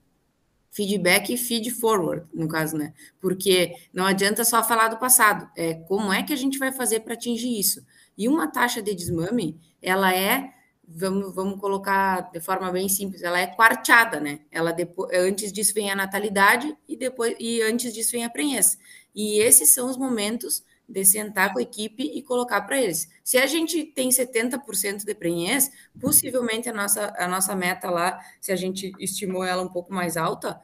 Feedback 0.72 1.34
e 1.34 1.38
feed 1.38 1.72
forward, 1.72 2.26
no 2.34 2.48
caso, 2.48 2.78
né? 2.78 2.94
Porque 3.20 3.74
não 3.94 4.06
adianta 4.06 4.46
só 4.46 4.64
falar 4.64 4.88
do 4.88 4.98
passado, 4.98 5.50
é 5.56 5.74
como 5.74 6.14
é 6.14 6.24
que 6.24 6.32
a 6.34 6.36
gente 6.36 6.60
vai 6.60 6.72
fazer 6.72 7.00
para 7.02 7.14
atingir 7.14 7.60
isso. 7.60 7.84
E 8.18 8.28
uma 8.28 8.48
taxa 8.48 8.82
de 8.82 8.94
desmame, 8.94 9.60
ela 9.82 10.14
é, 10.14 10.54
vamos, 10.88 11.34
vamos 11.34 11.60
colocar 11.60 12.32
de 12.32 12.40
forma 12.40 12.72
bem 12.72 12.90
simples, 12.90 13.24
ela 13.24 13.40
é 13.40 13.48
quarteada, 13.48 14.20
né? 14.20 14.42
Ela 14.52 14.72
depois, 14.72 15.10
antes 15.18 15.52
disso 15.52 15.74
vem 15.74 15.90
a 15.90 15.96
natalidade 15.96 16.76
e 16.88 16.98
depois 16.98 17.36
e 17.40 17.62
antes 17.62 17.94
disso 17.94 18.12
vem 18.12 18.26
a 18.26 18.30
prenhez. 18.30 18.78
E 19.16 19.40
esses 19.40 19.74
são 19.74 19.90
os 19.90 19.98
momentos 19.98 20.64
de 20.90 21.06
sentar 21.06 21.54
com 21.54 21.60
a 21.60 21.62
equipe 21.62 22.04
e 22.04 22.22
colocar 22.24 22.62
para 22.62 22.82
eles. 22.82 23.08
Se 23.24 23.38
a 23.38 23.46
gente 23.46 23.84
tem 23.84 24.10
70% 24.10 25.06
de 25.06 25.14
prenhez, 25.14 25.70
possivelmente 26.02 26.68
a 26.68 26.74
nossa, 26.74 27.14
a 27.18 27.28
nossa 27.28 27.56
meta 27.56 27.90
lá, 27.90 28.20
se 28.42 28.52
a 28.52 28.56
gente 28.56 28.92
estimou 29.00 29.44
ela 29.44 29.62
um 29.62 29.70
pouco 29.70 29.94
mais 29.94 30.18
alta, 30.18 30.60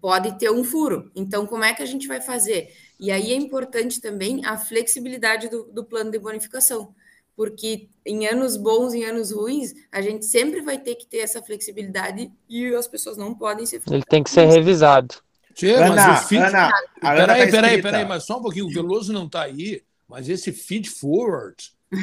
pode 0.00 0.38
ter 0.38 0.50
um 0.50 0.62
furo. 0.62 1.10
Então, 1.14 1.46
como 1.46 1.64
é 1.64 1.72
que 1.72 1.82
a 1.82 1.86
gente 1.86 2.06
vai 2.06 2.20
fazer? 2.20 2.68
E 3.00 3.10
aí 3.10 3.32
é 3.32 3.36
importante 3.36 4.00
também 4.00 4.44
a 4.44 4.58
flexibilidade 4.58 5.48
do, 5.48 5.64
do 5.64 5.84
plano 5.84 6.10
de 6.10 6.18
bonificação, 6.18 6.94
porque 7.34 7.88
em 8.04 8.26
anos 8.26 8.56
bons, 8.56 8.92
em 8.92 9.04
anos 9.04 9.32
ruins, 9.32 9.72
a 9.90 10.02
gente 10.02 10.26
sempre 10.26 10.60
vai 10.60 10.78
ter 10.78 10.94
que 10.96 11.06
ter 11.06 11.18
essa 11.18 11.42
flexibilidade 11.42 12.30
e 12.48 12.74
as 12.74 12.86
pessoas 12.86 13.16
não 13.16 13.34
podem 13.34 13.64
ser. 13.64 13.82
Ele 13.90 14.04
tem 14.04 14.22
que 14.22 14.30
ser 14.30 14.46
revisado. 14.46 15.25
Tchê, 15.56 15.74
Ana, 15.74 15.94
mas 15.94 16.22
o 16.22 16.28
feed... 16.28 16.42
Ana, 16.42 16.70
peraí, 17.00 17.46
tá 17.46 17.50
peraí, 17.50 17.82
peraí, 17.82 18.04
mas 18.04 18.24
só 18.24 18.38
um 18.38 18.42
pouquinho. 18.42 18.66
O 18.66 18.70
Veloso 18.70 19.10
não 19.10 19.24
está 19.24 19.42
aí, 19.42 19.82
mas 20.06 20.28
esse 20.28 20.52
feed 20.52 20.90
forward, 20.90 21.56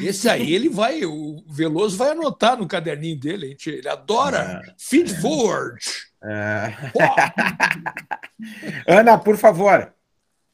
esse 0.04 0.28
aí 0.28 0.52
ele 0.54 0.70
vai, 0.70 1.06
o 1.06 1.44
Veloso 1.48 1.96
vai 1.96 2.10
anotar 2.10 2.58
no 2.58 2.68
caderninho 2.68 3.20
dele, 3.20 3.50
gente. 3.50 3.70
ele 3.70 3.88
adora 3.88 4.60
é. 4.66 4.74
feed 4.80 5.14
forward. 5.22 5.80
É. 6.24 6.74
Ana, 8.92 9.20
por 9.20 9.38
favor. 9.38 9.94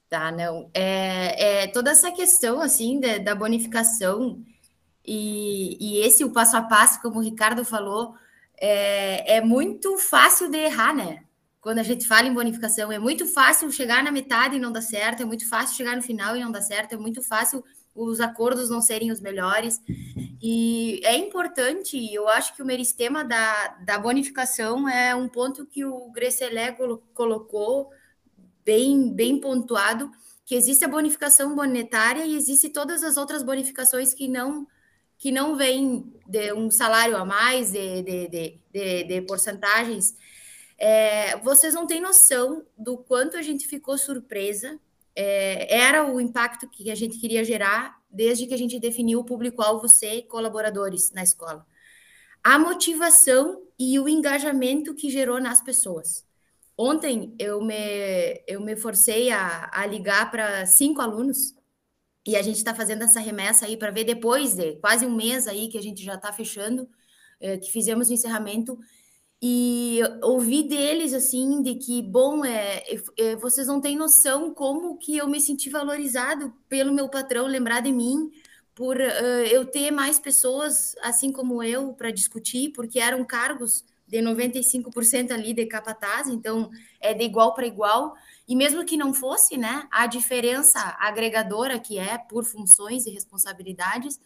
Tá, 0.09 0.29
não. 0.29 0.69
É, 0.73 1.61
é 1.63 1.67
toda 1.67 1.91
essa 1.91 2.11
questão 2.11 2.59
assim 2.59 2.99
da, 2.99 3.17
da 3.19 3.33
bonificação 3.33 4.43
e, 5.05 5.77
e, 5.79 6.01
esse 6.05 6.25
o 6.25 6.33
passo 6.33 6.57
a 6.57 6.63
passo, 6.63 7.01
como 7.01 7.19
o 7.19 7.23
Ricardo 7.23 7.63
falou, 7.63 8.13
é, 8.59 9.37
é 9.37 9.41
muito 9.41 9.97
fácil 9.97 10.51
de 10.51 10.57
errar, 10.57 10.93
né? 10.93 11.23
Quando 11.61 11.79
a 11.79 11.83
gente 11.83 12.07
fala 12.07 12.27
em 12.27 12.33
bonificação, 12.33 12.91
é 12.91 12.97
muito 12.97 13.25
fácil 13.25 13.71
chegar 13.71 14.03
na 14.03 14.11
metade 14.11 14.55
e 14.55 14.59
não 14.59 14.71
dar 14.71 14.81
certo, 14.81 15.23
é 15.23 15.25
muito 15.25 15.47
fácil 15.47 15.75
chegar 15.75 15.95
no 15.95 16.01
final 16.01 16.35
e 16.35 16.39
não 16.39 16.51
dar 16.51 16.61
certo, 16.61 16.93
é 16.93 16.97
muito 16.97 17.21
fácil 17.21 17.63
os 17.93 18.21
acordos 18.21 18.69
não 18.69 18.81
serem 18.81 19.11
os 19.11 19.19
melhores. 19.19 19.81
E 20.41 21.01
é 21.03 21.17
importante, 21.17 22.13
eu 22.13 22.29
acho 22.29 22.55
que 22.55 22.61
o 22.61 22.65
meristema 22.65 23.25
da, 23.25 23.67
da 23.85 23.99
bonificação 23.99 24.87
é 24.87 25.13
um 25.13 25.27
ponto 25.27 25.65
que 25.65 25.83
o 25.83 26.09
Grecelé 26.11 26.75
colocou 27.13 27.89
bem, 28.63 29.13
bem 29.13 29.39
pontuado, 29.39 30.09
que 30.45 30.55
existe 30.55 30.85
a 30.85 30.87
bonificação 30.87 31.53
monetária 31.53 32.25
e 32.25 32.35
existe 32.35 32.69
todas 32.69 33.03
as 33.03 33.17
outras 33.17 33.43
bonificações 33.43 34.13
que 34.13 34.27
não 34.27 34.65
que 35.17 35.33
não 35.33 35.57
vêm 35.57 36.13
de 36.25 36.53
um 36.53 36.71
salário 36.71 37.17
a 37.17 37.25
mais, 37.25 37.73
de, 37.73 38.01
de, 38.01 38.27
de, 38.29 38.61
de, 38.71 39.03
de 39.03 39.21
porcentagens 39.23 40.15
é, 40.79 41.37
vocês 41.39 41.73
não 41.73 41.85
têm 41.85 41.99
noção 41.99 42.65
do 42.77 42.97
quanto 42.97 43.35
a 43.35 43.41
gente 43.41 43.67
ficou 43.67 43.97
surpresa. 43.97 44.79
É, 45.15 45.77
era 45.77 46.09
o 46.09 46.21
impacto 46.21 46.69
que 46.69 46.89
a 46.89 46.95
gente 46.95 47.19
queria 47.19 47.43
gerar 47.43 47.99
desde 48.09 48.47
que 48.47 48.53
a 48.53 48.57
gente 48.57 48.79
definiu 48.79 49.19
o 49.19 49.25
público-alvo 49.25 49.89
ser 49.89 50.23
colaboradores 50.23 51.11
na 51.11 51.21
escola. 51.21 51.65
A 52.41 52.57
motivação 52.57 53.61
e 53.77 53.99
o 53.99 54.07
engajamento 54.07 54.95
que 54.95 55.09
gerou 55.09 55.41
nas 55.41 55.61
pessoas. 55.61 56.25
Ontem 56.77 57.35
eu 57.37 57.61
me, 57.61 58.41
eu 58.47 58.61
me 58.61 58.75
forcei 58.77 59.29
a, 59.31 59.69
a 59.73 59.85
ligar 59.85 60.31
para 60.31 60.65
cinco 60.65 61.01
alunos 61.01 61.53
e 62.25 62.37
a 62.37 62.41
gente 62.41 62.55
está 62.55 62.73
fazendo 62.73 63.03
essa 63.03 63.19
remessa 63.19 63.65
aí 63.65 63.75
para 63.75 63.91
ver 63.91 64.05
depois 64.05 64.55
de 64.55 64.77
quase 64.77 65.05
um 65.05 65.13
mês 65.13 65.45
aí 65.45 65.67
que 65.67 65.77
a 65.77 65.81
gente 65.81 66.01
já 66.01 66.15
está 66.15 66.31
fechando, 66.31 66.89
é, 67.41 67.57
que 67.57 67.69
fizemos 67.69 68.09
o 68.09 68.13
encerramento, 68.13 68.79
e 69.41 69.99
ouvi 70.21 70.63
deles 70.63 71.13
assim 71.13 71.61
de 71.61 71.75
que 71.75 72.01
bom 72.01 72.43
é, 72.43 72.83
é, 73.17 73.35
vocês 73.37 73.67
não 73.67 73.79
têm 73.79 73.95
noção 73.95 74.53
como 74.53 74.97
que 74.97 75.17
eu 75.17 75.27
me 75.27 75.39
senti 75.39 75.69
valorizado 75.69 76.53
pelo 76.67 76.93
meu 76.93 77.07
patrão 77.07 77.45
lembrar 77.45 77.79
de 77.79 77.91
mim 77.91 78.29
por 78.75 78.97
uh, 78.97 79.45
eu 79.49 79.65
ter 79.65 79.91
mais 79.91 80.19
pessoas 80.19 80.93
assim 81.01 81.31
como 81.31 81.63
eu 81.63 81.93
para 81.93 82.11
discutir 82.11 82.73
porque 82.73 82.99
eram 82.99 83.23
cargos 83.23 83.85
de 84.05 84.17
95% 84.17 85.31
ali 85.31 85.53
de 85.53 85.65
capataz 85.67 86.27
então 86.27 86.69
é 86.99 87.13
de 87.13 87.23
igual 87.23 87.53
para 87.53 87.67
igual. 87.67 88.15
E 88.47 88.55
mesmo 88.55 88.83
que 88.83 88.97
não 88.97 89.13
fosse 89.13 89.55
né 89.55 89.87
a 89.91 90.07
diferença 90.07 90.97
agregadora 90.99 91.79
que 91.79 91.97
é 91.97 92.17
por 92.17 92.43
funções 92.43 93.05
e 93.05 93.11
responsabilidades 93.11 94.19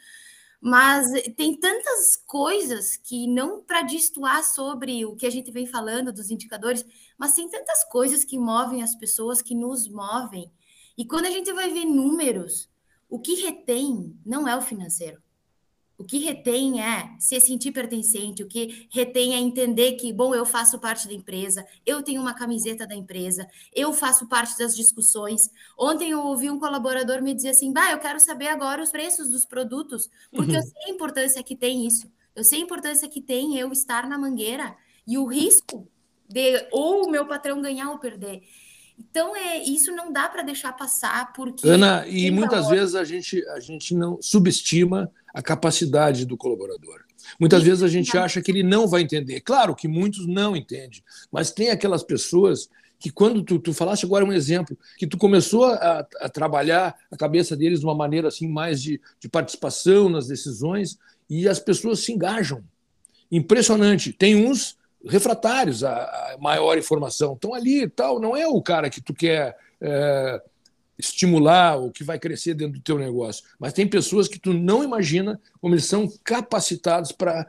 mas 0.66 1.12
tem 1.36 1.60
tantas 1.60 2.16
coisas 2.16 2.96
que 2.96 3.28
não 3.28 3.62
para 3.62 3.82
destoar 3.82 4.46
sobre 4.46 5.04
o 5.04 5.14
que 5.14 5.26
a 5.26 5.30
gente 5.30 5.52
vem 5.52 5.68
falando 5.68 6.14
dos 6.14 6.32
indicadores, 6.32 6.86
mas 7.18 7.34
tem 7.34 7.50
tantas 7.50 7.84
coisas 7.84 8.24
que 8.24 8.40
movem 8.40 8.82
as 8.82 8.96
pessoas, 8.96 9.42
que 9.42 9.54
nos 9.54 9.90
movem. 9.90 10.50
E 10.98 11.04
quando 11.04 11.26
a 11.26 11.32
gente 11.32 11.52
vai 11.52 11.70
ver 11.70 11.84
números, 11.84 12.70
o 13.10 13.20
que 13.20 13.42
retém 13.42 14.18
não 14.26 14.48
é 14.48 14.56
o 14.56 14.62
financeiro. 14.62 15.22
O 15.98 16.04
que 16.04 16.18
retém 16.18 16.82
é 16.82 17.16
se 17.20 17.40
sentir 17.40 17.72
pertencente, 17.72 18.42
o 18.42 18.48
que 18.48 18.88
retém 18.92 19.36
é 19.36 19.38
entender 19.38 19.94
que, 19.94 20.12
bom, 20.12 20.34
eu 20.34 20.46
faço 20.46 20.80
parte 20.80 21.08
da 21.08 21.14
empresa, 21.14 21.66
eu 21.86 22.02
tenho 22.02 22.20
uma 22.20 22.34
camiseta 22.34 22.88
da 22.88 22.96
empresa, 22.96 23.48
eu 23.74 23.94
faço 23.94 24.28
parte 24.28 24.58
das 24.58 24.76
discussões. 24.76 25.52
Ontem 25.78 26.10
eu 26.10 26.20
ouvi 26.20 26.50
um 26.50 26.60
colaborador 26.60 27.22
me 27.22 27.34
dizer 27.34 27.50
assim: 27.50 27.72
bah, 27.72 27.92
eu 27.92 28.00
quero 28.00 28.20
saber 28.20 28.48
agora 28.48 28.82
os 28.82 28.90
preços 28.90 29.30
dos 29.30 29.46
produtos, 29.46 30.10
porque 30.32 30.52
uhum. 30.52 30.58
eu 30.58 30.64
sei 30.64 30.84
a 30.88 30.90
importância 30.90 31.44
que 31.44 31.56
tem 31.56 31.86
isso, 31.86 32.12
eu 32.36 32.44
sei 32.44 32.60
a 32.60 32.64
importância 32.64 33.08
que 33.08 33.22
tem 33.22 33.58
eu 33.58 33.72
estar 33.72 34.10
na 34.10 34.18
mangueira 34.18 34.76
e 35.06 35.18
o 35.18 35.26
risco 35.26 35.88
de 36.28 36.68
ou 36.72 37.06
o 37.06 37.12
meu 37.12 37.28
patrão 37.28 37.62
ganhar 37.62 37.92
ou 37.92 38.00
perder. 38.00 38.42
Então, 38.98 39.36
é, 39.36 39.58
isso 39.64 39.92
não 39.92 40.12
dá 40.12 40.30
para 40.30 40.44
deixar 40.44 40.74
passar, 40.74 41.34
porque. 41.34 41.68
Ana, 41.68 42.06
e 42.08 42.30
muitas 42.32 42.68
hora... 42.68 42.76
vezes 42.76 42.96
a 42.96 43.04
gente, 43.04 43.46
a 43.50 43.60
gente 43.60 43.96
não 43.96 44.22
subestima 44.22 45.12
a 45.34 45.42
capacidade 45.42 46.26
do 46.26 46.38
colaborador. 46.38 47.04
Muitas 47.40 47.64
vezes 47.64 47.84
a 47.84 47.88
gente 47.88 48.16
acha 48.18 48.42
que 48.42 48.52
ele 48.52 48.64
não 48.64 48.88
vai 48.88 49.02
entender. 49.02 49.42
Claro 49.42 49.76
que 49.76 49.88
muitos 49.88 50.28
não 50.28 50.56
entendem, 50.56 51.02
mas 51.32 51.52
tem 51.52 51.70
aquelas 51.70 52.04
pessoas 52.04 52.70
que 53.00 53.10
quando 53.10 53.44
tu, 53.44 53.60
tu 53.60 53.74
falaste 53.74 54.06
agora 54.06 54.24
um 54.24 54.32
exemplo, 54.32 54.78
que 54.98 55.06
tu 55.06 55.18
começou 55.18 55.66
a, 55.66 56.08
a 56.22 56.30
trabalhar 56.30 56.96
a 57.12 57.18
cabeça 57.18 57.56
deles 57.56 57.82
de 57.82 57.86
uma 57.86 57.96
maneira 57.96 58.30
assim 58.30 58.48
mais 58.48 58.82
de, 58.82 59.00
de 59.20 59.28
participação 59.28 60.08
nas 60.08 60.28
decisões 60.28 60.98
e 61.30 61.48
as 61.48 61.60
pessoas 61.60 62.00
se 62.00 62.14
engajam. 62.14 62.64
Impressionante. 63.30 64.14
Tem 64.14 64.36
uns 64.36 64.78
refratários 65.06 65.84
a, 65.84 65.94
a 65.94 66.38
maior 66.40 66.78
informação, 66.78 67.34
estão 67.34 67.54
ali 67.54 67.84
e 67.84 67.90
tal. 67.90 68.20
Não 68.20 68.36
é 68.36 68.48
o 68.48 68.62
cara 68.62 68.90
que 68.90 69.02
tu 69.02 69.14
quer 69.14 69.58
é, 69.82 70.42
estimular 70.98 71.78
o 71.78 71.92
que 71.92 72.04
vai 72.04 72.18
crescer 72.18 72.54
dentro 72.54 72.80
do 72.80 72.84
teu 72.84 72.98
negócio. 72.98 73.44
Mas 73.60 73.74
tem 73.74 73.88
pessoas 73.88 74.28
que 74.28 74.40
tu 74.40 74.54
não 74.54 74.84
imagina 74.84 75.40
como 75.60 75.76
eles 75.76 75.86
são 75.86 76.12
capacitados 76.24 77.12
para 77.12 77.48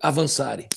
avançarem. 0.00 0.68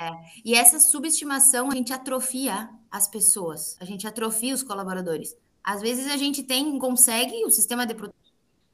É. 0.00 0.10
E 0.44 0.54
essa 0.54 0.80
subestimação 0.80 1.70
a 1.70 1.74
gente 1.74 1.92
atrofia 1.92 2.68
as 2.90 3.06
pessoas, 3.06 3.76
a 3.80 3.84
gente 3.84 4.06
atrofia 4.06 4.54
os 4.54 4.62
colaboradores. 4.62 5.36
Às 5.62 5.80
vezes 5.80 6.10
a 6.10 6.16
gente 6.16 6.42
tem 6.42 6.78
consegue 6.78 7.44
o 7.44 7.50
sistema 7.50 7.86
de 7.86 7.94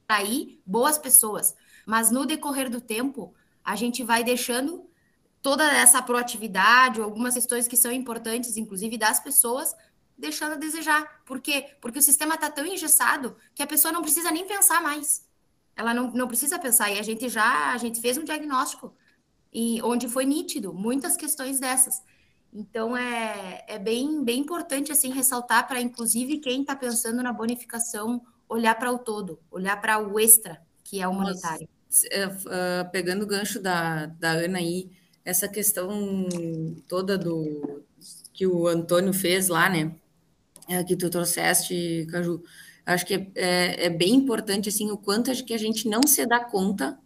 atrair 0.03 0.59
boas 0.65 0.97
pessoas, 0.97 1.55
mas 1.85 2.11
no 2.11 2.25
decorrer 2.25 2.69
do 2.69 2.81
tempo 2.81 3.33
a 3.63 3.75
gente 3.75 4.03
vai 4.03 4.23
deixando 4.23 4.89
toda 5.41 5.63
essa 5.71 6.01
proatividade, 6.01 7.01
algumas 7.01 7.33
questões 7.33 7.67
que 7.67 7.77
são 7.77 7.91
importantes, 7.91 8.57
inclusive 8.57 8.97
das 8.97 9.19
pessoas, 9.19 9.75
deixando 10.17 10.53
a 10.53 10.57
desejar. 10.57 11.21
Por 11.25 11.41
quê? 11.41 11.65
Porque 11.81 11.99
o 11.99 12.01
sistema 12.01 12.35
está 12.35 12.49
tão 12.49 12.65
engessado 12.65 13.35
que 13.55 13.63
a 13.63 13.67
pessoa 13.67 13.91
não 13.91 14.01
precisa 14.01 14.31
nem 14.31 14.47
pensar 14.47 14.81
mais. 14.81 15.25
Ela 15.75 15.93
não, 15.93 16.11
não 16.11 16.27
precisa 16.27 16.59
pensar. 16.59 16.91
E 16.91 16.99
a 16.99 17.03
gente 17.03 17.27
já 17.27 17.73
a 17.73 17.77
gente 17.77 17.99
fez 17.99 18.17
um 18.17 18.23
diagnóstico 18.23 18.93
e 19.51 19.81
onde 19.81 20.07
foi 20.07 20.25
nítido 20.25 20.73
muitas 20.73 21.17
questões 21.17 21.59
dessas. 21.59 22.01
Então 22.53 22.95
é, 22.95 23.63
é 23.67 23.79
bem, 23.79 24.23
bem 24.23 24.41
importante 24.41 24.91
assim 24.91 25.11
ressaltar 25.11 25.67
para 25.67 25.81
inclusive 25.81 26.37
quem 26.37 26.61
está 26.61 26.75
pensando 26.75 27.23
na 27.23 27.33
bonificação 27.33 28.21
olhar 28.47 28.75
para 28.75 28.91
o 28.91 28.99
todo, 28.99 29.39
olhar 29.49 29.79
para 29.79 29.97
o 29.97 30.19
extra 30.19 30.61
que 30.83 31.01
é 31.01 31.07
o 31.07 31.13
monetário. 31.13 31.69
uh, 31.89 32.91
pegando 32.91 33.23
o 33.23 33.27
gancho 33.27 33.61
da, 33.61 34.07
da 34.07 34.31
Ana 34.31 34.57
aí, 34.57 34.91
essa 35.23 35.47
questão 35.47 36.27
toda 36.87 37.17
do 37.17 37.83
que 38.33 38.47
o 38.47 38.67
Antônio 38.67 39.13
fez 39.13 39.47
lá, 39.47 39.69
né? 39.69 39.93
É, 40.67 40.83
que 40.83 40.95
tu 40.95 41.09
trouxeste, 41.09 42.07
Caju. 42.09 42.41
Acho 42.85 43.05
que 43.05 43.13
é, 43.13 43.31
é, 43.35 43.85
é, 43.85 43.89
bem 43.89 44.15
importante 44.15 44.69
assim 44.69 44.89
o 44.89 44.97
quanto 44.97 45.31
que 45.45 45.53
a 45.53 45.57
gente 45.57 45.87
não 45.87 46.01
se 46.05 46.25
dá 46.25 46.39
conta 46.39 46.97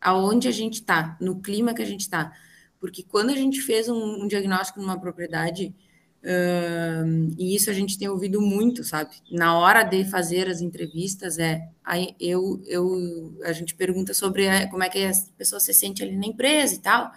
aonde 0.00 0.46
a 0.46 0.52
gente 0.52 0.74
está, 0.74 1.16
no 1.20 1.40
clima 1.40 1.74
que 1.74 1.82
a 1.82 1.86
gente 1.86 2.02
está. 2.02 2.32
Porque 2.78 3.02
quando 3.02 3.30
a 3.30 3.34
gente 3.34 3.60
fez 3.60 3.88
um, 3.88 4.22
um 4.22 4.28
diagnóstico 4.28 4.80
numa 4.80 5.00
propriedade, 5.00 5.74
uh, 6.22 7.34
e 7.36 7.56
isso 7.56 7.70
a 7.70 7.72
gente 7.72 7.98
tem 7.98 8.08
ouvido 8.08 8.40
muito, 8.40 8.84
sabe? 8.84 9.16
Na 9.30 9.58
hora 9.58 9.82
de 9.82 10.04
fazer 10.04 10.48
as 10.48 10.60
entrevistas, 10.60 11.38
é 11.38 11.68
aí 11.84 12.14
eu, 12.20 12.62
eu 12.66 13.36
a 13.44 13.52
gente 13.52 13.74
pergunta 13.74 14.14
sobre 14.14 14.48
a, 14.48 14.68
como 14.68 14.84
é 14.84 14.88
que 14.88 15.04
a 15.04 15.12
pessoa 15.36 15.58
se 15.58 15.74
sente 15.74 16.02
ali 16.02 16.16
na 16.16 16.26
empresa 16.26 16.74
e 16.74 16.78
tal, 16.78 17.10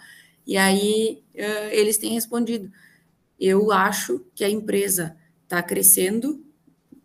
e 0.46 0.56
aí 0.56 1.22
uh, 1.34 1.70
eles 1.70 1.98
têm 1.98 2.12
respondido. 2.12 2.70
Eu 3.38 3.72
acho 3.72 4.24
que 4.34 4.44
a 4.44 4.50
empresa 4.50 5.16
está 5.44 5.62
crescendo, 5.62 6.44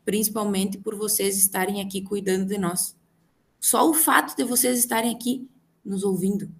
principalmente 0.03 0.77
por 0.77 0.95
vocês 0.95 1.37
estarem 1.37 1.81
aqui 1.81 2.01
cuidando 2.01 2.45
de 2.45 2.57
nós. 2.57 2.95
Só 3.59 3.89
o 3.89 3.93
fato 3.93 4.35
de 4.35 4.43
vocês 4.43 4.77
estarem 4.77 5.13
aqui 5.13 5.47
nos 5.83 6.03
ouvindo. 6.03 6.51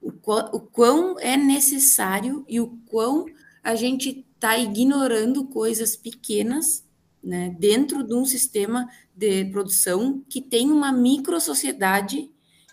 O, 0.00 0.10
quão, 0.10 0.50
o 0.52 0.60
quão 0.60 1.18
é 1.18 1.36
necessário 1.36 2.44
e 2.48 2.60
o 2.60 2.68
quão 2.86 3.26
a 3.62 3.74
gente 3.74 4.24
está 4.34 4.56
ignorando 4.56 5.44
coisas 5.44 5.94
pequenas 5.94 6.84
né, 7.22 7.54
dentro 7.58 8.02
de 8.02 8.14
um 8.14 8.24
sistema 8.24 8.88
de 9.14 9.44
produção 9.46 10.24
que 10.28 10.40
tem 10.40 10.70
uma 10.72 10.90
micro 10.90 11.38
sociedade 11.38 12.30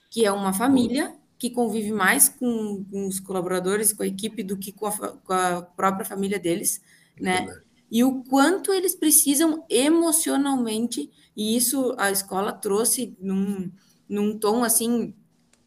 que 0.10 0.26
é 0.26 0.32
uma 0.32 0.54
família 0.54 1.14
que 1.38 1.50
convive 1.50 1.92
mais 1.92 2.30
com, 2.30 2.84
com 2.90 3.08
os 3.08 3.20
colaboradores, 3.20 3.94
com 3.94 4.04
a 4.04 4.08
equipe, 4.08 4.44
do 4.44 4.58
que 4.58 4.72
com 4.72 4.88
a, 4.88 4.92
com 4.92 5.34
a 5.34 5.62
própria 5.62 6.06
família 6.06 6.40
deles, 6.40 6.82
né? 7.20 7.46
E 7.90 8.04
o 8.04 8.24
quanto 8.24 8.74
eles 8.74 8.96
precisam 8.96 9.64
emocionalmente, 9.70 11.10
e 11.36 11.56
isso 11.56 11.96
a 11.98 12.12
escola 12.12 12.52
trouxe 12.52 13.16
num, 13.20 13.72
num 14.10 14.38
tom 14.38 14.64
assim 14.64 15.14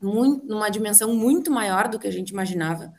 muito, 0.00 0.46
numa 0.46 0.68
dimensão 0.68 1.14
muito 1.14 1.50
maior 1.50 1.88
do 1.88 1.98
que 1.98 2.08
a 2.08 2.10
gente 2.10 2.30
imaginava, 2.30 2.92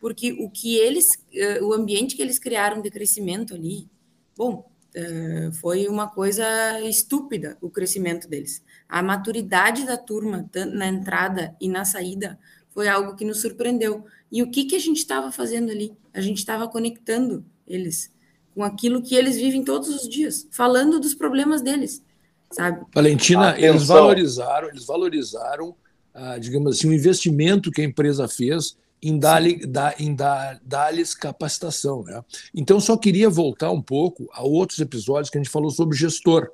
porque 0.00 0.32
o 0.32 0.50
que 0.50 0.76
eles, 0.76 1.06
eh, 1.32 1.62
o 1.62 1.72
ambiente 1.72 2.16
que 2.16 2.22
eles 2.22 2.38
criaram 2.38 2.80
de 2.80 2.90
crescimento 2.90 3.54
ali, 3.54 3.88
bom, 4.36 4.70
eh, 4.94 5.50
foi 5.60 5.88
uma 5.88 6.08
coisa 6.08 6.44
estúpida 6.80 7.56
o 7.60 7.70
crescimento 7.70 8.28
deles. 8.28 8.62
A 8.88 9.02
maturidade 9.02 9.84
da 9.84 9.96
turma 9.96 10.48
na 10.72 10.86
entrada 10.86 11.56
e 11.60 11.68
na 11.68 11.84
saída 11.84 12.38
foi 12.70 12.88
algo 12.88 13.16
que 13.16 13.24
nos 13.24 13.40
surpreendeu. 13.40 14.04
E 14.30 14.42
o 14.42 14.50
que, 14.50 14.64
que 14.64 14.76
a 14.76 14.80
gente 14.80 14.98
estava 14.98 15.32
fazendo 15.32 15.70
ali? 15.70 15.92
A 16.12 16.20
gente 16.20 16.38
estava 16.38 16.68
conectando 16.68 17.44
eles 17.66 18.10
com 18.54 18.62
aquilo 18.62 19.02
que 19.02 19.14
eles 19.14 19.36
vivem 19.36 19.62
todos 19.62 19.88
os 19.88 20.08
dias, 20.08 20.48
falando 20.50 20.98
dos 20.98 21.14
problemas 21.14 21.60
deles, 21.60 22.02
sabe? 22.50 22.86
Valentina, 22.94 23.50
Atenção. 23.50 23.68
eles 23.68 23.86
valorizaram, 23.86 24.68
eles 24.68 24.86
valorizaram 24.86 25.76
ah, 26.18 26.38
digamos 26.38 26.74
assim, 26.74 26.88
o 26.88 26.94
investimento 26.94 27.70
que 27.70 27.82
a 27.82 27.84
empresa 27.84 28.26
fez 28.26 28.74
em 29.02 29.18
dar-lhes 29.18 29.66
dar, 29.66 29.94
dar 30.64 30.90
capacitação. 31.20 32.02
Né? 32.04 32.24
Então, 32.54 32.80
só 32.80 32.96
queria 32.96 33.28
voltar 33.28 33.70
um 33.70 33.82
pouco 33.82 34.26
a 34.32 34.42
outros 34.42 34.78
episódios 34.78 35.28
que 35.28 35.36
a 35.36 35.42
gente 35.42 35.52
falou 35.52 35.70
sobre 35.70 35.94
gestor. 35.94 36.48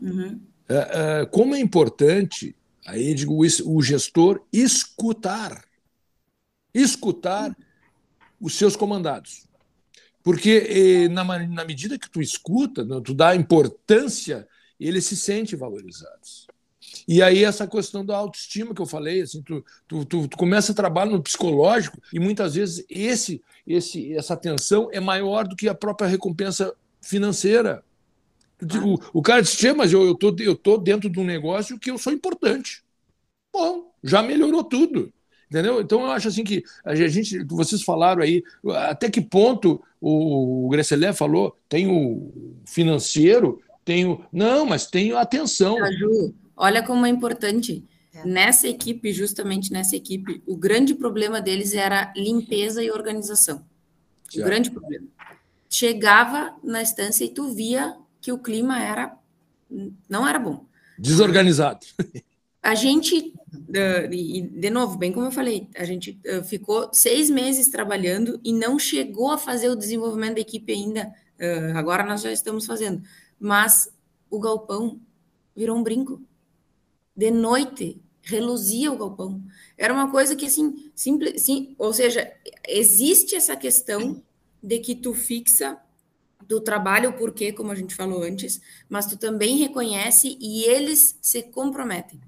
Uhum. 0.00 0.40
É, 0.68 1.20
é, 1.20 1.26
como 1.26 1.54
é 1.54 1.60
importante, 1.60 2.54
aí 2.86 3.14
digo, 3.14 3.34
o 3.40 3.82
gestor 3.82 4.44
escutar, 4.52 5.64
escutar 6.74 7.56
os 8.40 8.54
seus 8.54 8.76
comandados. 8.76 9.46
Porque 10.22 11.08
na, 11.08 11.64
medida 11.64 11.98
que 11.98 12.10
tu 12.10 12.20
escuta, 12.20 12.84
tu 13.00 13.14
dá 13.14 13.34
importância, 13.34 14.46
eles 14.78 15.06
se 15.06 15.16
sentem 15.16 15.58
valorizados. 15.58 16.46
E 17.06 17.22
aí 17.22 17.44
essa 17.44 17.66
questão 17.66 18.04
da 18.04 18.16
autoestima 18.16 18.74
que 18.74 18.82
eu 18.82 18.86
falei, 18.86 19.22
assim, 19.22 19.42
tu, 19.42 19.64
tu, 19.86 20.04
tu, 20.04 20.28
tu 20.28 20.36
começa 20.36 20.72
a 20.72 20.74
trabalhar 20.74 21.10
no 21.10 21.22
psicológico 21.22 21.98
e 22.12 22.20
muitas 22.20 22.54
vezes 22.54 22.84
esse, 22.88 23.42
esse, 23.66 24.12
essa 24.14 24.36
tensão 24.36 24.88
é 24.92 25.00
maior 25.00 25.48
do 25.48 25.56
que 25.56 25.68
a 25.68 25.74
própria 25.74 26.08
recompensa 26.08 26.74
financeira. 27.00 27.82
O, 28.84 29.18
o 29.18 29.22
cara 29.22 29.42
diz, 29.42 29.56
mas 29.76 29.92
eu, 29.92 30.04
eu, 30.04 30.14
tô, 30.14 30.34
eu 30.38 30.56
tô 30.56 30.76
dentro 30.78 31.08
de 31.08 31.20
um 31.20 31.24
negócio 31.24 31.78
que 31.78 31.90
eu 31.90 31.98
sou 31.98 32.12
importante. 32.12 32.82
Bom, 33.52 33.92
já 34.02 34.22
melhorou 34.22 34.64
tudo. 34.64 35.12
Entendeu? 35.50 35.80
Então 35.80 36.02
eu 36.02 36.10
acho 36.10 36.28
assim 36.28 36.44
que 36.44 36.62
a 36.84 36.94
gente, 36.94 37.42
vocês 37.44 37.82
falaram 37.82 38.22
aí, 38.22 38.42
até 38.88 39.10
que 39.10 39.20
ponto 39.20 39.82
o, 39.98 40.66
o 40.66 40.68
Gresselé 40.68 41.12
falou, 41.12 41.56
tem 41.68 41.86
o 41.88 42.60
financeiro, 42.66 43.60
tem 43.82 44.04
o. 44.06 44.22
Não, 44.30 44.66
mas 44.66 44.86
tem 44.86 45.12
a 45.12 45.22
atenção. 45.22 45.76
Ju, 45.92 46.34
Olha 46.54 46.82
como 46.82 47.06
é 47.06 47.08
importante. 47.08 47.82
É. 48.12 48.26
Nessa 48.26 48.68
equipe, 48.68 49.12
justamente 49.12 49.72
nessa 49.72 49.96
equipe, 49.96 50.42
o 50.46 50.56
grande 50.56 50.94
problema 50.94 51.40
deles 51.40 51.72
era 51.72 52.12
limpeza 52.14 52.82
e 52.82 52.90
organização. 52.90 53.64
O 54.34 54.42
grande 54.42 54.70
problema. 54.70 55.06
Chegava 55.70 56.54
na 56.62 56.82
estância 56.82 57.24
e 57.24 57.30
tu 57.30 57.54
via 57.54 57.96
que 58.20 58.32
o 58.32 58.38
clima 58.38 58.80
era 58.80 59.16
não 60.08 60.26
era 60.26 60.38
bom. 60.38 60.66
Desorganizado. 60.98 61.86
A 62.62 62.74
gente, 62.74 63.32
e 64.10 64.42
de 64.42 64.70
novo, 64.70 64.98
bem 64.98 65.12
como 65.12 65.26
eu 65.26 65.30
falei, 65.30 65.68
a 65.76 65.84
gente 65.84 66.18
ficou 66.48 66.90
seis 66.92 67.30
meses 67.30 67.68
trabalhando 67.68 68.40
e 68.42 68.52
não 68.52 68.78
chegou 68.78 69.30
a 69.30 69.38
fazer 69.38 69.68
o 69.68 69.76
desenvolvimento 69.76 70.34
da 70.34 70.40
equipe 70.40 70.72
ainda. 70.72 71.14
Agora 71.74 72.04
nós 72.04 72.22
já 72.22 72.32
estamos 72.32 72.66
fazendo. 72.66 73.02
Mas 73.38 73.92
o 74.28 74.40
galpão 74.40 75.00
virou 75.54 75.76
um 75.76 75.82
brinco 75.82 76.20
de 77.16 77.30
noite 77.30 78.00
reluzia 78.28 78.92
o 78.92 78.98
galpão. 78.98 79.42
Era 79.76 79.92
uma 79.92 80.10
coisa 80.10 80.36
que 80.36 80.46
assim, 80.46 80.90
simples, 80.94 81.42
sim, 81.42 81.74
ou 81.78 81.92
seja, 81.92 82.30
existe 82.66 83.34
essa 83.34 83.56
questão 83.56 84.22
de 84.62 84.78
que 84.80 84.94
tu 84.94 85.14
fixa 85.14 85.78
do 86.48 86.60
trabalho 86.60 87.10
o 87.10 87.12
porquê, 87.12 87.52
como 87.52 87.70
a 87.70 87.74
gente 87.74 87.94
falou 87.94 88.22
antes, 88.22 88.60
mas 88.88 89.06
tu 89.06 89.16
também 89.16 89.58
reconhece 89.58 90.36
e 90.40 90.64
eles 90.64 91.18
se 91.20 91.42
comprometem. 91.42 92.20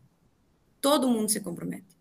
Todo 0.80 1.08
mundo 1.08 1.30
se 1.30 1.40
compromete. 1.40 1.96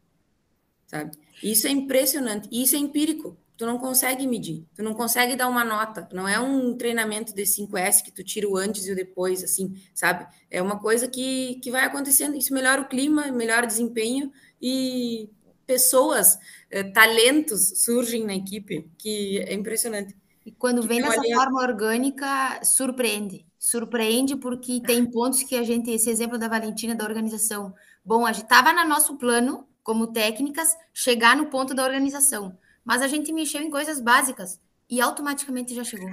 Sabe? 0.86 1.12
Isso 1.42 1.66
é 1.68 1.70
impressionante, 1.70 2.50
isso 2.52 2.76
é 2.76 2.80
empírico 2.80 3.38
tu 3.60 3.66
não 3.66 3.78
consegue 3.78 4.26
medir, 4.26 4.66
tu 4.74 4.82
não 4.82 4.94
consegue 4.94 5.36
dar 5.36 5.50
uma 5.50 5.66
nota, 5.66 6.08
não 6.14 6.26
é 6.26 6.40
um 6.40 6.78
treinamento 6.78 7.36
de 7.36 7.44
5S 7.44 8.02
que 8.02 8.10
tu 8.10 8.24
tira 8.24 8.48
o 8.48 8.56
antes 8.56 8.88
e 8.88 8.92
o 8.94 8.96
depois, 8.96 9.44
assim, 9.44 9.76
sabe? 9.94 10.26
É 10.50 10.62
uma 10.62 10.80
coisa 10.80 11.10
que, 11.10 11.56
que 11.56 11.70
vai 11.70 11.84
acontecendo, 11.84 12.38
isso 12.38 12.54
melhora 12.54 12.82
o 12.82 12.88
clima, 12.88 13.30
melhora 13.34 13.66
o 13.66 13.68
desempenho 13.68 14.32
e 14.62 15.30
pessoas, 15.68 16.40
eh, 16.72 16.84
talentos 16.84 17.84
surgem 17.84 18.24
na 18.24 18.34
equipe, 18.34 18.90
que 18.98 19.40
é 19.40 19.54
impressionante. 19.54 20.16
E 20.50 20.52
quando 20.58 20.82
vem 20.82 21.02
dessa 21.02 21.22
forma 21.22 21.62
orgânica, 21.62 22.60
surpreende. 22.64 23.46
Surpreende 23.58 24.36
porque 24.36 24.82
tem 24.82 25.06
pontos 25.06 25.44
que 25.44 25.56
a 25.56 25.64
gente, 25.64 25.92
esse 25.92 26.10
exemplo 26.10 26.38
da 26.38 26.48
Valentina, 26.48 26.96
da 26.96 27.06
organização, 27.06 27.74
bom, 28.04 28.26
a 28.26 28.32
gente 28.32 28.46
estava 28.46 28.74
no 28.74 28.88
nosso 28.88 29.18
plano, 29.18 29.68
como 29.84 30.08
técnicas, 30.08 30.70
chegar 30.94 31.36
no 31.36 31.48
ponto 31.48 31.74
da 31.74 31.84
organização 31.84 32.58
mas 32.90 33.04
a 33.04 33.08
gente 33.08 33.32
mexeu 33.32 33.62
em 33.62 33.70
coisas 33.70 34.02
básicas 34.02 34.60
e 34.90 35.00
automaticamente 35.00 35.76
já 35.76 35.84
chegou. 35.84 36.10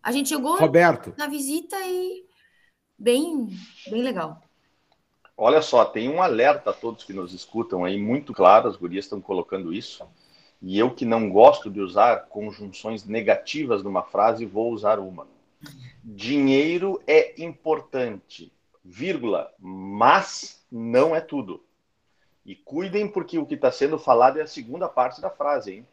A 0.00 0.12
gente 0.12 0.28
chegou 0.28 0.56
Roberto. 0.56 1.12
na 1.18 1.26
visita 1.26 1.76
e 1.84 2.24
bem, 2.96 3.48
bem 3.90 4.00
legal. 4.00 4.40
Olha 5.36 5.60
só, 5.60 5.84
tem 5.84 6.08
um 6.08 6.22
alerta 6.22 6.70
a 6.70 6.72
todos 6.72 7.02
que 7.02 7.12
nos 7.12 7.34
escutam 7.34 7.84
aí, 7.84 7.98
muito 8.00 8.32
claro, 8.32 8.68
as 8.68 8.76
gurias 8.76 9.06
estão 9.06 9.20
colocando 9.20 9.74
isso. 9.74 10.04
E 10.62 10.78
eu 10.78 10.94
que 10.94 11.04
não 11.04 11.30
gosto 11.30 11.70
de 11.70 11.80
usar 11.80 12.26
conjunções 12.28 13.04
negativas 13.04 13.82
numa 13.82 14.02
frase, 14.02 14.44
vou 14.44 14.72
usar 14.72 14.98
uma. 14.98 15.26
Dinheiro 16.02 17.00
é 17.06 17.40
importante, 17.42 18.52
vírgula, 18.84 19.52
mas 19.58 20.62
não 20.70 21.14
é 21.14 21.20
tudo. 21.20 21.62
E 22.44 22.54
cuidem 22.54 23.08
porque 23.08 23.38
o 23.38 23.46
que 23.46 23.54
está 23.54 23.70
sendo 23.70 23.98
falado 23.98 24.38
é 24.38 24.42
a 24.42 24.46
segunda 24.46 24.88
parte 24.88 25.20
da 25.20 25.30
frase, 25.30 25.72
hein? 25.72 25.86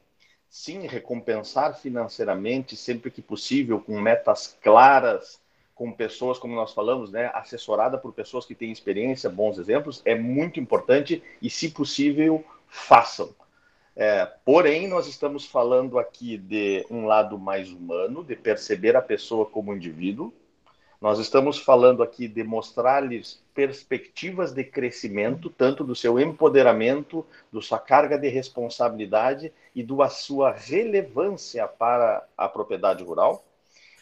sim 0.49 0.87
recompensar 0.87 1.77
financeiramente 1.77 2.75
sempre 2.75 3.11
que 3.11 3.21
possível, 3.21 3.79
com 3.79 3.99
metas 3.99 4.57
claras, 4.61 5.41
com 5.75 5.91
pessoas, 5.91 6.39
como 6.39 6.55
nós 6.55 6.73
falamos, 6.73 7.11
né, 7.11 7.29
assessorada 7.33 7.97
por 7.97 8.13
pessoas 8.13 8.45
que 8.45 8.55
têm 8.55 8.71
experiência, 8.71 9.29
bons 9.29 9.59
exemplos, 9.59 10.01
é 10.05 10.15
muito 10.15 10.59
importante 10.59 11.21
e, 11.41 11.49
se 11.49 11.69
possível, 11.69 12.43
façam. 12.67 13.29
É, 13.99 14.27
porém, 14.45 14.87
nós 14.87 15.07
estamos 15.07 15.47
falando 15.47 15.97
aqui 15.97 16.37
de 16.37 16.85
um 16.87 17.07
lado 17.07 17.39
mais 17.39 17.71
humano, 17.71 18.23
de 18.23 18.35
perceber 18.35 18.95
a 18.95 19.01
pessoa 19.01 19.43
como 19.47 19.73
indivíduo, 19.73 20.31
Nós 20.99 21.19
estamos 21.19 21.59
falando 21.59 22.01
aqui 22.01 22.27
de 22.27 22.43
mostrar-lhes 22.43 23.43
perspectivas 23.53 24.51
de 24.51 24.63
crescimento, 24.63 25.47
tanto 25.49 25.83
do 25.83 25.95
seu 25.95 26.19
empoderamento, 26.19 27.25
da 27.53 27.61
sua 27.61 27.77
carga 27.79 28.17
de 28.17 28.27
responsabilidade 28.29 29.53
e 29.75 29.83
da 29.83 30.09
sua 30.09 30.51
relevância 30.51 31.67
para 31.67 32.27
a 32.35 32.49
propriedade 32.49 33.03
rural. 33.03 33.45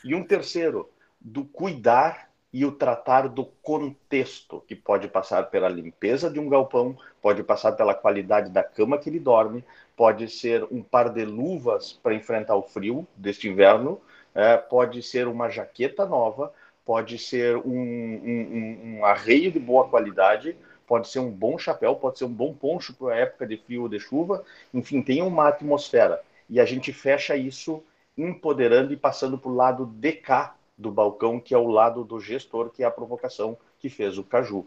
E 0.06 0.16
um 0.16 0.24
terceiro, 0.24 0.89
do 1.20 1.43
cuidar 1.43 2.30
e 2.56 2.64
o 2.64 2.72
tratar 2.72 3.28
do 3.28 3.43
contexto, 3.62 4.64
que 4.66 4.78
pode 4.78 5.10
passar 5.10 5.49
pela 5.49 5.68
limpeza 5.68 6.30
de 6.30 6.39
um 6.39 6.47
galpão, 6.47 6.97
pode 7.22 7.43
passar 7.43 7.74
pela 7.74 7.93
qualidade 7.93 8.49
da 8.49 8.64
cama 8.64 8.97
que 8.97 9.10
ele 9.10 9.20
dorme, 9.20 9.62
pode 9.93 10.30
ser 10.30 10.66
um 10.72 10.82
par 10.82 11.10
de 11.10 11.26
luvas 11.26 11.91
para 11.91 12.14
enfrentar 12.14 12.56
o 12.56 12.62
frio 12.62 13.06
deste 13.14 13.49
inverno, 13.49 13.99
é, 14.34 14.56
pode 14.56 15.03
ser 15.03 15.28
uma 15.28 15.49
jaqueta 15.49 16.06
nova, 16.06 16.53
pode 16.86 17.18
ser 17.18 17.58
um, 17.58 17.62
um, 17.68 18.99
um, 18.99 19.06
arreio 19.06 19.51
de 19.51 19.60
boa 19.60 19.89
qualidade, 19.89 20.56
pode 20.88 21.10
ser 21.10 21.20
um 21.20 21.32
bom 21.32 21.58
chapéu, 21.58 21.93
pode 21.97 22.20
ser 22.20 22.24
um 22.24 22.34
bom 22.34 22.53
poncho 22.53 22.93
para 22.93 23.16
a 23.16 23.18
época 23.18 23.45
de 23.45 23.58
frio 23.58 23.82
ou 23.82 23.89
de 23.89 23.99
chuva, 23.99 24.45
enfim, 24.74 25.01
tem 25.01 25.22
uma 25.22 25.49
atmosfera. 25.49 26.22
E 26.49 26.62
a 26.62 26.64
gente 26.64 26.93
fecha 26.93 27.36
isso 27.36 27.84
empoderando 28.18 28.93
e 28.93 28.95
passando 28.95 29.38
para 29.38 29.51
o 29.51 29.56
lado 29.56 29.86
de 29.86 30.14
cá 30.14 30.56
do 30.78 30.91
balcão, 30.91 31.39
que 31.39 31.53
é 31.53 31.57
o 31.57 31.67
lado 31.67 32.03
do 32.03 32.19
gestor, 32.19 32.69
que 32.69 32.84
é 32.84 32.86
a 32.86 32.91
provocação 32.91 33.57
que 33.80 33.89
fez 33.89 34.17
o 34.17 34.23
Caju. 34.23 34.65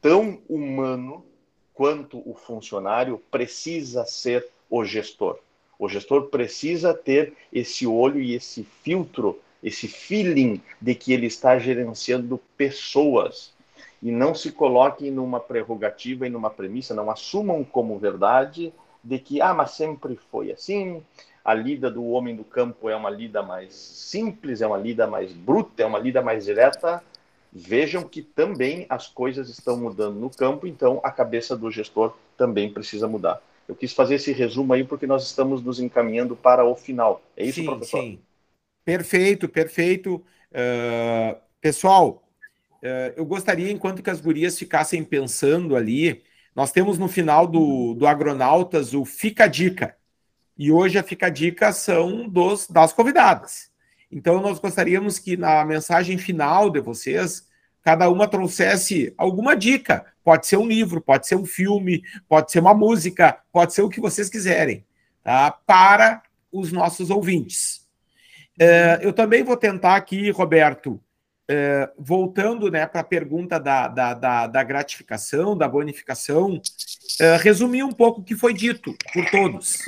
Tão 0.00 0.40
humano 0.48 1.24
quanto 1.74 2.22
o 2.28 2.34
funcionário 2.34 3.20
precisa 3.30 4.04
ser 4.04 4.48
o 4.68 4.84
gestor. 4.84 5.38
O 5.78 5.88
gestor 5.88 6.28
precisa 6.28 6.94
ter 6.94 7.34
esse 7.52 7.86
olho 7.86 8.20
e 8.20 8.34
esse 8.34 8.64
filtro 8.64 9.40
esse 9.62 9.86
feeling 9.86 10.60
de 10.80 10.94
que 10.94 11.12
ele 11.12 11.26
está 11.26 11.58
gerenciando 11.58 12.40
pessoas 12.56 13.52
e 14.02 14.10
não 14.10 14.34
se 14.34 14.52
coloquem 14.52 15.10
numa 15.10 15.38
prerrogativa 15.38 16.26
e 16.26 16.30
numa 16.30 16.48
premissa, 16.48 16.94
não 16.94 17.10
assumam 17.10 17.62
como 17.62 17.98
verdade 17.98 18.72
de 19.04 19.18
que, 19.18 19.40
ah, 19.40 19.52
mas 19.52 19.72
sempre 19.72 20.16
foi 20.30 20.52
assim, 20.52 21.02
a 21.44 21.54
lida 21.54 21.90
do 21.90 22.04
homem 22.06 22.36
do 22.36 22.44
campo 22.44 22.88
é 22.88 22.96
uma 22.96 23.10
lida 23.10 23.42
mais 23.42 23.74
simples, 23.74 24.60
é 24.60 24.66
uma 24.66 24.78
lida 24.78 25.06
mais 25.06 25.32
bruta, 25.32 25.82
é 25.82 25.86
uma 25.86 25.98
lida 25.98 26.22
mais 26.22 26.44
direta. 26.44 27.02
Vejam 27.52 28.04
que 28.04 28.22
também 28.22 28.86
as 28.88 29.08
coisas 29.08 29.48
estão 29.48 29.76
mudando 29.76 30.16
no 30.16 30.30
campo, 30.30 30.66
então 30.66 31.00
a 31.02 31.10
cabeça 31.10 31.56
do 31.56 31.70
gestor 31.70 32.16
também 32.36 32.72
precisa 32.72 33.08
mudar. 33.08 33.42
Eu 33.66 33.74
quis 33.74 33.92
fazer 33.92 34.16
esse 34.16 34.32
resumo 34.32 34.72
aí 34.72 34.84
porque 34.84 35.06
nós 35.06 35.24
estamos 35.24 35.62
nos 35.62 35.80
encaminhando 35.80 36.36
para 36.36 36.64
o 36.64 36.76
final. 36.76 37.22
É 37.36 37.44
isso, 37.44 37.60
sim, 37.60 37.66
professor? 37.66 38.00
Sim, 38.00 38.20
Perfeito, 38.84 39.48
perfeito. 39.48 40.16
Uh, 40.50 41.40
pessoal, 41.60 42.28
uh, 42.82 43.12
eu 43.16 43.24
gostaria, 43.24 43.70
enquanto 43.70 44.02
que 44.02 44.10
as 44.10 44.20
gurias 44.20 44.58
ficassem 44.58 45.04
pensando 45.04 45.76
ali, 45.76 46.22
nós 46.54 46.72
temos 46.72 46.98
no 46.98 47.08
final 47.08 47.46
do, 47.46 47.94
do 47.94 48.06
Agronautas 48.06 48.94
o 48.94 49.04
Fica 49.04 49.44
a 49.44 49.46
Dica. 49.46 49.96
E 50.60 50.70
hoje 50.70 50.98
a 50.98 51.02
Fica 51.02 51.28
a 51.28 51.30
Dica 51.30 51.72
são 51.72 52.28
dos, 52.28 52.68
das 52.68 52.92
convidadas. 52.92 53.70
Então, 54.12 54.42
nós 54.42 54.58
gostaríamos 54.58 55.18
que 55.18 55.34
na 55.34 55.64
mensagem 55.64 56.18
final 56.18 56.68
de 56.68 56.80
vocês, 56.80 57.48
cada 57.82 58.10
uma 58.10 58.28
trouxesse 58.28 59.14
alguma 59.16 59.56
dica. 59.56 60.04
Pode 60.22 60.46
ser 60.46 60.58
um 60.58 60.68
livro, 60.68 61.00
pode 61.00 61.26
ser 61.26 61.36
um 61.36 61.46
filme, 61.46 62.02
pode 62.28 62.52
ser 62.52 62.60
uma 62.60 62.74
música, 62.74 63.38
pode 63.50 63.72
ser 63.72 63.80
o 63.80 63.88
que 63.88 64.02
vocês 64.02 64.28
quiserem, 64.28 64.84
tá? 65.24 65.50
para 65.50 66.22
os 66.52 66.70
nossos 66.70 67.08
ouvintes. 67.08 67.88
É, 68.60 68.98
eu 69.00 69.14
também 69.14 69.42
vou 69.42 69.56
tentar 69.56 69.96
aqui, 69.96 70.30
Roberto, 70.30 71.00
é, 71.48 71.90
voltando 71.98 72.70
né, 72.70 72.86
para 72.86 73.00
a 73.00 73.04
pergunta 73.04 73.58
da, 73.58 73.88
da, 73.88 74.12
da, 74.12 74.46
da, 74.46 74.62
gratificação, 74.62 75.56
da 75.56 75.66
bonificação, 75.66 76.60
é, 77.18 77.38
resumir 77.38 77.82
um 77.82 77.92
pouco 77.92 78.20
o 78.20 78.24
que 78.24 78.36
foi 78.36 78.52
dito 78.52 78.94
por 79.14 79.24
todos. 79.30 79.78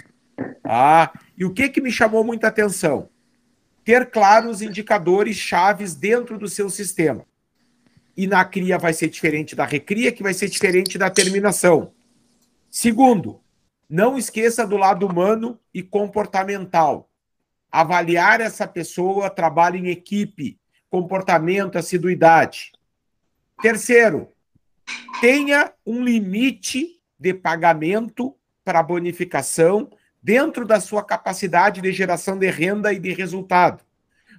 Tá? 0.63 1.13
E 1.37 1.45
o 1.45 1.53
que, 1.53 1.69
que 1.69 1.81
me 1.81 1.91
chamou 1.91 2.25
muita 2.25 2.49
atenção? 2.49 3.09
Ter 3.85 4.11
claros 4.11 4.63
indicadores 4.63 5.37
chaves 5.37 5.95
dentro 5.95 6.39
do 6.39 6.49
seu 6.49 6.71
sistema. 6.71 7.27
E 8.17 8.27
na 8.27 8.45
cria 8.45 8.79
vai 8.79 8.93
ser 8.93 9.09
diferente 9.09 9.57
da 9.57 9.65
recria, 9.65 10.13
que 10.13 10.23
vai 10.23 10.35
ser 10.35 10.49
diferente 10.49 10.99
da 10.99 11.11
terminação. 11.11 11.93
Segundo, 12.71 13.41
não 13.89 14.17
esqueça 14.17 14.67
do 14.67 14.77
lado 14.77 15.07
humano 15.07 15.59
e 15.75 15.83
comportamental 15.83 17.09
avaliar 17.73 18.43
essa 18.43 18.69
pessoa, 18.69 19.31
trabalho 19.31 19.77
em 19.77 19.89
equipe, 19.89 20.61
comportamento, 20.91 21.79
assiduidade. 21.79 22.71
Terceiro, 23.63 24.31
tenha 25.23 25.73
um 25.87 26.05
limite 26.05 27.01
de 27.19 27.33
pagamento 27.33 28.37
para 28.63 28.83
bonificação 28.83 29.91
dentro 30.23 30.65
da 30.65 30.81
sua 30.81 31.03
capacidade 31.03 31.81
de 31.81 31.93
geração 31.93 32.39
de 32.39 32.49
renda 32.49 32.93
e 32.93 32.99
de 32.99 33.13
resultado. 33.13 33.83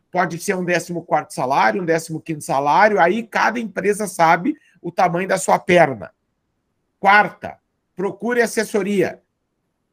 Pode 0.09 0.37
ser 0.37 0.55
um 0.55 0.65
14 0.65 1.33
salário, 1.33 1.81
um 1.81 2.19
15 2.19 2.41
salário, 2.41 2.99
aí 2.99 3.23
cada 3.23 3.59
empresa 3.59 4.07
sabe 4.07 4.55
o 4.81 4.91
tamanho 4.91 5.27
da 5.27 5.37
sua 5.37 5.59
perna. 5.59 6.11
Quarta, 6.99 7.57
procure 7.95 8.41
assessoria. 8.41 9.21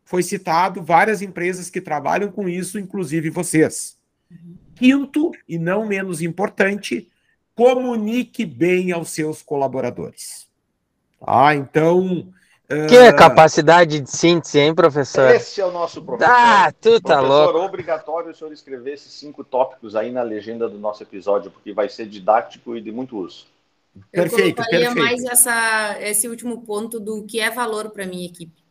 Foi 0.04 0.22
citado 0.22 0.82
várias 0.82 1.22
empresas 1.22 1.70
que 1.70 1.80
trabalham 1.80 2.30
com 2.30 2.48
isso, 2.48 2.78
inclusive 2.78 3.30
vocês. 3.30 3.98
Quinto, 4.74 5.32
e 5.48 5.58
não 5.58 5.86
menos 5.86 6.20
importante, 6.20 7.08
comunique 7.54 8.44
bem 8.44 8.92
aos 8.92 9.10
seus 9.10 9.42
colaboradores. 9.42 10.48
Ah, 11.20 11.54
então. 11.54 12.32
Que 12.88 13.08
uh... 13.08 13.16
capacidade 13.16 14.00
de 14.00 14.08
síntese, 14.08 14.60
hein, 14.60 14.72
professor? 14.72 15.34
Esse 15.34 15.60
é 15.60 15.66
o 15.66 15.72
nosso 15.72 16.00
professor. 16.02 16.32
Ah, 16.32 16.72
tu 16.80 17.00
tá 17.00 17.16
professor, 17.18 17.52
louco. 17.52 17.58
obrigatório 17.66 18.30
o 18.30 18.34
senhor 18.34 18.52
escrever 18.52 18.94
esses 18.94 19.12
cinco 19.12 19.42
tópicos 19.42 19.96
aí 19.96 20.12
na 20.12 20.22
legenda 20.22 20.68
do 20.68 20.78
nosso 20.78 21.02
episódio, 21.02 21.50
porque 21.50 21.72
vai 21.72 21.88
ser 21.88 22.06
didático 22.06 22.76
e 22.76 22.80
de 22.80 22.92
muito 22.92 23.18
uso. 23.18 23.46
Perfeito, 24.12 24.62
Eu 24.62 24.68
perfeito. 24.70 24.96
mais 24.96 25.24
essa, 25.24 25.96
esse 26.00 26.28
último 26.28 26.62
ponto 26.62 27.00
do 27.00 27.26
que 27.26 27.40
é 27.40 27.50
valor 27.50 27.90
para 27.90 28.06
minha 28.06 28.26
equipe. 28.26 28.62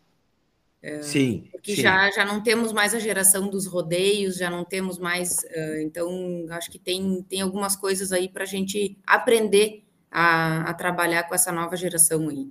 É, 0.81 1.01
sim. 1.01 1.49
Porque 1.51 1.75
sim. 1.75 1.81
Já, 1.81 2.09
já 2.09 2.23
não 2.23 2.41
temos 2.41 2.71
mais 2.71 2.95
a 2.95 2.99
geração 2.99 3.49
dos 3.49 3.67
rodeios, 3.67 4.37
já 4.37 4.49
não 4.49 4.63
temos 4.63 4.97
mais. 4.97 5.39
Uh, 5.39 5.81
então, 5.81 6.45
acho 6.51 6.71
que 6.71 6.79
tem, 6.79 7.21
tem 7.23 7.41
algumas 7.41 7.75
coisas 7.75 8.13
aí 8.13 8.29
para 8.29 8.43
a 8.43 8.47
gente 8.47 8.97
aprender 9.05 9.83
a, 10.09 10.69
a 10.69 10.73
trabalhar 10.73 11.23
com 11.23 11.35
essa 11.35 11.51
nova 11.51 11.75
geração 11.75 12.29
aí. 12.29 12.47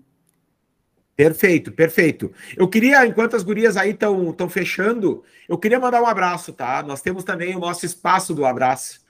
Perfeito, 1.18 1.72
perfeito. 1.72 2.32
Eu 2.56 2.68
queria, 2.68 3.04
enquanto 3.04 3.34
as 3.34 3.42
gurias 3.42 3.76
aí 3.76 3.90
estão 3.90 4.48
fechando, 4.48 5.24
eu 5.48 5.58
queria 5.58 5.80
mandar 5.80 6.00
um 6.00 6.06
abraço, 6.06 6.52
tá? 6.52 6.80
Nós 6.84 7.02
temos 7.02 7.24
também 7.24 7.56
o 7.56 7.58
nosso 7.58 7.84
espaço 7.84 8.32
do 8.32 8.46
abraço. 8.46 9.00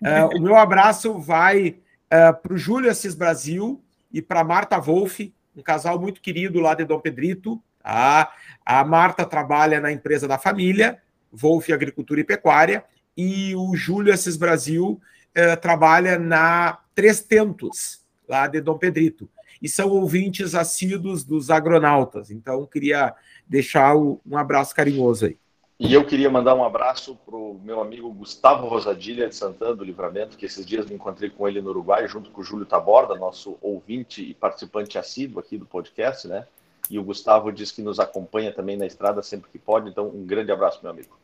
Uh, 0.00 0.38
o 0.38 0.40
meu 0.40 0.54
abraço 0.54 1.18
vai 1.18 1.70
uh, 1.70 2.40
para 2.40 2.54
o 2.54 2.56
Júlio 2.56 2.88
Assis 2.88 3.12
Brasil 3.12 3.82
e 4.12 4.22
para 4.22 4.44
Marta 4.44 4.78
Wolff, 4.78 5.34
um 5.56 5.60
casal 5.60 5.98
muito 5.98 6.20
querido 6.20 6.60
lá 6.60 6.74
de 6.74 6.84
Dom 6.84 7.00
Pedrito, 7.00 7.60
a, 7.82 8.30
a 8.64 8.84
Marta 8.84 9.26
trabalha 9.26 9.80
na 9.80 9.90
empresa 9.90 10.28
da 10.28 10.38
família, 10.38 11.02
Wolf 11.32 11.70
Agricultura 11.70 12.20
e 12.20 12.24
Pecuária, 12.24 12.84
e 13.16 13.56
o 13.56 13.74
Júlio 13.74 14.14
Assis 14.14 14.36
Brasil 14.36 15.00
eh, 15.34 15.56
trabalha 15.56 16.20
na 16.20 16.78
Três 16.94 17.20
Tentos, 17.20 18.04
lá 18.28 18.46
de 18.46 18.60
Dom 18.60 18.78
Pedrito. 18.78 19.28
E 19.62 19.68
são 19.68 19.90
ouvintes 19.90 20.54
assíduos 20.54 21.24
dos 21.24 21.50
agronautas. 21.50 22.30
Então, 22.30 22.66
queria 22.66 23.14
deixar 23.46 23.96
um 23.96 24.36
abraço 24.36 24.74
carinhoso 24.74 25.26
aí. 25.26 25.38
E 25.80 25.94
eu 25.94 26.04
queria 26.04 26.28
mandar 26.28 26.56
um 26.56 26.64
abraço 26.64 27.14
para 27.24 27.36
o 27.36 27.60
meu 27.62 27.80
amigo 27.80 28.12
Gustavo 28.12 28.66
Rosadilha 28.66 29.28
de 29.28 29.36
Santana 29.36 29.76
do 29.76 29.84
Livramento, 29.84 30.36
que 30.36 30.44
esses 30.44 30.66
dias 30.66 30.86
me 30.86 30.96
encontrei 30.96 31.30
com 31.30 31.46
ele 31.46 31.60
no 31.60 31.70
Uruguai, 31.70 32.08
junto 32.08 32.30
com 32.30 32.40
o 32.40 32.44
Júlio 32.44 32.66
Taborda, 32.66 33.14
nosso 33.14 33.56
ouvinte 33.60 34.20
e 34.20 34.34
participante 34.34 34.98
assíduo 34.98 35.38
aqui 35.38 35.56
do 35.56 35.64
podcast, 35.64 36.26
né? 36.26 36.48
E 36.90 36.98
o 36.98 37.04
Gustavo 37.04 37.52
diz 37.52 37.70
que 37.70 37.80
nos 37.80 38.00
acompanha 38.00 38.52
também 38.52 38.76
na 38.76 38.86
estrada 38.86 39.22
sempre 39.22 39.50
que 39.50 39.58
pode. 39.58 39.88
Então, 39.88 40.08
um 40.08 40.26
grande 40.26 40.50
abraço, 40.50 40.80
meu 40.82 40.90
amigo. 40.90 41.16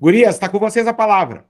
Gurias, 0.00 0.34
está 0.34 0.48
com 0.48 0.58
vocês 0.58 0.88
a 0.88 0.94
palavra. 0.94 1.44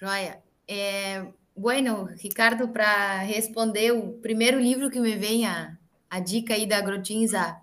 Joia. 0.00 0.40
É, 0.68 1.26
bueno, 1.58 2.08
Ricardo, 2.22 2.68
para 2.68 3.18
responder, 3.18 3.90
o 3.90 4.12
primeiro 4.12 4.60
livro 4.60 4.90
que 4.90 5.00
me 5.00 5.16
vem 5.16 5.44
a, 5.44 5.76
a 6.08 6.20
dica 6.20 6.54
aí 6.54 6.66
da 6.66 6.78
Agrotinza 6.78 7.60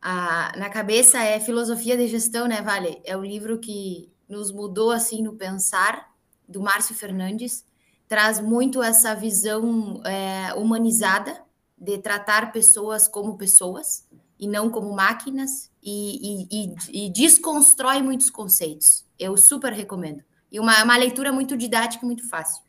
a, 0.00 0.52
na 0.56 0.68
cabeça 0.68 1.22
é 1.22 1.38
Filosofia 1.38 1.96
de 1.96 2.08
Gestão, 2.08 2.48
né, 2.48 2.60
Vale? 2.60 3.00
É 3.04 3.16
o 3.16 3.24
livro 3.24 3.58
que 3.60 4.10
nos 4.28 4.50
mudou 4.50 4.90
assim 4.90 5.22
no 5.22 5.34
pensar, 5.34 6.10
do 6.48 6.60
Márcio 6.60 6.94
Fernandes. 6.94 7.64
Traz 8.08 8.40
muito 8.40 8.82
essa 8.82 9.14
visão 9.14 10.02
é, 10.04 10.52
humanizada 10.54 11.40
de 11.78 11.98
tratar 11.98 12.52
pessoas 12.52 13.06
como 13.06 13.38
pessoas 13.38 14.08
e 14.38 14.48
não 14.48 14.68
como 14.68 14.92
máquinas 14.92 15.70
e, 15.80 16.48
e, 16.50 16.74
e, 16.90 17.06
e 17.06 17.10
desconstrói 17.10 18.02
muitos 18.02 18.28
conceitos. 18.28 19.06
Eu 19.16 19.36
super 19.36 19.72
recomendo. 19.72 20.24
E 20.50 20.58
uma, 20.58 20.82
uma 20.82 20.96
leitura 20.96 21.32
muito 21.32 21.56
didática, 21.56 22.04
muito 22.04 22.28
fácil. 22.28 22.62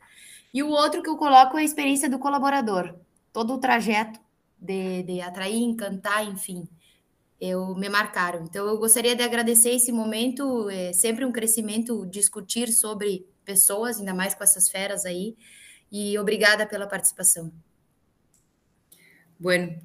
E 0.54 0.62
o 0.62 0.68
outro 0.68 1.02
que 1.02 1.08
eu 1.10 1.16
coloco 1.16 1.58
é 1.58 1.62
a 1.62 1.64
experiência 1.64 2.08
do 2.08 2.16
colaborador, 2.16 2.94
todo 3.32 3.52
o 3.52 3.58
trajeto 3.58 4.20
de, 4.56 5.02
de 5.02 5.20
atrair, 5.20 5.56
encantar, 5.56 6.24
enfim, 6.24 6.68
eu 7.40 7.74
me 7.74 7.88
marcaram. 7.88 8.44
Então, 8.44 8.64
eu 8.68 8.78
gostaria 8.78 9.16
de 9.16 9.22
agradecer 9.24 9.70
esse 9.70 9.90
momento, 9.90 10.70
é 10.70 10.92
sempre 10.92 11.24
um 11.24 11.32
crescimento 11.32 12.06
discutir 12.06 12.68
sobre 12.68 13.26
pessoas, 13.44 13.98
ainda 13.98 14.14
mais 14.14 14.32
com 14.32 14.44
essas 14.44 14.70
feras 14.70 15.04
aí, 15.04 15.36
e 15.90 16.16
obrigada 16.18 16.64
pela 16.64 16.86
participação. 16.86 17.52
Bueno, 19.38 19.76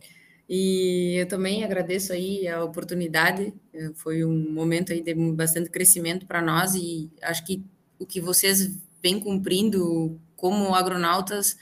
e 0.48 1.16
eu 1.20 1.28
também 1.28 1.64
agradeço 1.64 2.14
aí 2.14 2.48
a 2.48 2.64
oportunidade, 2.64 3.52
eh, 3.74 3.92
foi 3.96 4.24
um 4.24 4.54
momento 4.54 4.94
aí 4.94 5.02
de 5.02 5.14
bastante 5.34 5.70
crescimento 5.72 6.28
para 6.28 6.42
nós 6.42 6.76
e 6.76 7.10
acho 7.24 7.44
que 7.44 7.64
o 7.98 8.06
que 8.06 8.22
vocês 8.22 8.78
vêm 9.02 9.20
cumprindo 9.20 10.20
como 10.40 10.74
agronautas, 10.74 11.58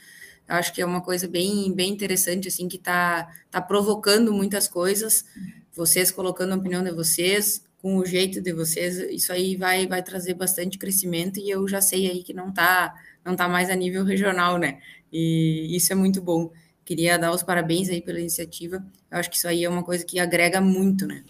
acho 0.46 0.72
que 0.72 0.80
é 0.80 0.86
uma 0.86 1.00
coisa 1.00 1.26
bem, 1.28 1.72
bem 1.74 1.92
interessante, 1.92 2.48
assim, 2.48 2.68
que 2.68 2.76
está 2.76 3.28
tá 3.50 3.60
provocando 3.60 4.32
muitas 4.32 4.68
coisas, 4.68 5.24
vocês 5.72 6.10
colocando 6.10 6.52
a 6.52 6.56
opinião 6.56 6.82
de 6.82 6.92
vocês, 6.92 7.62
com 7.80 7.96
o 7.96 8.04
jeito 8.04 8.40
de 8.40 8.52
vocês, 8.52 8.98
isso 8.98 9.32
aí 9.32 9.56
vai, 9.56 9.86
vai 9.86 10.02
trazer 10.02 10.34
bastante 10.34 10.78
crescimento 10.78 11.38
e 11.38 11.48
eu 11.48 11.66
já 11.68 11.80
sei 11.80 12.10
aí 12.10 12.22
que 12.22 12.32
não 12.32 12.48
está 12.48 12.94
não 13.24 13.36
tá 13.36 13.48
mais 13.48 13.68
a 13.68 13.74
nível 13.74 14.04
regional, 14.04 14.58
né? 14.58 14.80
E 15.12 15.76
isso 15.76 15.92
é 15.92 15.96
muito 15.96 16.20
bom. 16.22 16.50
Queria 16.84 17.18
dar 17.18 17.30
os 17.30 17.42
parabéns 17.42 17.90
aí 17.90 18.00
pela 18.00 18.18
iniciativa. 18.18 18.84
Eu 19.10 19.18
acho 19.18 19.28
que 19.30 19.36
isso 19.36 19.46
aí 19.46 19.64
é 19.64 19.68
uma 19.68 19.82
coisa 19.82 20.04
que 20.04 20.18
agrega 20.18 20.60
muito, 20.60 21.06
né? 21.06 21.22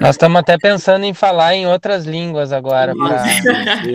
Nós 0.00 0.16
estamos 0.16 0.40
até 0.40 0.58
pensando 0.58 1.04
em 1.04 1.14
falar 1.14 1.54
em 1.54 1.66
outras 1.66 2.04
línguas 2.04 2.52
agora 2.52 2.94
para 2.96 3.24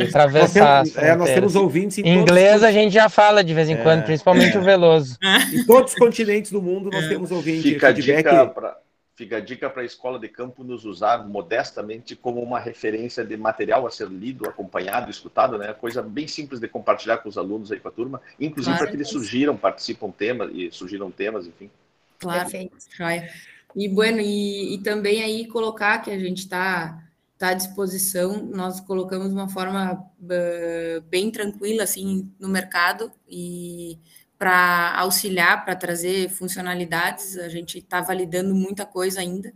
atravessar. 0.08 0.80
Nós 0.80 0.92
temos, 0.92 0.98
é, 0.98 1.16
nós 1.16 1.30
temos 1.30 1.56
ouvintes 1.56 1.98
em 1.98 2.08
Inglês 2.08 2.52
todos... 2.52 2.64
a 2.64 2.72
gente 2.72 2.94
já 2.94 3.10
fala 3.10 3.44
de 3.44 3.54
vez 3.54 3.70
em 3.70 3.76
quando, 3.78 4.00
é, 4.00 4.04
principalmente 4.04 4.56
é. 4.56 4.60
o 4.60 4.64
Veloso. 4.64 5.18
Em 5.54 5.66
todos 5.66 5.92
os 5.92 6.00
continentes 6.00 6.52
do 6.52 6.62
mundo 6.62 6.90
nós 6.90 7.06
é. 7.06 7.10
temos 7.10 7.32
ouvintes. 7.32 7.64
Fica 7.64 7.90
a 7.90 7.92
dica 7.92 8.46
para 8.48 8.78
Fica 9.16 9.38
a 9.38 9.40
dica 9.40 9.70
para 9.70 9.84
a 9.84 9.86
escola 9.86 10.18
de 10.18 10.28
campo 10.28 10.64
nos 10.64 10.86
usar 10.86 11.28
modestamente 11.28 12.16
como 12.16 12.42
uma 12.42 12.60
referência 12.60 13.24
de 13.24 13.38
material 13.38 13.86
a 13.86 13.92
ser 13.92 14.08
lido, 14.08 14.50
acompanhado, 14.50 15.12
escutado, 15.12 15.56
né? 15.56 15.72
Coisa 15.72 16.02
bem 16.02 16.28
simples 16.28 16.60
de 16.60 16.68
compartilhar 16.68 17.18
com 17.18 17.30
os 17.30 17.38
alunos 17.38 17.72
aí 17.72 17.80
com 17.80 17.90
a 17.90 17.92
turma, 17.92 18.20
inclusive 18.40 18.76
claro, 18.76 18.80
para 18.80 18.90
que 18.90 18.98
eles 18.98 19.10
surgiram, 19.10 19.56
participam 19.56 20.10
temas 20.10 20.50
e 20.52 20.72
surgiram 20.72 21.12
temas, 21.12 21.46
enfim. 21.46 21.70
Claro, 22.18 22.50
joia. 22.98 23.30
E 23.76 23.88
bueno, 23.88 24.20
e, 24.20 24.76
e, 24.76 24.78
também 24.80 25.24
aí 25.24 25.48
colocar 25.48 26.00
que 26.00 26.12
a 26.12 26.20
gente 26.20 26.40
está 26.40 27.04
tá 27.38 27.50
à 27.50 27.54
disposição, 27.54 28.46
nós 28.46 28.80
colocamos 28.80 29.32
uma 29.32 29.50
forma 29.50 29.94
uh, 29.94 31.02
bem 31.10 31.32
tranquila 31.32 31.84
assim 31.84 32.32
no 32.40 32.48
mercado 32.48 33.12
e 33.28 34.00
para 34.38 34.94
auxiliar, 35.00 35.64
para 35.64 35.76
trazer 35.76 36.30
funcionalidades. 36.30 37.38
A 37.38 37.50
gente 37.50 37.80
está 37.80 38.02
validando 38.02 38.54
muita 38.54 38.86
coisa 38.86 39.22
ainda. 39.22 39.54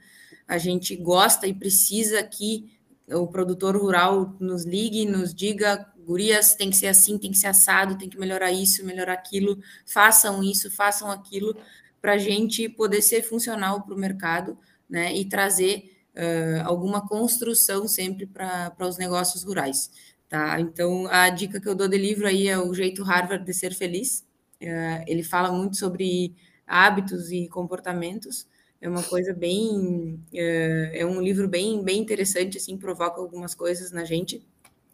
A 0.47 0.57
gente 0.57 0.95
gosta 0.95 1.45
e 1.45 1.53
precisa 1.53 2.24
que 2.24 2.72
o 3.09 3.28
produtor 3.28 3.76
rural 3.78 4.36
nos 4.39 4.65
ligue, 4.65 5.05
nos 5.05 5.34
diga, 5.34 5.86
gurias, 6.07 6.55
tem 6.55 6.70
que 6.70 6.78
ser 6.78 6.88
assim, 6.88 7.18
tem 7.18 7.32
que 7.32 7.38
ser 7.38 7.47
assado, 7.47 7.97
tem 7.97 8.09
que 8.09 8.18
melhorar 8.18 8.51
isso, 8.51 8.86
melhorar 8.86 9.13
aquilo, 9.13 9.59
façam 9.86 10.41
isso, 10.41 10.72
façam 10.72 11.11
aquilo, 11.11 11.55
para 12.02 12.14
a 12.14 12.18
gente 12.18 12.70
poder 12.70 13.02
ser 13.02 13.22
funcional 13.24 13.82
para 13.84 13.95
o 13.95 13.98
mercado, 13.98 14.58
né, 14.89 15.14
e 15.16 15.26
trazer 15.26 15.91
uh, 16.16 16.66
alguma 16.66 17.06
construção 17.08 17.88
sempre 17.88 18.26
para 18.26 18.74
os 18.82 18.98
negócios 18.98 19.43
rurais, 19.43 19.91
tá? 20.30 20.60
Então, 20.62 21.08
a 21.08 21.30
dica 21.30 21.60
que 21.60 21.68
eu 21.68 21.76
dou 21.76 21.88
de 21.88 21.98
livro 21.98 22.28
aí 22.28 22.48
é 22.48 22.58
o 22.58 22.74
jeito 22.74 23.04
Harvard 23.04 23.45
de 23.45 23.54
ser 23.54 23.74
feliz, 23.74 24.26
Uh, 24.62 25.04
ele 25.06 25.22
fala 25.24 25.52
muito 25.52 25.78
sobre 25.78 26.36
hábitos 26.66 27.32
e 27.32 27.48
comportamentos. 27.48 28.48
É 28.82 28.89
uma 28.89 29.04
coisa 29.04 29.34
bem, 29.34 30.24
é 30.34 31.04
um 31.04 31.20
livro 31.20 31.48
bem, 31.48 31.84
bem 31.84 32.00
interessante, 32.00 32.58
assim, 32.58 32.78
provoca 32.78 33.20
algumas 33.20 33.56
coisas 33.56 33.91
na 33.91 34.04
gente, 34.04 34.45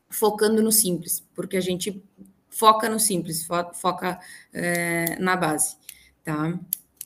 focando 0.09 0.61
no 0.61 0.71
simples, 0.71 1.21
porque 1.35 1.57
a 1.57 1.61
gente 1.61 2.01
foca 2.49 2.87
no 2.87 2.97
simples, 2.97 3.45
fo 3.45 3.73
foca 3.73 4.19
na 5.19 5.35
base, 5.35 5.75
tá? 6.23 6.57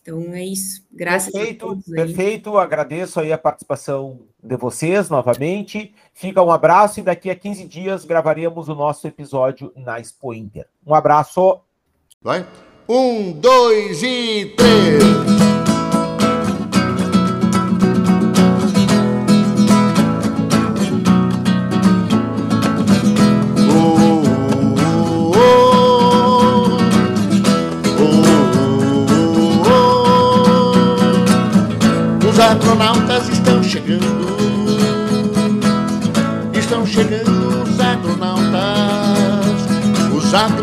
Então 0.08 0.34
é 0.34 0.46
isso. 0.46 0.82
Graças 0.90 1.34
perfeito, 1.34 1.66
a 1.66 1.68
todos. 1.68 1.92
Aí. 1.92 1.96
Perfeito, 1.96 2.58
agradeço 2.58 3.20
aí 3.20 3.34
a 3.34 3.38
participação 3.38 4.22
de 4.42 4.56
vocês 4.56 5.10
novamente. 5.10 5.94
Fica 6.14 6.42
um 6.42 6.50
abraço 6.50 7.02
e 7.02 7.04
daqui 7.04 7.30
a 7.30 7.36
15 7.36 7.66
dias 7.66 8.06
gravaremos 8.06 8.70
o 8.70 8.76
nosso 8.76 9.06
episódio 9.06 9.74
na 9.76 10.00
Expo 10.00 10.34
Inter. 10.34 10.66
Um 10.86 10.96
abraço. 10.96 11.60
Vai? 12.22 12.48
Um, 12.88 13.34
dois 13.34 14.02
e 14.02 14.54
três. 14.56 15.67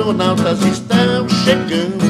Astronautas 0.05 0.61
estão 0.67 1.27
chegando. 1.45 2.04